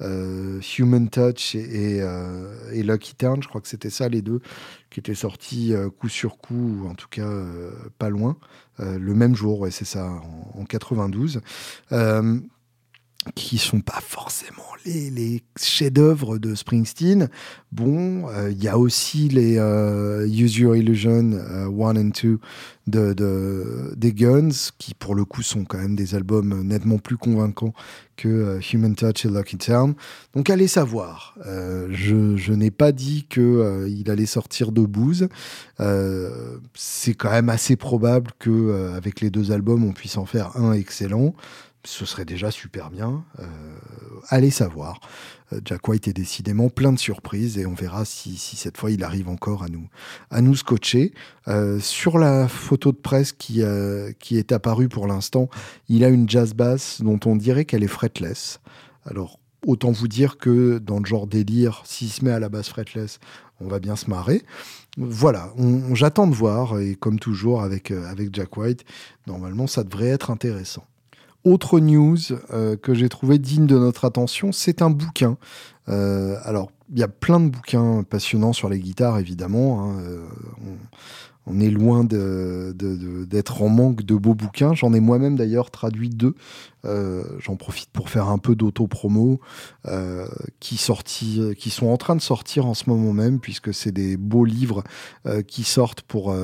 Human 0.00 1.08
Touch 1.08 1.54
et, 1.54 1.98
et, 2.72 2.82
Lucky 2.82 3.14
Turn. 3.14 3.40
Je 3.44 3.48
crois 3.48 3.60
que 3.60 3.68
c'était 3.68 3.90
ça 3.90 4.08
les 4.08 4.22
deux 4.22 4.40
qui 4.90 4.98
étaient 4.98 5.14
sortis 5.14 5.72
coup 6.00 6.08
sur 6.08 6.38
coup, 6.38 6.80
ou 6.82 6.88
en 6.88 6.94
tout 6.94 7.08
cas 7.08 7.30
pas 7.98 8.08
loin. 8.08 8.36
Euh, 8.80 8.98
le 8.98 9.14
même 9.14 9.34
jour, 9.34 9.60
ouais, 9.60 9.70
c'est 9.70 9.84
ça, 9.84 10.20
en, 10.54 10.64
92 10.64 11.40
euh, 11.92 12.40
qui 13.34 13.58
sont 13.58 13.80
pas 13.80 14.00
forcément 14.00 14.62
les, 14.84 15.42
chefs-d'œuvre 15.60 16.38
de 16.38 16.54
Springsteen. 16.54 17.28
Bon, 17.72 18.28
euh, 18.28 18.50
il 18.50 18.62
y 18.62 18.68
a 18.68 18.78
aussi 18.78 19.28
les 19.28 19.56
Use 20.26 20.56
Your 20.56 20.76
Illusion 20.76 21.32
1 21.32 21.96
and 21.96 22.10
2 22.22 22.38
de, 22.88 23.12
de, 23.12 23.92
des 23.96 24.12
Guns, 24.12 24.48
qui 24.78 24.94
pour 24.94 25.14
le 25.14 25.24
coup 25.24 25.42
sont 25.42 25.64
quand 25.64 25.78
même 25.78 25.94
des 25.94 26.14
albums 26.14 26.62
nettement 26.62 26.98
plus 26.98 27.16
convaincants 27.16 27.74
que 28.16 28.28
euh, 28.28 28.60
Human 28.72 28.94
Touch 28.94 29.24
et 29.24 29.28
Lucky 29.28 29.56
Town. 29.56 29.94
Donc 30.34 30.50
allez 30.50 30.68
savoir. 30.68 31.34
Euh, 31.46 31.88
je, 31.90 32.52
n'ai 32.52 32.70
pas 32.70 32.92
dit 32.92 33.26
euh, 33.38 33.88
il 33.88 34.10
allait 34.10 34.26
sortir 34.26 34.72
de 34.72 34.82
bouse. 34.82 35.28
c'est 36.74 37.14
quand 37.14 37.30
même 37.30 37.48
assez 37.48 37.76
probable 37.76 38.32
que 38.38 38.92
avec 38.96 39.20
les 39.20 39.30
deux 39.30 39.52
albums, 39.52 39.84
on 39.84 39.92
puisse 39.92 40.16
en 40.16 40.26
faire 40.26 40.56
un 40.56 40.72
excellent 40.72 41.34
ce 41.84 42.04
serait 42.04 42.24
déjà 42.24 42.50
super 42.50 42.90
bien. 42.90 43.24
Euh, 43.38 43.46
allez 44.28 44.50
savoir. 44.50 45.00
Euh, 45.52 45.60
Jack 45.64 45.86
White 45.88 46.08
est 46.08 46.12
décidément 46.12 46.68
plein 46.68 46.92
de 46.92 46.98
surprises 46.98 47.58
et 47.58 47.66
on 47.66 47.74
verra 47.74 48.04
si, 48.04 48.36
cette 48.36 48.76
fois 48.76 48.90
il 48.90 49.04
arrive 49.04 49.28
encore 49.28 49.62
à 49.62 49.68
nous, 49.68 49.88
à 50.30 50.40
nous 50.40 50.56
scotcher. 50.56 51.12
Euh, 51.46 51.78
sur 51.80 52.18
la 52.18 52.48
photo 52.48 52.92
de 52.92 52.96
presse 52.96 53.32
qui, 53.32 53.60
est 53.60 54.52
apparue 54.52 54.88
pour 54.88 55.06
l'instant, 55.06 55.48
il 55.88 56.04
a 56.04 56.08
une 56.08 56.28
jazz 56.28 56.54
bass 56.54 57.00
dont 57.00 57.20
on 57.24 57.36
dirait 57.36 57.64
qu'elle 57.64 57.84
est 57.84 57.88
fretless. 57.88 58.60
Alors, 59.04 59.38
autant 59.66 59.92
vous 59.92 60.08
dire 60.08 60.36
que 60.36 60.78
dans 60.78 60.98
le 60.98 61.06
genre 61.06 61.26
délire, 61.26 61.82
s'il 61.84 62.10
se 62.10 62.24
met 62.24 62.32
à 62.32 62.40
la 62.40 62.48
basse 62.48 62.68
fretless, 62.68 63.18
on 63.60 63.68
va 63.68 63.78
bien 63.78 63.96
se 63.96 64.10
marrer. 64.10 64.42
Voilà, 64.96 65.52
j'attends 65.92 66.26
de 66.26 66.34
voir 66.34 66.78
et 66.80 66.96
comme 66.96 67.18
toujours 67.18 67.62
avec, 67.62 67.92
avec 67.92 68.34
Jack 68.34 68.56
White, 68.56 68.84
normalement 69.26 69.66
ça 69.66 69.84
devrait 69.84 70.08
être 70.08 70.30
intéressant. 70.30 70.84
Autre 71.48 71.80
news 71.80 72.18
euh, 72.52 72.76
que 72.76 72.92
j'ai 72.92 73.08
trouvé 73.08 73.38
digne 73.38 73.66
de 73.66 73.78
notre 73.78 74.04
attention, 74.04 74.52
c'est 74.52 74.82
un 74.82 74.90
bouquin. 74.90 75.38
Euh, 75.88 76.36
alors, 76.44 76.70
il 76.92 76.98
y 76.98 77.02
a 77.02 77.08
plein 77.08 77.40
de 77.40 77.48
bouquins 77.48 78.02
passionnants 78.02 78.52
sur 78.52 78.68
les 78.68 78.78
guitares, 78.78 79.18
évidemment. 79.18 79.82
Hein. 79.82 79.98
Euh, 80.02 80.26
on, 81.46 81.58
est 81.58 81.70
loin 81.70 82.04
d'être 82.04 83.62
en 83.62 83.70
manque 83.70 84.02
de 84.02 84.14
beaux 84.14 84.34
bouquins. 84.34 84.74
J'en 84.74 84.92
ai 84.92 85.00
moi-même 85.00 85.36
d'ailleurs 85.36 85.70
traduit 85.70 86.10
deux 86.10 86.34
J'en 86.84 87.56
profite 87.56 87.88
pour 87.90 88.10
faire 88.10 88.28
un 88.28 88.36
peu 88.36 88.54
d'auto-promo 88.54 89.40
qui, 90.60 90.78
qui 91.56 91.70
sont 91.70 91.86
en 91.86 91.96
train 91.96 92.16
de 92.16 92.20
sortir 92.20 92.66
en 92.66 92.74
ce 92.74 92.90
moment 92.90 93.14
même, 93.14 93.40
puisque 93.40 93.72
c'est 93.72 93.92
des 93.92 94.18
beaux 94.18 94.44
livres 94.44 94.84
qui 95.46 95.64
sortent 95.64 96.02
pour, 96.02 96.34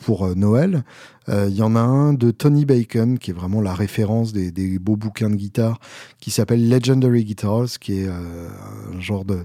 pour 0.00 0.34
Noël. 0.34 0.84
Il 1.28 1.54
y 1.54 1.62
en 1.62 1.76
a 1.76 1.80
un 1.80 2.12
de 2.12 2.32
Tony 2.32 2.64
Bacon, 2.64 3.16
qui 3.16 3.30
est 3.30 3.34
vraiment 3.34 3.60
la 3.60 3.72
référence 3.72 4.32
des, 4.32 4.78
beaux 4.80 4.96
bouquins 4.96 5.30
de 5.30 5.36
guitare, 5.36 5.78
qui 6.18 6.32
s'appelle 6.32 6.68
Legendary 6.68 7.24
Guitars, 7.24 7.78
qui 7.80 8.00
est 8.00 8.08
un 8.08 9.00
genre 9.00 9.24
de, 9.24 9.44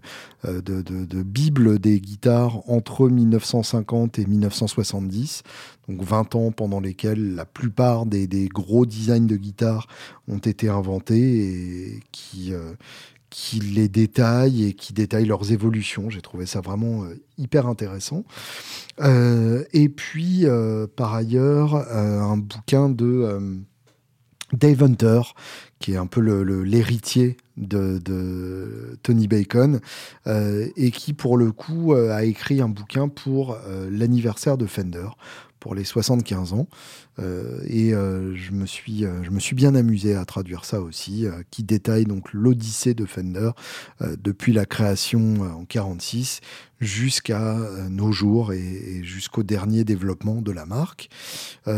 bible 1.21 1.77
des 1.77 1.99
guitares 1.99 2.67
entre 2.67 3.07
1950 3.07 4.17
et 4.17 4.25
1970 4.25 5.43
donc 5.87 6.01
20 6.03 6.35
ans 6.35 6.51
pendant 6.51 6.79
lesquels 6.79 7.35
la 7.35 7.45
plupart 7.45 8.05
des, 8.05 8.27
gros 8.47 8.85
designs 8.85 9.27
de 9.27 9.35
guitare 9.35 9.87
ont 10.27 10.37
été 10.37 10.69
inventés 10.69 11.37
et 11.37 11.99
qui, 12.11 12.53
euh, 12.53 12.73
qui 13.37 13.59
les 13.59 13.89
détaillent 13.89 14.63
et 14.63 14.73
qui 14.73 14.93
détaillent 14.93 15.25
leurs 15.25 15.51
évolutions. 15.51 16.09
J'ai 16.09 16.21
trouvé 16.21 16.45
ça 16.45 16.61
vraiment 16.61 17.03
euh, 17.03 17.21
hyper 17.37 17.67
intéressant. 17.67 18.23
Euh, 19.01 19.65
et 19.73 19.89
puis, 19.89 20.45
par 20.95 21.13
ailleurs, 21.13 21.75
un 21.75 22.37
bouquin 22.37 22.87
de 22.87 23.61
Dave 24.53 24.83
Hunter, 24.83 25.19
qui 25.79 25.91
est 25.91 25.97
un 25.97 26.05
peu 26.05 26.21
l'héritier 26.21 27.35
de, 27.57 28.97
Tony 29.03 29.27
Bacon, 29.27 29.81
et 30.25 30.91
qui, 30.91 31.11
pour 31.11 31.35
le 31.35 31.51
coup, 31.51 31.93
a 31.93 32.23
écrit 32.23 32.61
un 32.61 32.69
bouquin 32.69 33.09
pour 33.09 33.57
l'anniversaire 33.91 34.57
de 34.57 34.65
Fender 34.65 35.09
pour 35.65 35.73
les 35.73 35.83
75 35.83 36.53
ans. 36.53 36.67
Euh, 37.17 37.59
et 37.65 37.95
euh, 37.95 38.35
je, 38.35 38.51
me 38.51 38.67
suis, 38.67 39.03
euh, 39.03 39.23
je 39.23 39.31
me 39.31 39.39
suis 39.39 39.55
bien 39.55 39.73
amusé 39.73 40.13
à 40.15 40.23
traduire 40.23 40.63
ça 40.63 40.79
aussi, 40.79 41.25
qui 41.49 41.63
détaille 41.63 42.05
donc 42.05 42.31
l'odyssée 42.33 42.93
de 42.93 43.05
Fender 43.05 43.49
depuis 44.01 44.53
la 44.53 44.67
création 44.67 45.41
en 45.41 45.65
46 45.65 46.41
jusqu'à 46.81 47.57
nos 47.89 48.11
jours 48.11 48.53
et, 48.53 49.01
jusqu'au 49.01 49.41
dernier 49.41 49.83
développement 49.83 50.41
de 50.41 50.51
la 50.51 50.65
marque. 50.65 51.09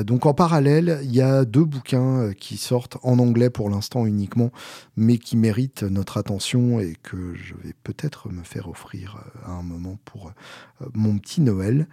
donc 0.04 0.26
en 0.26 0.34
parallèle, 0.34 1.00
il 1.04 1.16
y 1.16 1.22
a 1.22 1.46
deux 1.46 1.64
bouquins 1.64 2.34
qui 2.34 2.58
sortent 2.58 2.98
en 3.04 3.20
anglais 3.20 3.50
pour 3.50 3.70
l'instant 3.70 4.06
uniquement, 4.06 4.52
mais 4.98 5.18
qui 5.18 5.38
méritent 5.38 5.84
notre 5.84 6.18
attention 6.18 6.80
et 6.80 6.96
que 7.04 7.36
je 7.36 7.54
vais 7.64 7.74
peut-être 7.84 8.30
me 8.30 8.44
faire 8.44 8.68
offrir 8.68 9.24
à 9.46 9.52
un 9.52 9.64
moment 9.64 9.98
pour 10.04 10.34
mon 10.94 11.18
petit 11.20 11.42
Noël. 11.42 11.88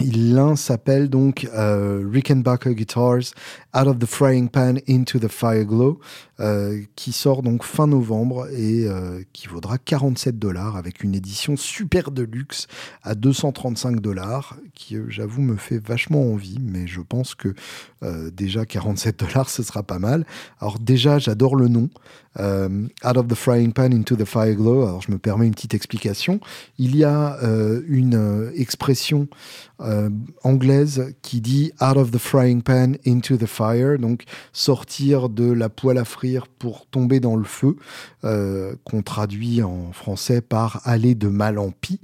L'un 0.00 0.56
s'appelle 0.56 1.08
donc 1.08 1.48
euh, 1.54 2.04
Rickenbacker 2.10 2.74
Guitars 2.74 3.32
Out 3.76 3.86
of 3.86 3.98
the 4.00 4.06
Frying 4.06 4.48
Pan 4.48 4.74
into 4.88 5.20
the 5.20 5.28
Fire 5.28 5.64
Glow, 5.64 6.00
euh, 6.40 6.82
qui 6.96 7.12
sort 7.12 7.42
donc 7.42 7.62
fin 7.62 7.86
novembre 7.86 8.48
et 8.50 8.86
euh, 8.88 9.22
qui 9.32 9.46
vaudra 9.46 9.78
47 9.78 10.36
dollars 10.36 10.76
avec 10.76 11.04
une 11.04 11.14
édition 11.14 11.56
super 11.56 12.10
de 12.10 12.24
luxe 12.24 12.66
à 13.04 13.14
235 13.14 14.00
dollars, 14.00 14.56
qui 14.74 14.96
j'avoue 15.08 15.42
me 15.42 15.56
fait 15.56 15.78
vachement 15.78 16.22
envie, 16.32 16.58
mais 16.60 16.88
je 16.88 17.00
pense 17.00 17.36
que 17.36 17.54
déjà 18.32 18.66
47 18.66 19.18
dollars 19.18 19.48
ce 19.48 19.62
sera 19.62 19.82
pas 19.82 19.98
mal. 19.98 20.26
Alors 20.60 20.78
déjà 20.78 21.18
j'adore 21.18 21.56
le 21.56 21.68
nom, 21.68 21.88
Out 22.38 23.16
of 23.16 23.28
the 23.28 23.34
Frying 23.34 23.72
Pan 23.72 23.92
into 23.92 24.16
the 24.16 24.24
Fire 24.24 24.54
Glow. 24.54 24.82
Alors 24.82 25.02
je 25.02 25.10
me 25.10 25.18
permets 25.18 25.46
une 25.46 25.54
petite 25.54 25.74
explication. 25.74 26.40
Il 26.78 26.96
y 26.96 27.04
a 27.04 27.38
une 27.86 28.52
expression 28.56 29.28
euh, 29.80 30.08
anglaise 30.44 31.14
qui 31.20 31.40
dit 31.40 31.72
Out 31.80 31.96
of 31.96 32.12
the 32.12 32.18
frying 32.18 32.62
pan 32.62 32.92
into 33.04 33.36
the 33.36 33.46
fire, 33.46 33.98
donc 33.98 34.22
sortir 34.52 35.28
de 35.28 35.50
la 35.50 35.68
poêle 35.68 35.98
à 35.98 36.04
frire 36.04 36.46
pour 36.46 36.86
tomber 36.86 37.18
dans 37.18 37.34
le 37.34 37.42
feu, 37.44 37.76
euh, 38.22 38.76
qu'on 38.84 39.02
traduit 39.02 39.64
en 39.64 39.92
français 39.92 40.40
par 40.40 40.80
aller 40.84 41.16
de 41.16 41.26
mal 41.26 41.58
en 41.58 41.72
pis, 41.72 42.00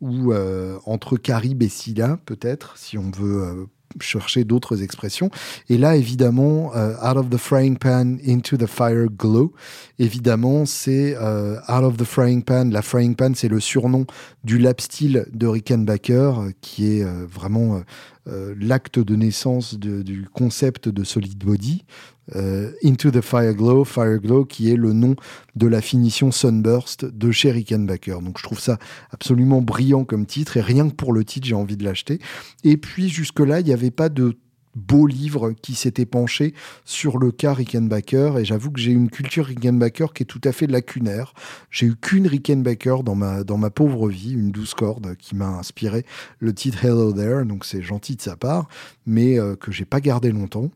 ou 0.00 0.32
euh, 0.32 0.78
entre 0.84 1.16
Carib 1.16 1.62
et 1.62 1.68
Scylla, 1.68 2.18
peut-être, 2.26 2.76
si 2.76 2.98
on 2.98 3.12
veut 3.12 3.68
chercher 4.00 4.44
d'autres 4.44 4.82
expressions. 4.82 5.30
Et 5.68 5.78
là, 5.78 5.96
évidemment, 5.96 6.72
euh, 6.74 6.94
Out 7.02 7.16
of 7.16 7.30
the 7.30 7.36
Frying 7.36 7.76
Pan 7.76 8.16
into 8.26 8.56
the 8.56 8.66
Fire 8.66 9.06
Glow, 9.06 9.52
évidemment, 9.98 10.66
c'est 10.66 11.16
euh, 11.16 11.56
Out 11.68 11.84
of 11.84 11.96
the 11.96 12.04
Frying 12.04 12.42
Pan. 12.42 12.68
La 12.70 12.82
Frying 12.82 13.14
Pan, 13.14 13.32
c'est 13.34 13.48
le 13.48 13.60
surnom 13.60 14.06
du 14.44 14.58
lap 14.58 14.80
style 14.80 15.26
de 15.32 15.46
Rickenbacker, 15.46 16.32
qui 16.60 16.98
est 16.98 17.04
euh, 17.04 17.26
vraiment 17.26 17.82
l'acte 18.56 19.00
de 19.00 19.16
naissance 19.16 19.74
du 19.74 20.28
concept 20.32 20.88
de 20.88 21.02
Solid 21.02 21.36
Body. 21.36 21.84
Euh, 22.36 22.72
Into 22.84 23.10
the 23.10 23.20
Fire 23.20 23.54
Glow, 23.54 23.84
Fire 23.84 24.18
Glow, 24.18 24.44
qui 24.44 24.70
est 24.70 24.76
le 24.76 24.92
nom 24.92 25.14
de 25.56 25.66
la 25.66 25.80
finition 25.80 26.30
Sunburst 26.30 27.04
de 27.04 27.30
chez 27.30 27.50
Rickenbacker. 27.50 28.20
Donc 28.22 28.38
je 28.38 28.42
trouve 28.42 28.60
ça 28.60 28.78
absolument 29.10 29.60
brillant 29.60 30.04
comme 30.04 30.26
titre, 30.26 30.56
et 30.56 30.60
rien 30.60 30.88
que 30.88 30.94
pour 30.94 31.12
le 31.12 31.24
titre, 31.24 31.46
j'ai 31.46 31.54
envie 31.54 31.76
de 31.76 31.84
l'acheter. 31.84 32.18
Et 32.64 32.76
puis 32.76 33.08
jusque-là, 33.08 33.60
il 33.60 33.66
n'y 33.66 33.72
avait 33.72 33.90
pas 33.90 34.08
de 34.08 34.36
beau 34.74 35.06
livre 35.06 35.52
qui 35.52 35.74
s'était 35.74 36.06
penché 36.06 36.54
sur 36.84 37.18
le 37.18 37.30
cas 37.30 37.52
Rickenbacker 37.52 38.38
et 38.38 38.44
j'avoue 38.44 38.70
que 38.70 38.80
j'ai 38.80 38.92
une 38.92 39.10
culture 39.10 39.46
Rickenbacker 39.46 40.06
qui 40.14 40.22
est 40.22 40.26
tout 40.26 40.40
à 40.44 40.52
fait 40.52 40.66
lacunaire. 40.66 41.34
J'ai 41.70 41.86
eu 41.86 41.96
qu'une 41.96 42.26
Rickenbacker 42.26 43.02
dans 43.04 43.14
ma, 43.14 43.44
dans 43.44 43.58
ma 43.58 43.70
pauvre 43.70 44.08
vie, 44.08 44.32
une 44.32 44.50
douce 44.50 44.74
corde 44.74 45.16
qui 45.16 45.34
m'a 45.36 45.48
inspiré 45.48 46.06
le 46.38 46.54
titre 46.54 46.84
Hello 46.84 47.12
There, 47.12 47.44
donc 47.44 47.64
c'est 47.64 47.82
gentil 47.82 48.16
de 48.16 48.22
sa 48.22 48.36
part, 48.36 48.68
mais 49.06 49.38
euh, 49.38 49.56
que 49.56 49.72
j'ai 49.72 49.84
pas 49.84 50.00
gardé 50.00 50.32
longtemps. 50.32 50.70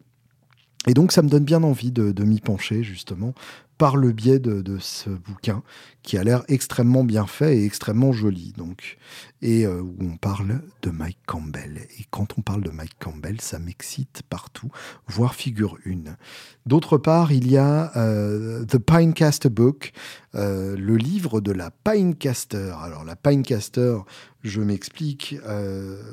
Et 0.87 0.95
donc 0.95 1.13
ça 1.13 1.23
me 1.23 1.29
donne 1.29 1.45
bien 1.45 1.63
envie 1.63 1.93
de, 1.93 2.25
m'y 2.25 2.41
pencher 2.41 2.83
justement 2.83 3.35
par 3.79 3.97
le 3.97 4.13
biais 4.13 4.39
de, 4.39 4.79
ce 4.79 5.11
bouquin 5.11 5.63
qui 6.07 6.17
a 6.17 6.25
l'air 6.25 6.45
extrêmement 6.47 7.03
bien 7.03 7.27
fait 7.27 7.59
et 7.59 7.65
extrêmement 7.67 8.13
joli. 8.13 8.55
Donc, 8.57 8.97
et 9.43 9.67
euh, 9.67 9.83
où 9.83 9.97
on 10.01 10.17
parle 10.17 10.63
de 10.83 10.91
Mike 10.91 11.19
Campbell. 11.27 11.81
Et 11.99 12.05
quand 12.11 12.39
on 12.39 12.43
parle 12.43 12.63
de 12.63 12.71
Mike 12.71 12.97
Campbell, 13.01 13.41
ça 13.41 13.59
m'excite 13.59 14.23
partout, 14.31 14.71
voire 15.09 15.35
figure 15.35 15.77
une. 15.85 16.17
D'autre 16.65 16.97
part, 16.97 17.33
il 17.33 17.51
y 17.51 17.57
a 17.57 17.91
euh, 17.97 18.65
The 18.65 18.79
Pinecaster 18.79 19.49
Book, 19.49 19.93
euh, 20.37 20.77
le 20.77 20.97
livre 20.97 21.41
de 21.41 21.51
la 21.51 21.71
Pinecaster. 21.71 22.73
Alors 22.81 23.05
la 23.05 23.17
Pinecaster, 23.17 23.99
je 24.45 24.61
m'explique 24.61 25.37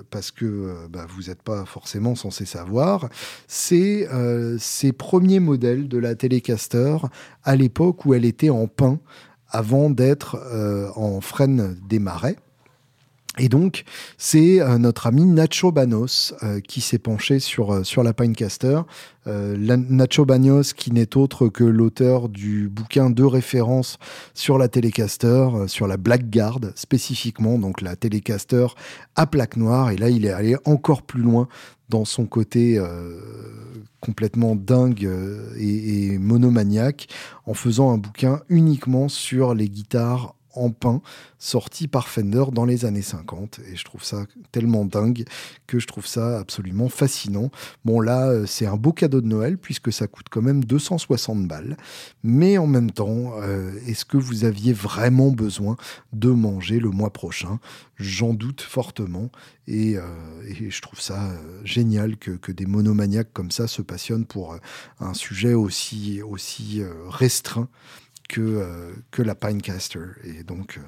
parce 0.09 0.31
que 0.31 0.87
bah, 0.89 1.05
vous 1.07 1.23
n'êtes 1.23 1.43
pas 1.43 1.65
forcément 1.65 2.15
censé 2.15 2.45
savoir. 2.45 3.09
C'est 3.47 4.07
ces 4.57 4.91
premiers 4.91 5.39
modèles 5.39 5.87
de 5.87 5.99
la 5.99 6.15
Telecaster 6.15 6.97
à 7.43 7.55
l'époque 7.55 8.05
où 8.05 8.15
elle 8.15 8.25
était 8.25 8.49
en 8.49 8.65
pin 8.65 8.99
avant 9.53 9.89
d'être 9.89 10.35
euh, 10.51 10.89
en 10.95 11.21
frêne 11.21 11.77
des 11.87 11.99
marais. 11.99 12.35
Et 13.39 13.49
donc, 13.49 13.83
c'est 14.19 14.61
euh, 14.61 14.77
notre 14.77 15.07
ami 15.07 15.25
Nacho 15.25 15.71
Banos 15.71 16.35
euh, 16.43 16.59
qui 16.59 16.81
s'est 16.81 16.99
penché 16.99 17.39
sur, 17.39 17.83
sur 17.85 18.03
la 18.03 18.13
Pinecaster. 18.13 18.81
Nacho 19.25 20.25
Banos, 20.25 20.73
qui 20.73 20.91
n'est 20.91 21.15
autre 21.15 21.47
que 21.47 21.63
l'auteur 21.63 22.27
du 22.27 22.67
bouquin 22.67 23.09
de 23.09 23.23
référence 23.23 23.97
sur 24.33 24.57
la 24.57 24.67
Telecaster, 24.67 25.47
sur 25.67 25.87
la 25.87 25.95
Blackguard 25.95 26.59
spécifiquement, 26.75 27.57
donc 27.57 27.79
la 27.81 27.95
Telecaster 27.95 28.67
à 29.15 29.25
plaque 29.25 29.55
noire. 29.55 29.91
Et 29.91 29.95
là, 29.95 30.09
il 30.09 30.25
est 30.25 30.31
allé 30.31 30.57
encore 30.65 31.03
plus 31.03 31.21
loin 31.21 31.47
dans 31.87 32.03
son 32.03 32.25
côté 32.25 32.81
complètement 34.03 34.55
dingue 34.55 35.05
euh, 35.05 35.53
et, 35.57 36.17
monomaniaque 36.17 37.07
en 37.45 37.53
faisant 37.53 37.91
un 37.91 37.97
bouquin 37.97 38.41
uniquement 38.49 39.07
sur 39.07 39.55
les 39.55 39.69
guitares 39.69 40.35
en 40.55 40.71
pain 40.71 41.01
sorti 41.39 41.87
par 41.87 42.07
Fender 42.07 42.45
dans 42.51 42.65
les 42.65 42.85
années 42.85 43.01
50 43.01 43.59
et 43.69 43.75
je 43.75 43.83
trouve 43.83 44.03
ça 44.03 44.25
tellement 44.51 44.85
dingue 44.85 45.25
que 45.67 45.79
je 45.79 45.87
trouve 45.87 46.05
ça 46.05 46.39
absolument 46.39 46.89
fascinant. 46.89 47.51
Bon 47.83 47.99
là 47.99 48.27
euh, 48.27 48.45
c'est 48.45 48.65
un 48.65 48.77
beau 48.77 48.93
cadeau 48.93 49.19
de 49.19 49.27
Noël 49.27 49.57
puisque 49.57 49.91
ça 49.91 50.07
coûte 50.07 50.27
quand 50.29 50.41
même 50.41 50.63
260 50.63 51.47
balles. 51.47 51.75
Mais 52.23 52.57
en 52.57 52.67
même 52.67 52.91
temps 52.91 53.33
euh, 53.41 53.73
est-ce 53.87 54.05
que 54.05 54.17
vous 54.17 54.45
aviez 54.45 54.73
vraiment 54.73 55.31
besoin 55.31 55.75
de 56.13 56.29
manger 56.29 56.79
le 56.79 56.89
mois 56.89 57.11
prochain? 57.11 57.59
J'en 57.97 58.33
doute 58.33 58.61
fortement. 58.61 59.29
Et, 59.67 59.97
euh, 59.97 60.03
je 60.69 60.81
trouve 60.81 60.99
ça 60.99 61.31
génial 61.63 62.17
que, 62.17 62.51
des 62.51 62.65
monomaniaques 62.65 63.31
comme 63.31 63.51
ça 63.51 63.67
se 63.67 63.81
passionnent 63.81 64.25
pour 64.25 64.57
un 64.99 65.13
sujet 65.13 65.53
aussi, 65.53 66.21
aussi 66.21 66.81
restreint 67.07 67.69
que, 68.33 68.41
euh, 68.41 68.91
que 69.11 69.21
la 69.21 69.35
Pinecaster. 69.35 69.99
Et 70.23 70.43
donc, 70.43 70.79
euh, 70.79 70.81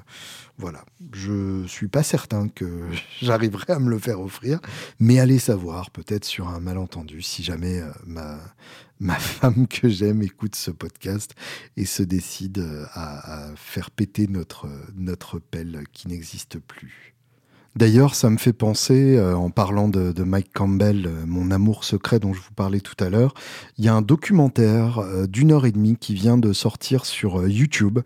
voilà, 0.58 0.84
je 1.14 1.64
suis 1.68 1.86
pas 1.86 2.02
certain 2.02 2.48
que 2.48 2.88
j'arriverai 3.22 3.72
à 3.72 3.78
me 3.78 3.88
le 3.88 4.00
faire 4.00 4.20
offrir, 4.20 4.58
mais 4.98 5.20
allez 5.20 5.38
savoir, 5.38 5.92
peut-être 5.92 6.24
sur 6.24 6.48
un 6.48 6.58
malentendu, 6.58 7.22
si 7.22 7.44
jamais 7.44 7.78
euh, 7.78 7.92
ma, 8.04 8.40
ma 8.98 9.14
femme 9.20 9.68
que 9.68 9.88
j'aime 9.88 10.22
écoute 10.22 10.56
ce 10.56 10.72
podcast 10.72 11.36
et 11.76 11.84
se 11.84 12.02
décide 12.02 12.66
à, 12.94 13.50
à 13.50 13.54
faire 13.54 13.92
péter 13.92 14.26
notre, 14.26 14.68
notre 14.96 15.38
pelle 15.38 15.84
qui 15.92 16.08
n'existe 16.08 16.58
plus. 16.58 17.15
D'ailleurs, 17.76 18.14
ça 18.14 18.30
me 18.30 18.38
fait 18.38 18.54
penser, 18.54 19.18
euh, 19.18 19.36
en 19.36 19.50
parlant 19.50 19.88
de, 19.88 20.14
Mike 20.22 20.50
Campbell, 20.54 21.06
euh, 21.06 21.24
mon 21.26 21.50
amour 21.50 21.84
secret 21.84 22.18
dont 22.18 22.32
je 22.32 22.40
vous 22.40 22.54
parlais 22.56 22.80
tout 22.80 22.94
à 23.04 23.10
l'heure, 23.10 23.34
il 23.76 23.84
y 23.84 23.88
a 23.88 23.94
un 23.94 24.00
documentaire 24.00 25.00
euh, 25.00 25.26
d'une 25.26 25.52
heure 25.52 25.66
et 25.66 25.72
demie 25.72 25.96
qui 25.98 26.14
vient 26.14 26.38
de 26.38 26.54
sortir 26.54 27.04
sur 27.04 27.46
YouTube 27.46 27.98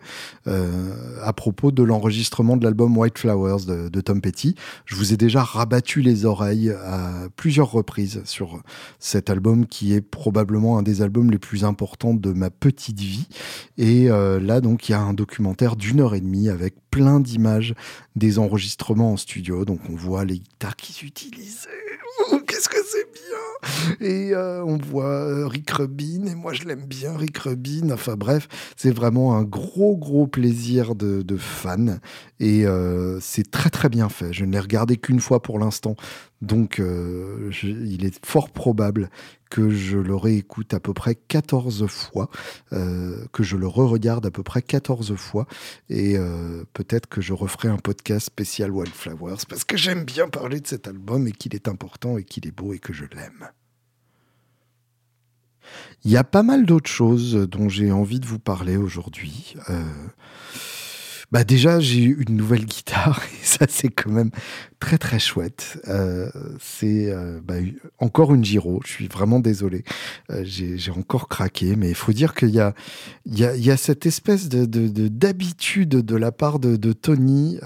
à 0.45 1.33
propos 1.33 1.71
de 1.71 1.83
l'enregistrement 1.83 2.57
de 2.57 2.63
l'album 2.63 2.97
White 2.97 3.17
Flowers 3.17 3.65
de, 3.65 3.87
de, 3.87 4.01
Tom 4.01 4.19
Petty. 4.19 4.55
Je 4.85 4.95
vous 4.95 5.13
ai 5.13 5.17
déjà 5.17 5.41
rabattu 5.43 6.01
les 6.01 6.25
oreilles 6.25 6.71
à 6.71 7.29
plusieurs 7.37 7.71
reprises 7.71 8.21
sur 8.25 8.61
cet 8.99 9.29
album 9.29 9.65
qui 9.67 9.93
est 9.93 10.01
probablement 10.01 10.77
un 10.77 10.81
des 10.81 11.01
albums 11.01 11.31
les 11.31 11.37
plus 11.37 11.63
importants 11.63 12.13
de 12.13 12.33
ma 12.33 12.49
petite 12.49 12.99
vie. 12.99 13.27
Et 13.77 14.07
là, 14.07 14.61
donc, 14.61 14.89
il 14.89 14.93
y 14.93 14.95
a 14.95 15.01
un 15.01 15.13
documentaire 15.13 15.75
d'une 15.75 16.01
heure 16.01 16.15
et 16.15 16.21
demie 16.21 16.49
avec 16.49 16.75
plein 16.91 17.19
d'images 17.19 17.73
des 18.15 18.37
enregistrements 18.37 19.13
en 19.13 19.17
studio. 19.17 19.65
Donc 19.65 19.79
on 19.89 19.95
voit 19.95 20.25
les 20.25 20.39
guitares 20.39 20.75
qui 20.75 20.93
s'utilisent. 20.93 21.67
Qu'est-ce 22.61 22.69
que 22.69 22.87
c'est 22.87 23.07
bien? 23.11 24.07
Et 24.07 24.33
euh, 24.33 24.63
on 24.63 24.77
voit 24.77 25.05
euh, 25.05 25.47
Rick 25.47 25.71
Rubin, 25.71 26.25
et 26.25 26.35
moi 26.35 26.53
je 26.53 26.63
l'aime 26.63 26.85
bien, 26.85 27.15
Rick 27.17 27.37
Rubin. 27.39 27.89
Enfin 27.91 28.15
bref, 28.15 28.47
c'est 28.75 28.91
vraiment 28.91 29.35
un 29.35 29.43
gros 29.43 29.97
gros 29.97 30.27
plaisir 30.27 30.93
de, 30.95 31.37
fan. 31.37 31.99
Et 32.39 32.65
euh, 32.65 33.19
c'est 33.19 33.49
très 33.49 33.69
très 33.69 33.89
bien 33.89 34.09
fait. 34.09 34.33
Je 34.33 34.45
ne 34.45 34.51
l'ai 34.51 34.59
regardé 34.59 34.97
qu'une 34.97 35.19
fois 35.19 35.41
pour 35.41 35.59
l'instant. 35.59 35.95
Donc 36.41 36.81
il 36.81 38.03
est 38.03 38.25
fort 38.25 38.49
probable 38.49 39.11
que 39.51 39.69
je 39.69 39.97
le 39.97 40.15
réécoute 40.15 40.73
à 40.73 40.79
peu 40.79 40.91
près 40.91 41.13
14 41.13 41.85
fois, 41.85 42.31
que 42.71 43.43
je 43.43 43.57
le 43.57 43.67
re-regarde 43.67 44.25
à 44.25 44.31
peu 44.31 44.41
près 44.41 44.63
14 44.63 45.13
fois, 45.15 45.45
et 45.91 46.15
peut-être 46.73 47.07
que 47.07 47.21
je 47.21 47.33
referai 47.33 47.67
un 47.67 47.77
podcast 47.77 48.25
spécial 48.25 48.71
Wildflowers, 48.71 49.43
parce 49.47 49.65
que 49.65 49.77
j'aime 49.77 50.03
bien 50.03 50.29
parler 50.29 50.61
de 50.61 50.67
cet 50.67 50.87
album, 50.87 51.27
et 51.27 51.31
qu'il 51.31 51.53
est 51.53 51.67
important, 51.67 52.17
et 52.17 52.23
qu'il 52.23 52.47
est 52.47 52.50
beau, 52.51 52.73
et 52.73 52.79
que 52.79 52.93
je 52.93 53.05
l'aime. 53.05 53.49
Il 56.03 56.11
y 56.11 56.17
a 56.17 56.23
pas 56.23 56.43
mal 56.43 56.65
d'autres 56.65 56.89
choses 56.89 57.33
dont 57.49 57.69
j'ai 57.69 57.91
envie 57.91 58.19
de 58.19 58.25
vous 58.25 58.39
parler 58.39 58.77
aujourd'hui. 58.77 59.55
Euh, 59.69 59.83
bah 61.31 61.43
déjà, 61.43 61.79
j'ai 61.79 62.03
une 62.03 62.35
nouvelle 62.35 62.65
guitare 62.65 63.21
et 63.23 63.45
ça, 63.45 63.65
c'est 63.69 63.89
quand 63.89 64.11
même 64.11 64.31
très 64.81 64.97
très 64.97 65.19
chouette. 65.19 65.79
Euh, 65.87 66.29
c'est 66.59 67.11
euh, 67.11 67.39
bah, 67.41 67.53
encore 67.99 68.33
une 68.33 68.43
Giro. 68.43 68.81
Je 68.83 68.91
suis 68.91 69.07
vraiment 69.07 69.39
désolé. 69.39 69.85
Euh, 70.31 70.41
j'ai 70.43 70.91
encore 70.91 71.29
craqué, 71.29 71.77
mais 71.77 71.87
il 71.89 71.95
faut 71.95 72.11
dire 72.11 72.33
qu'il 72.33 72.49
y 72.49 72.59
a, 72.59 73.77
cette 73.77 74.05
espèce 74.05 74.49
de 74.49 74.65
d'habitude 75.07 75.89
de, 75.89 76.15
la 76.15 76.31
part 76.33 76.59
de, 76.59 76.93
Tony 76.93 77.59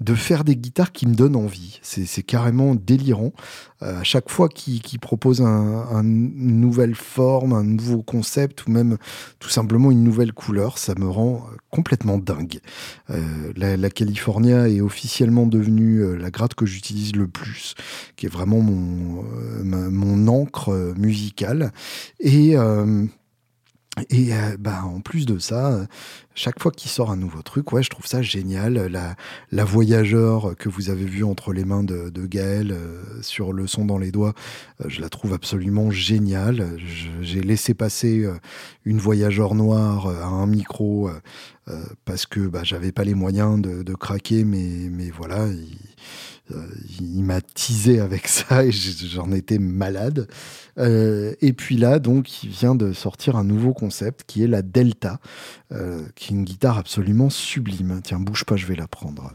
de 0.00 0.14
faire 0.14 0.44
des 0.44 0.56
guitares 0.56 0.92
qui 0.92 1.06
me 1.06 1.14
donnent 1.14 1.36
envie. 1.36 1.78
C'est 1.82 2.22
carrément 2.22 2.74
délirant. 2.74 3.32
À 3.80 4.02
chaque 4.02 4.28
fois 4.28 4.48
qu'il 4.48 4.98
propose 4.98 5.40
un, 5.40 6.02
une 6.02 6.60
nouvelle 6.60 6.94
forme, 6.94 7.52
un 7.52 7.64
nouveau 7.64 8.02
concept 8.02 8.66
ou 8.66 8.70
même 8.70 8.98
tout 9.38 9.50
simplement 9.50 9.90
une 9.90 10.02
nouvelle 10.02 10.32
couleur, 10.32 10.78
ça 10.78 10.94
me 10.98 11.08
rend 11.08 11.46
complètement 11.70 12.18
dingue. 12.18 12.60
Euh, 13.10 13.52
la, 13.56 13.90
California 13.90 14.68
est 14.68 14.80
officiellement 14.80 15.46
devenue 15.46 16.04
la 16.24 16.30
gratte 16.30 16.54
que 16.54 16.66
j'utilise 16.66 17.14
le 17.14 17.28
plus, 17.28 17.74
qui 18.16 18.26
est 18.26 18.28
vraiment 18.28 18.60
mon, 18.60 19.24
mon 19.62 20.28
encre 20.28 20.94
musicale. 20.96 21.72
Et 22.18 22.56
et 24.10 24.30
bah, 24.58 24.82
en 24.84 25.00
plus 25.00 25.24
de 25.24 25.38
ça, 25.38 25.86
chaque 26.34 26.60
fois 26.60 26.72
qu'il 26.72 26.90
sort 26.90 27.10
un 27.12 27.16
nouveau 27.16 27.42
truc, 27.42 27.72
ouais, 27.72 27.82
je 27.82 27.90
trouve 27.90 28.06
ça 28.06 28.22
génial. 28.22 28.74
La, 28.86 29.14
la 29.52 29.64
voyageur 29.64 30.56
que 30.56 30.68
vous 30.68 30.90
avez 30.90 31.04
vue 31.04 31.22
entre 31.22 31.52
les 31.52 31.64
mains 31.64 31.84
de, 31.84 32.10
de 32.10 32.26
Gaël 32.26 32.72
euh, 32.72 33.02
sur 33.22 33.52
le 33.52 33.68
son 33.68 33.84
dans 33.84 33.98
les 33.98 34.10
doigts, 34.10 34.34
euh, 34.80 34.88
je 34.88 35.00
la 35.00 35.08
trouve 35.08 35.32
absolument 35.32 35.92
géniale. 35.92 36.76
J'ai 37.22 37.40
laissé 37.40 37.74
passer 37.74 38.26
une 38.84 38.98
voyageur 38.98 39.54
noire 39.54 40.08
à 40.08 40.26
un 40.26 40.46
micro 40.46 41.10
parce 42.04 42.26
que 42.26 42.40
bah, 42.40 42.64
j'avais 42.64 42.92
pas 42.92 43.04
les 43.04 43.14
moyens 43.14 43.60
de, 43.60 43.94
craquer, 43.94 44.44
mais, 44.44 44.88
mais 44.90 45.10
voilà. 45.10 45.46
Il, 45.46 45.54
euh, 45.54 46.33
il 46.50 47.22
m'a 47.24 47.40
teasé 47.40 48.00
avec 48.00 48.28
ça 48.28 48.64
et 48.64 48.72
j'en 48.72 49.32
étais 49.32 49.58
malade. 49.58 50.28
Euh, 50.78 51.34
et 51.40 51.52
puis 51.52 51.76
là, 51.76 51.98
donc, 51.98 52.42
il 52.42 52.50
vient 52.50 52.74
de 52.74 52.92
sortir 52.92 53.36
un 53.36 53.44
nouveau 53.44 53.72
concept 53.72 54.24
qui 54.26 54.42
est 54.42 54.48
la 54.48 54.62
Delta, 54.62 55.18
euh, 55.72 56.02
qui 56.14 56.32
est 56.32 56.36
une 56.36 56.44
guitare 56.44 56.78
absolument 56.78 57.30
sublime. 57.30 58.00
Tiens, 58.02 58.20
bouge 58.20 58.44
pas, 58.44 58.56
je 58.56 58.66
vais 58.66 58.76
la 58.76 58.88
prendre. 58.88 59.32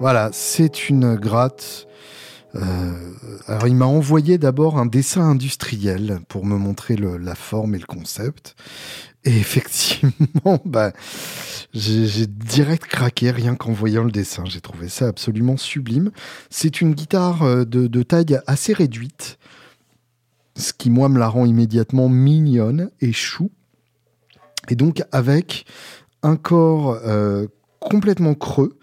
Voilà, 0.00 0.30
c'est 0.32 0.88
une 0.88 1.14
gratte 1.14 1.86
euh, 1.86 1.91
alors 2.54 3.66
il 3.66 3.74
m'a 3.74 3.86
envoyé 3.86 4.38
d'abord 4.38 4.78
un 4.78 4.86
dessin 4.86 5.22
industriel 5.22 6.20
pour 6.28 6.44
me 6.44 6.56
montrer 6.56 6.96
la 6.96 7.34
forme 7.34 7.74
et 7.74 7.78
le 7.78 7.86
concept. 7.86 8.54
Et 9.24 9.30
effectivement, 9.36 10.60
bah, 10.64 10.92
j'ai 11.72 12.26
direct 12.26 12.86
craqué 12.86 13.30
rien 13.30 13.54
qu'en 13.54 13.72
voyant 13.72 14.04
le 14.04 14.10
dessin. 14.10 14.44
J'ai 14.46 14.60
trouvé 14.60 14.88
ça 14.88 15.08
absolument 15.08 15.56
sublime. 15.56 16.10
C'est 16.50 16.80
une 16.80 16.94
guitare 16.94 17.42
euh, 17.42 17.64
de, 17.64 18.02
taille 18.02 18.40
assez 18.46 18.72
réduite, 18.72 19.38
ce 20.56 20.72
qui 20.72 20.90
moi 20.90 21.08
me 21.08 21.18
la 21.18 21.28
rend 21.28 21.46
immédiatement 21.46 22.08
mignonne 22.08 22.90
et 23.00 23.12
chou. 23.12 23.50
Et 24.68 24.76
donc 24.76 25.02
avec 25.12 25.64
un 26.22 26.36
corps 26.36 27.00
euh, 27.04 27.46
complètement 27.80 28.34
creux, 28.34 28.78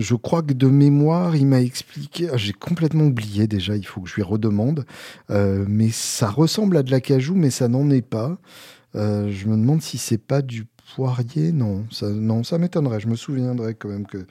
je 0.00 0.14
crois 0.14 0.42
que 0.42 0.54
de 0.54 0.66
mémoire, 0.66 1.36
il 1.36 1.46
m'a 1.46 1.60
expliqué. 1.60 2.28
Ah, 2.32 2.36
j'ai 2.36 2.52
complètement 2.52 3.04
oublié 3.04 3.46
déjà, 3.46 3.76
il 3.76 3.86
faut 3.86 4.00
que 4.00 4.08
je 4.08 4.14
lui 4.14 4.22
redemande. 4.22 4.86
Euh, 5.30 5.64
mais 5.68 5.90
ça 5.90 6.30
ressemble 6.30 6.76
à 6.78 6.82
de 6.82 6.90
la 6.90 7.00
cajou, 7.00 7.34
mais 7.34 7.50
ça 7.50 7.68
n'en 7.68 7.90
est 7.90 8.02
pas. 8.02 8.38
Euh, 8.96 9.30
je 9.30 9.46
me 9.46 9.56
demande 9.56 9.82
si 9.82 9.98
c'est 9.98 10.18
pas 10.18 10.42
du 10.42 10.66
poirier. 10.96 11.52
Non, 11.52 11.84
ça, 11.90 12.08
non, 12.08 12.42
ça 12.42 12.56
m'étonnerait. 12.56 12.98
Je 12.98 13.08
me 13.08 13.14
souviendrai 13.14 13.74
quand 13.74 13.90
même 13.90 14.06
que, 14.06 14.26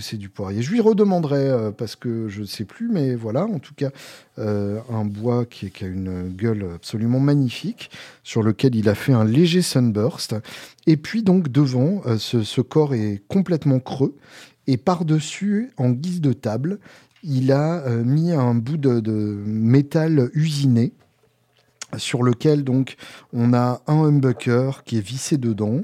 c'est 0.00 0.16
du 0.16 0.28
poirier. 0.28 0.62
Je 0.62 0.72
lui 0.72 0.80
redemanderai 0.80 1.48
euh, 1.48 1.70
parce 1.70 1.94
que 1.94 2.28
je 2.28 2.40
ne 2.40 2.46
sais 2.46 2.64
plus, 2.64 2.88
mais 2.88 3.14
voilà, 3.14 3.44
en 3.46 3.60
tout 3.60 3.74
cas, 3.74 3.90
un 4.36 5.04
bois 5.04 5.46
qui, 5.46 5.70
a 5.80 5.86
une 5.86 6.28
gueule 6.28 6.66
absolument 6.74 7.20
magnifique, 7.20 7.88
sur 8.24 8.42
lequel 8.42 8.74
il 8.74 8.88
a 8.88 8.96
fait 8.96 9.12
un 9.12 9.24
léger 9.24 9.62
sunburst. 9.62 10.34
Et 10.86 10.96
puis 10.96 11.22
donc 11.22 11.48
devant, 11.48 12.02
ce 12.18 12.60
corps 12.60 12.94
est 12.94 13.22
complètement 13.28 13.78
creux 13.78 14.16
et 14.66 14.76
par-dessus, 14.76 15.72
en 15.76 15.90
guise 15.90 16.20
de 16.20 16.32
table, 16.32 16.78
il 17.22 17.52
a 17.52 17.80
euh, 17.86 18.04
mis 18.04 18.32
un 18.32 18.54
bout 18.54 18.76
de, 18.76 19.42
métal 19.46 20.30
usiné 20.34 20.92
sur 21.96 22.22
lequel 22.22 22.64
donc 22.64 22.96
on 23.32 23.54
a 23.54 23.80
un 23.86 24.04
humbucker 24.04 24.82
qui 24.84 24.98
est 24.98 25.06
vissé 25.06 25.36
dedans, 25.36 25.82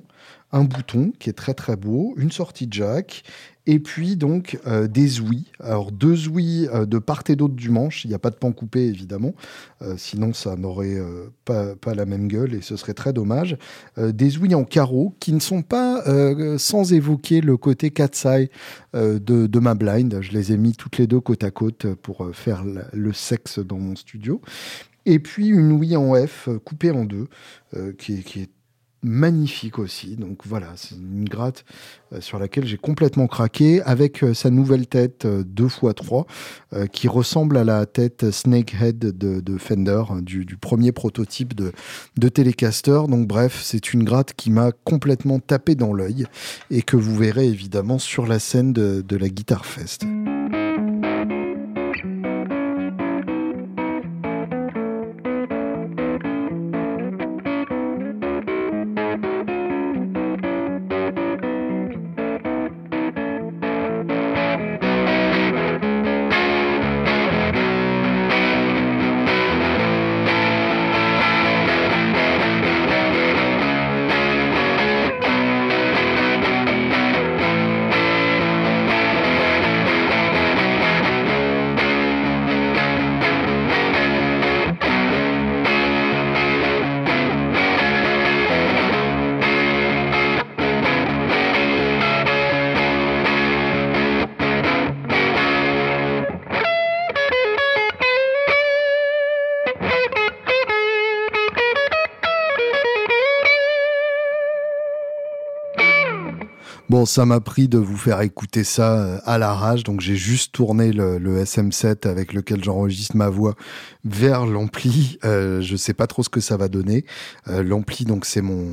un 0.53 0.65
bouton 0.65 1.13
qui 1.19 1.31
est 1.31 1.35
très 1.35 1.55
très 1.55 1.77
beau, 1.77 2.15
une 2.17 2.33
sortie 2.33 2.69
jack 2.71 3.23
et 3.67 3.79
puis 3.79 4.17
donc 4.17 4.59
euh, 4.67 4.89
des 4.89 5.21
ouïes. 5.21 5.47
Alors 5.61 5.93
deux 5.93 6.29
ouïes 6.29 6.69
euh, 6.73 6.87
de 6.87 6.99
part 6.99 7.23
et 7.29 7.37
d'autre 7.37 7.55
du 7.55 7.71
manche. 7.71 8.05
Il 8.05 8.09
n'y 8.09 8.15
a 8.15 8.19
pas 8.19 8.31
de 8.31 8.37
pan 8.37 8.53
coupé 8.53 8.87
évidemment, 8.87 9.35
euh, 9.83 9.95
sinon 9.97 10.33
ça 10.33 10.57
n'aurait 10.57 10.99
pas, 11.45 11.95
la 11.95 12.07
même 12.07 12.29
gueule 12.29 12.55
et 12.55 12.63
ce 12.63 12.77
serait 12.77 12.95
très 12.95 13.13
dommage. 13.13 13.57
des 13.97 14.39
ouïes 14.39 14.55
en 14.55 14.65
carreau 14.65 15.15
qui 15.19 15.33
ne 15.33 15.41
sont 15.41 15.63
pas 15.63 16.05
sans 16.59 16.93
évoquer 16.93 17.41
le 17.41 17.57
côté 17.57 17.91
cat's 17.91 18.25
eye 18.25 18.49
de, 18.95 19.59
ma 19.59 19.75
blind. 19.75 20.21
Je 20.21 20.33
les 20.33 20.53
ai 20.53 20.57
mis 20.57 20.75
toutes 20.75 20.99
les 20.99 21.07
deux 21.07 21.21
côte 21.21 21.43
à 21.45 21.51
côte 21.51 21.87
pour 21.95 22.29
faire 22.33 22.65
le 22.93 23.13
sexe 23.13 23.59
dans 23.59 23.79
mon 23.79 23.97
studio. 23.97 24.41
Et 25.07 25.19
puis 25.19 25.49
une 25.49 25.73
ouïe 25.73 25.97
en 25.97 26.15
F 26.15 26.49
coupée 26.65 26.93
en 26.93 27.05
deux 27.05 27.27
qui 27.99 28.15
est 28.15 28.51
magnifique 29.03 29.79
aussi. 29.79 30.17
Donc 30.17 30.41
voilà, 30.45 30.73
c'est 30.77 30.95
une 30.95 31.29
gratte 31.29 31.65
euh, 32.13 32.21
sur 32.21 32.39
laquelle 32.39 32.67
j'ai 32.67 32.77
complètement 32.77 33.27
craqué 33.27 33.83
avec 33.83 34.23
euh, 34.23 34.35
sa 34.35 34.51
nouvelle 34.51 34.87
tête 34.87 35.27
2x3 35.27 36.27
euh, 36.73 36.87
qui 36.87 37.09
ressemble 37.09 37.57
à 37.57 37.65
la 37.65 37.87
tête 37.87 38.31
Snakehead 38.31 38.99
de, 38.99 39.41
de 39.41 39.59
Fender, 39.59 40.03
hein, 40.11 40.21
du, 40.23 40.45
premier 40.61 40.93
prototype 40.93 41.55
de, 41.55 41.73
de 42.19 42.29
Telecaster. 42.29 43.03
Donc 43.09 43.27
bref, 43.27 43.61
c'est 43.63 43.93
une 43.93 44.05
gratte 44.05 44.35
qui 44.35 44.51
m'a 44.51 44.73
complètement 44.73 45.39
tapé 45.39 45.75
dans 45.75 45.93
l'œil 45.93 46.27
et 46.71 46.83
que 46.83 46.97
vous 46.97 47.17
verrez 47.17 47.47
évidemment 47.47 47.99
sur 47.99 48.27
la 48.27 48.39
scène 48.39 48.73
de, 48.73 49.03
de 49.07 49.17
la 49.17 49.29
Guitar 49.29 49.65
Fest. 49.65 50.05
Ça 107.07 107.25
m'a 107.25 107.41
pris 107.41 107.69
de 107.69 107.79
vous 107.79 107.97
faire 107.97 108.21
écouter 108.21 108.65
ça 108.65 108.99
euh, 108.99 109.19
à 109.25 109.39
la 109.39 109.55
rage, 109.55 109.85
donc 109.85 110.01
j'ai 110.01 110.17
juste 110.17 110.53
tourné 110.53 110.93
le, 110.93 111.19
SM7 111.43 112.09
avec 112.09 112.33
lequel 112.33 112.63
j'enregistre 112.63 113.17
ma 113.17 113.29
voix 113.29 113.55
vers 114.05 114.47
l'ampli. 114.47 115.19
Euh, 115.25 115.61
je 115.61 115.77
sais 115.77 115.95
pas 115.95 116.07
trop 116.07 116.23
ce 116.23 116.29
que 116.29 116.41
ça 116.41 116.57
va 116.57 116.69
donner. 116.69 117.05
Euh, 117.49 117.63
l'ampli, 117.63 118.05
donc 118.05 118.25
c'est 118.27 118.43
mon 118.43 118.67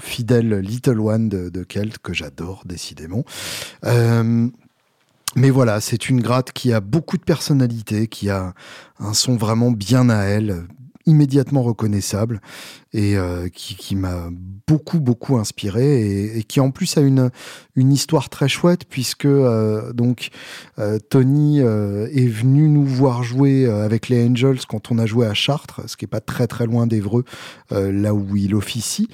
fidèle 0.00 0.60
Little 0.60 1.00
One 1.00 1.28
de, 1.28 1.64
Kelt 1.64 1.98
que 1.98 2.12
j'adore 2.12 2.62
décidément. 2.64 3.24
Mais 5.36 5.50
voilà, 5.50 5.80
c'est 5.80 6.08
une 6.08 6.20
gratte 6.20 6.52
qui 6.52 6.72
a 6.72 6.80
beaucoup 6.80 7.16
de 7.16 7.24
personnalité, 7.24 8.06
qui 8.06 8.30
a 8.30 8.54
un 9.00 9.14
son 9.14 9.36
vraiment 9.36 9.72
bien 9.72 10.08
à 10.08 10.22
elle, 10.22 10.64
immédiatement 11.06 11.62
reconnaissable 11.62 12.40
et 12.92 13.16
euh, 13.16 13.48
qui, 13.48 13.96
m'a 13.96 14.28
beaucoup 14.66 15.00
beaucoup 15.00 15.36
inspiré 15.36 16.36
et, 16.38 16.42
qui 16.44 16.60
en 16.60 16.70
plus 16.70 16.96
a 16.96 17.00
une 17.00 17.30
une 17.76 17.92
histoire 17.92 18.28
très 18.30 18.48
chouette 18.48 18.84
puisque 18.88 19.26
euh, 19.26 19.92
donc 19.92 20.30
euh, 20.78 20.98
Tony 21.10 21.58
est 21.58 22.28
venu 22.28 22.68
nous 22.68 22.84
voir 22.84 23.22
jouer 23.22 23.66
avec 23.66 24.08
les 24.08 24.26
Angels 24.26 24.60
quand 24.68 24.90
on 24.90 24.98
a 24.98 25.06
joué 25.06 25.26
à 25.26 25.34
Chartres, 25.34 25.82
ce 25.86 25.96
qui 25.96 26.04
est 26.04 26.08
pas 26.08 26.20
très 26.20 26.46
très 26.46 26.66
loin 26.66 26.86
d'Evreux, 26.86 27.24
là 27.70 28.14
où 28.14 28.36
il 28.36 28.54
officie. 28.54 29.08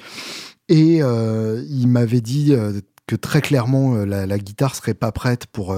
Et 0.69 0.97
il 0.99 1.87
m'avait 1.87 2.21
dit 2.21 2.53
que 3.07 3.15
très 3.15 3.41
clairement 3.41 3.95
la, 4.05 4.25
la, 4.25 4.37
guitare 4.37 4.75
serait 4.75 4.93
pas 4.93 5.11
prête 5.11 5.45
pour 5.47 5.75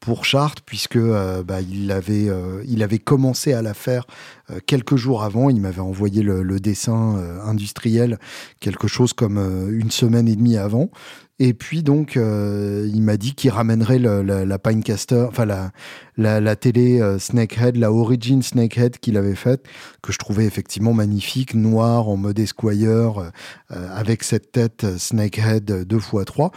pour 0.00 0.24
Chartres 0.24 0.62
puisque 0.64 0.96
euh, 0.96 1.44
bah, 1.44 1.60
il 1.60 1.92
avait 1.92 2.28
euh, 2.28 2.62
il 2.66 2.82
avait 2.82 2.98
commencé 2.98 3.52
à 3.52 3.62
la 3.62 3.74
faire 3.74 4.06
euh, 4.50 4.58
quelques 4.66 4.96
jours 4.96 5.22
avant. 5.22 5.50
Il 5.50 5.60
m'avait 5.60 5.80
envoyé 5.80 6.22
le, 6.22 6.58
dessin 6.58 7.16
industriel 7.44 8.18
quelque 8.60 8.88
chose 8.88 9.12
comme 9.12 9.38
une 9.70 9.90
semaine 9.90 10.28
et 10.28 10.36
demie 10.36 10.56
avant. 10.56 10.90
Et 11.38 11.54
puis 11.54 11.82
donc, 11.82 12.16
il 12.16 13.02
m'a 13.02 13.16
dit 13.16 13.34
qu'il 13.34 13.50
ramènerait 13.50 13.98
la, 13.98 14.58
Pinecaster, 14.58 15.24
enfin 15.28 15.46
la, 15.46 15.70
la, 16.18 16.56
télé 16.56 17.00
Snakehead, 17.18 17.76
la 17.76 17.90
Origin 17.92 18.42
Snakehead 18.42 18.98
qu'il 18.98 19.16
avait 19.16 19.34
faite, 19.34 19.64
que 20.02 20.12
je 20.12 20.18
trouvais 20.18 20.44
effectivement 20.44 20.92
magnifique, 20.92 21.54
noir 21.54 22.08
en 22.08 22.18
mode 22.18 22.38
Esquire, 22.38 23.30
avec 23.70 24.22
cette 24.22 24.52
tête 24.52 24.86
Snakehead 24.98 25.86
2x3. 25.88 26.50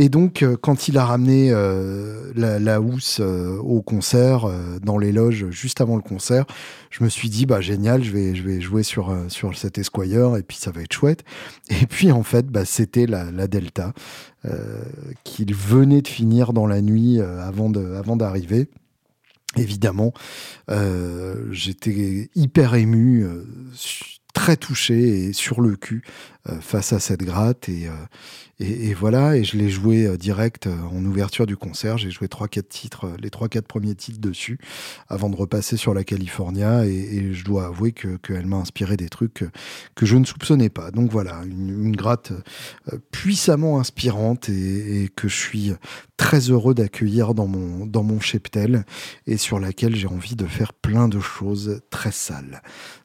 Et 0.00 0.08
donc, 0.08 0.42
euh, 0.42 0.56
quand 0.58 0.88
il 0.88 0.96
a 0.96 1.04
ramené 1.04 1.50
euh, 1.52 2.32
la, 2.34 2.80
housse 2.80 3.20
euh, 3.20 3.58
au 3.58 3.82
concert, 3.82 4.48
dans 4.82 4.96
les 4.96 5.12
loges, 5.12 5.50
juste 5.50 5.82
avant 5.82 5.94
le 5.94 6.00
concert, 6.00 6.46
je 6.88 7.04
me 7.04 7.10
suis 7.10 7.28
dit, 7.28 7.44
bah 7.44 7.60
génial, 7.60 8.02
je 8.02 8.10
vais, 8.10 8.60
jouer 8.62 8.82
sur, 8.82 9.14
cet 9.54 9.76
Esquire 9.76 10.38
et 10.38 10.42
puis 10.42 10.56
ça 10.56 10.70
va 10.70 10.80
être 10.80 10.94
chouette. 10.94 11.22
Et 11.68 11.86
puis, 11.86 12.12
en 12.12 12.22
fait, 12.22 12.46
bah, 12.46 12.64
c'était 12.64 13.04
la, 13.04 13.46
Delta 13.46 13.92
qu'il 15.22 15.54
venait 15.54 16.00
de 16.00 16.08
finir 16.08 16.54
dans 16.54 16.66
la 16.66 16.80
nuit 16.80 17.20
avant 17.20 17.68
d'arriver. 17.68 18.68
Évidemment, 19.56 20.14
j'étais 21.50 22.30
hyper 22.34 22.74
ému 22.74 23.26
très 24.32 24.56
touché 24.56 25.26
et 25.26 25.32
sur 25.34 25.60
le 25.60 25.76
cul 25.76 26.02
face 26.60 26.92
à 26.92 27.00
cette 27.00 27.22
gratte 27.22 27.68
et, 27.68 27.88
et, 28.60 28.90
et, 28.90 28.94
voilà, 28.94 29.36
et 29.36 29.44
je 29.44 29.56
l'ai 29.56 29.70
joué 29.70 30.04
euh, 30.04 30.18
direct 30.18 30.66
euh, 30.66 30.82
en 30.92 31.02
ouverture 31.06 31.46
du 31.46 31.56
concert. 31.56 31.96
J'ai 31.96 32.10
joué 32.10 32.28
trois 32.28 32.46
quatre 32.46 32.68
titres, 32.68 33.06
euh, 33.06 33.16
les 33.18 33.30
trois 33.30 33.48
quatre 33.48 33.66
premiers 33.66 33.94
titres 33.94 34.20
dessus, 34.20 34.58
avant 35.08 35.30
de 35.30 35.36
repasser 35.36 35.78
sur 35.78 35.94
la 35.94 36.04
California. 36.04 36.84
Et, 36.84 37.32
je 37.32 37.44
dois 37.44 37.66
avouer 37.66 37.92
que 37.92 38.16
qu'elle 38.18 38.46
m'a 38.46 38.56
inspiré 38.56 38.96
des 38.98 39.08
trucs 39.08 39.44
que, 39.94 40.06
je 40.06 40.16
ne 40.16 40.24
soupçonnais 40.24 40.68
pas. 40.68 40.90
Donc 40.90 41.10
voilà, 41.10 41.40
une, 41.44 41.96
gratte 41.96 42.32
puissamment 43.10 43.78
inspirante 43.78 44.48
et, 44.48 45.10
que 45.14 45.28
je 45.28 45.36
suis 45.36 45.72
très 46.16 46.50
heureux 46.50 46.74
d'accueillir 46.74 47.34
dans 47.34 47.46
mon 47.46 47.86
dans 47.86 48.02
mon 48.02 48.20
cheptel 48.20 48.84
et 49.26 49.36
sur 49.36 49.58
laquelle 49.58 49.96
j'ai 49.96 50.06
envie 50.06 50.36
de 50.36 50.46
faire 50.46 50.72
plein 50.72 51.08
de 51.08 51.20
choses 51.20 51.80
très 51.90 52.12
sales. 52.12 52.62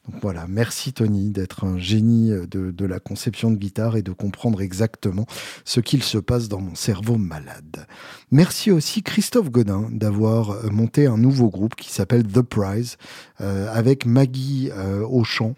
Donc 0.08 0.22
voilà, 0.22 0.46
merci 0.48 0.94
Tony 0.94 1.30
d'être 1.30 1.66
un 1.66 1.78
génie 1.78 2.30
de, 2.30 2.72
de 2.72 2.86
la 2.86 3.00
de 3.32 3.56
guitare 3.56 3.98
et 3.98 4.02
de 4.02 4.12
comprendre 4.12 4.62
exactement 4.62 5.26
ce 5.64 5.80
qu'il 5.80 6.04
se 6.04 6.18
passe 6.18 6.48
dans 6.48 6.62
mon 6.62 6.76
cerveau 6.76 7.18
malade. 7.18 7.88
Merci 8.32 8.72
aussi 8.72 9.04
Christophe 9.04 9.50
Godin 9.50 9.88
d'avoir 9.92 10.52
euh, 10.52 10.70
monté 10.70 11.08
un 11.08 11.18
nouveau 11.18 11.50
groupe 11.50 11.76
qui 11.76 11.92
s'appelle 11.92 12.24
The 12.24 12.42
Prize 12.42 12.98
euh, 13.42 13.68
avec 13.74 14.06
Maggie 14.06 14.70
euh, 14.72 15.06
Auchan 15.06 15.56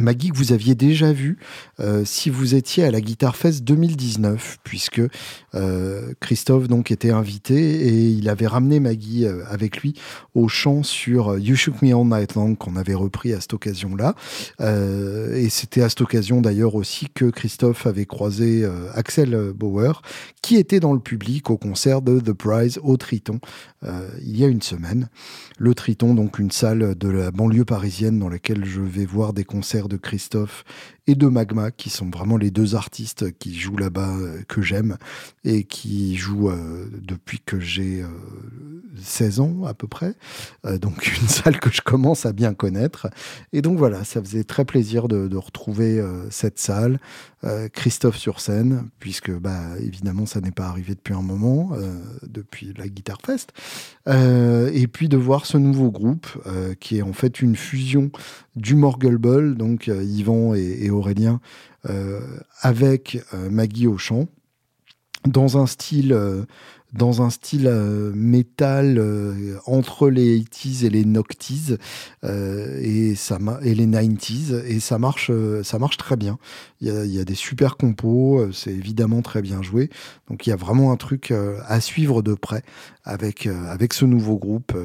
Maggie, 0.00 0.30
que 0.30 0.36
vous 0.36 0.52
aviez 0.52 0.76
déjà 0.76 1.12
vu 1.12 1.38
euh, 1.80 2.04
si 2.04 2.30
vous 2.30 2.54
étiez 2.54 2.84
à 2.84 2.90
la 2.90 3.00
Guitar 3.00 3.34
Fest 3.34 3.64
2019, 3.64 4.58
puisque 4.62 5.02
euh, 5.54 6.12
Christophe 6.20 6.68
donc 6.68 6.92
était 6.92 7.10
invité 7.10 7.56
et 7.56 8.08
il 8.10 8.28
avait 8.28 8.46
ramené 8.46 8.78
Maggie 8.78 9.26
euh, 9.26 9.42
avec 9.48 9.78
lui 9.78 9.94
au 10.34 10.46
chant 10.46 10.84
sur 10.84 11.36
You 11.38 11.56
Shook 11.56 11.82
Me 11.82 11.94
All 11.94 12.06
Night 12.06 12.36
Long 12.36 12.54
qu'on 12.54 12.76
avait 12.76 12.94
repris 12.94 13.32
à 13.32 13.40
cette 13.40 13.54
occasion-là. 13.54 14.14
Et 14.60 15.48
c'était 15.50 15.82
à 15.82 15.88
cette 15.88 16.00
occasion 16.00 16.40
d'ailleurs 16.40 16.74
aussi 16.74 17.08
que 17.12 17.26
Christophe 17.26 17.86
avait 17.86 18.06
croisé 18.06 18.68
Axel 18.94 19.52
Bauer, 19.54 20.02
qui 20.42 20.56
était 20.56 20.80
dans 20.80 20.92
le 20.92 21.00
public 21.00 21.50
au 21.50 21.56
concert 21.56 22.02
de 22.02 22.20
The 22.20 22.32
Prize 22.32 22.78
au 22.82 22.96
Triton 22.96 23.40
il 24.22 24.36
y 24.36 24.44
a 24.44 24.48
une 24.48 24.62
semaine. 24.62 25.08
Le 25.58 25.74
Triton, 25.74 26.14
donc 26.14 26.38
une 26.38 26.50
salle 26.50 26.96
de 26.96 27.08
la 27.08 27.30
banlieue 27.30 27.64
parisienne 27.64 28.18
dans 28.18 28.28
laquelle 28.28 28.64
je 28.64 28.80
vais 28.80 29.06
voir 29.06 29.32
des 29.32 29.44
concerts 29.44 29.87
de 29.88 29.96
Christophe 29.96 30.64
et 31.08 31.14
de 31.14 31.26
Magma, 31.26 31.70
qui 31.70 31.88
sont 31.88 32.10
vraiment 32.10 32.36
les 32.36 32.50
deux 32.50 32.74
artistes 32.74 33.32
qui 33.38 33.58
jouent 33.58 33.78
là-bas, 33.78 34.14
euh, 34.18 34.42
que 34.46 34.60
j'aime, 34.60 34.98
et 35.42 35.64
qui 35.64 36.16
jouent 36.16 36.50
euh, 36.50 36.86
depuis 37.00 37.40
que 37.40 37.58
j'ai 37.58 38.04
16 39.02 39.40
euh, 39.40 39.42
ans 39.42 39.64
à 39.64 39.72
peu 39.72 39.86
près. 39.88 40.14
donc 40.78 41.06
une 41.22 41.28
salle 41.28 41.58
que 41.58 41.72
je 41.72 41.80
commence 41.80 42.26
à 42.26 42.34
bien 42.34 42.52
connaître. 42.52 43.08
Et 43.54 43.62
donc 43.62 43.78
voilà, 43.78 44.04
ça 44.04 44.20
faisait 44.20 44.44
très 44.44 44.66
plaisir 44.66 45.08
de, 45.08 45.34
retrouver 45.38 46.04
cette 46.30 46.58
salle, 46.58 46.98
Christophe 47.72 48.16
sur 48.16 48.40
scène, 48.40 48.90
puisque 48.98 49.30
bah, 49.30 49.60
évidemment 49.80 50.26
ça 50.26 50.40
n'est 50.40 50.50
pas 50.50 50.66
arrivé 50.66 50.94
depuis 50.94 51.14
un 51.14 51.22
moment, 51.22 51.70
depuis 52.26 52.74
la 52.76 52.88
Guitar 52.88 53.18
Fest. 53.24 53.52
et 54.08 54.88
puis 54.88 55.08
de 55.08 55.16
voir 55.16 55.46
ce 55.46 55.56
nouveau 55.56 55.90
groupe, 55.90 56.26
qui 56.80 56.98
est 56.98 57.02
en 57.02 57.12
fait 57.12 57.40
une 57.40 57.54
fusion 57.54 58.10
du 58.56 58.74
Morgul 58.74 59.54
donc 59.56 59.86
Yvan 59.86 60.54
et, 60.54 60.78
et 60.80 60.90
Aurélien, 60.98 61.40
euh, 61.88 62.20
avec 62.60 63.22
euh, 63.32 63.48
Maggie 63.50 63.86
Auchan, 63.86 64.26
dans 65.26 65.58
un 65.58 65.66
style 65.66 66.12
euh, 66.12 66.44
dans 66.92 67.22
un 67.22 67.30
style 67.30 67.66
euh, 67.66 68.12
métal 68.14 68.98
euh, 68.98 69.58
entre 69.66 70.08
les 70.08 70.40
80s 70.40 70.84
et 70.84 70.90
les 70.90 71.04
nocties 71.04 71.76
euh, 72.24 72.80
et 72.82 73.14
ça 73.14 73.38
et 73.62 73.74
les 73.74 73.86
90s 73.86 74.64
et 74.64 74.80
ça 74.80 74.98
marche 74.98 75.30
ça 75.62 75.78
marche 75.78 75.96
très 75.96 76.16
bien. 76.16 76.38
Il 76.80 76.88
y 76.88 76.90
a, 76.90 77.04
y 77.04 77.18
a 77.18 77.24
des 77.24 77.34
super 77.34 77.76
compos, 77.76 78.50
c'est 78.52 78.70
évidemment 78.70 79.22
très 79.22 79.42
bien 79.42 79.62
joué. 79.62 79.90
Donc 80.28 80.46
il 80.46 80.50
y 80.50 80.52
a 80.52 80.56
vraiment 80.56 80.92
un 80.92 80.96
truc 80.96 81.32
à 81.66 81.80
suivre 81.80 82.22
de 82.22 82.34
près 82.34 82.62
avec 83.04 83.46
avec 83.46 83.92
ce 83.92 84.04
nouveau 84.04 84.38
groupe 84.38 84.76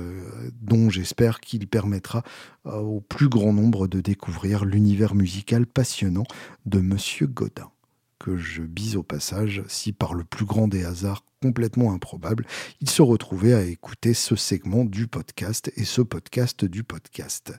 dont 0.62 0.90
j'espère 0.90 1.40
qu'il 1.40 1.68
permettra 1.68 2.24
au 2.66 3.02
plus 3.02 3.30
grand 3.30 3.54
nombre 3.54 3.88
de 3.88 4.02
découvrir 4.02 4.66
l'univers 4.66 5.16
musical 5.16 5.66
passionnant 5.66 6.26
de 6.66 6.80
monsieur 6.80 7.28
Godin 7.28 7.73
que 8.24 8.38
je 8.38 8.62
bise 8.62 8.96
au 8.96 9.04
passage 9.04 9.64
si 9.68 9.92
par 9.92 10.14
le 10.14 10.24
plus 10.24 10.46
grand 10.46 10.70
des 10.70 10.86
hasards 10.86 11.26
complètement 11.42 11.94
improbable, 11.94 12.46
il 12.80 12.90
se 12.90 13.02
retrouvait 13.02 13.54
à 13.54 13.64
écouter 13.64 14.14
ce 14.14 14.38
segment 14.38 14.86
du 14.86 15.08
podcast 15.08 15.74
et 15.76 15.84
ce 15.84 16.02
podcast 16.02 16.64
du 16.64 16.84
podcast. 16.84 17.54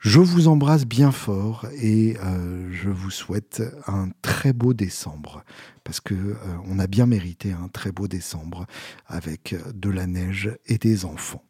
Je 0.00 0.18
vous 0.18 0.48
embrasse 0.48 0.84
bien 0.84 1.12
fort 1.12 1.66
et 1.80 2.16
euh, 2.24 2.68
je 2.72 2.88
vous 2.88 3.10
souhaite 3.10 3.62
un 3.86 4.10
très 4.20 4.52
beau 4.52 4.74
décembre 4.74 5.44
parce 5.84 6.00
que 6.00 6.14
euh, 6.14 6.36
on 6.66 6.80
a 6.80 6.88
bien 6.88 7.06
mérité 7.06 7.52
un 7.52 7.68
très 7.68 7.92
beau 7.92 8.08
décembre 8.08 8.66
avec 9.06 9.54
de 9.72 9.90
la 9.90 10.08
neige 10.08 10.56
et 10.66 10.78
des 10.78 11.04
enfants. 11.04 11.44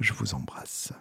Je 0.00 0.12
vous 0.12 0.34
embrasse. 0.34 0.92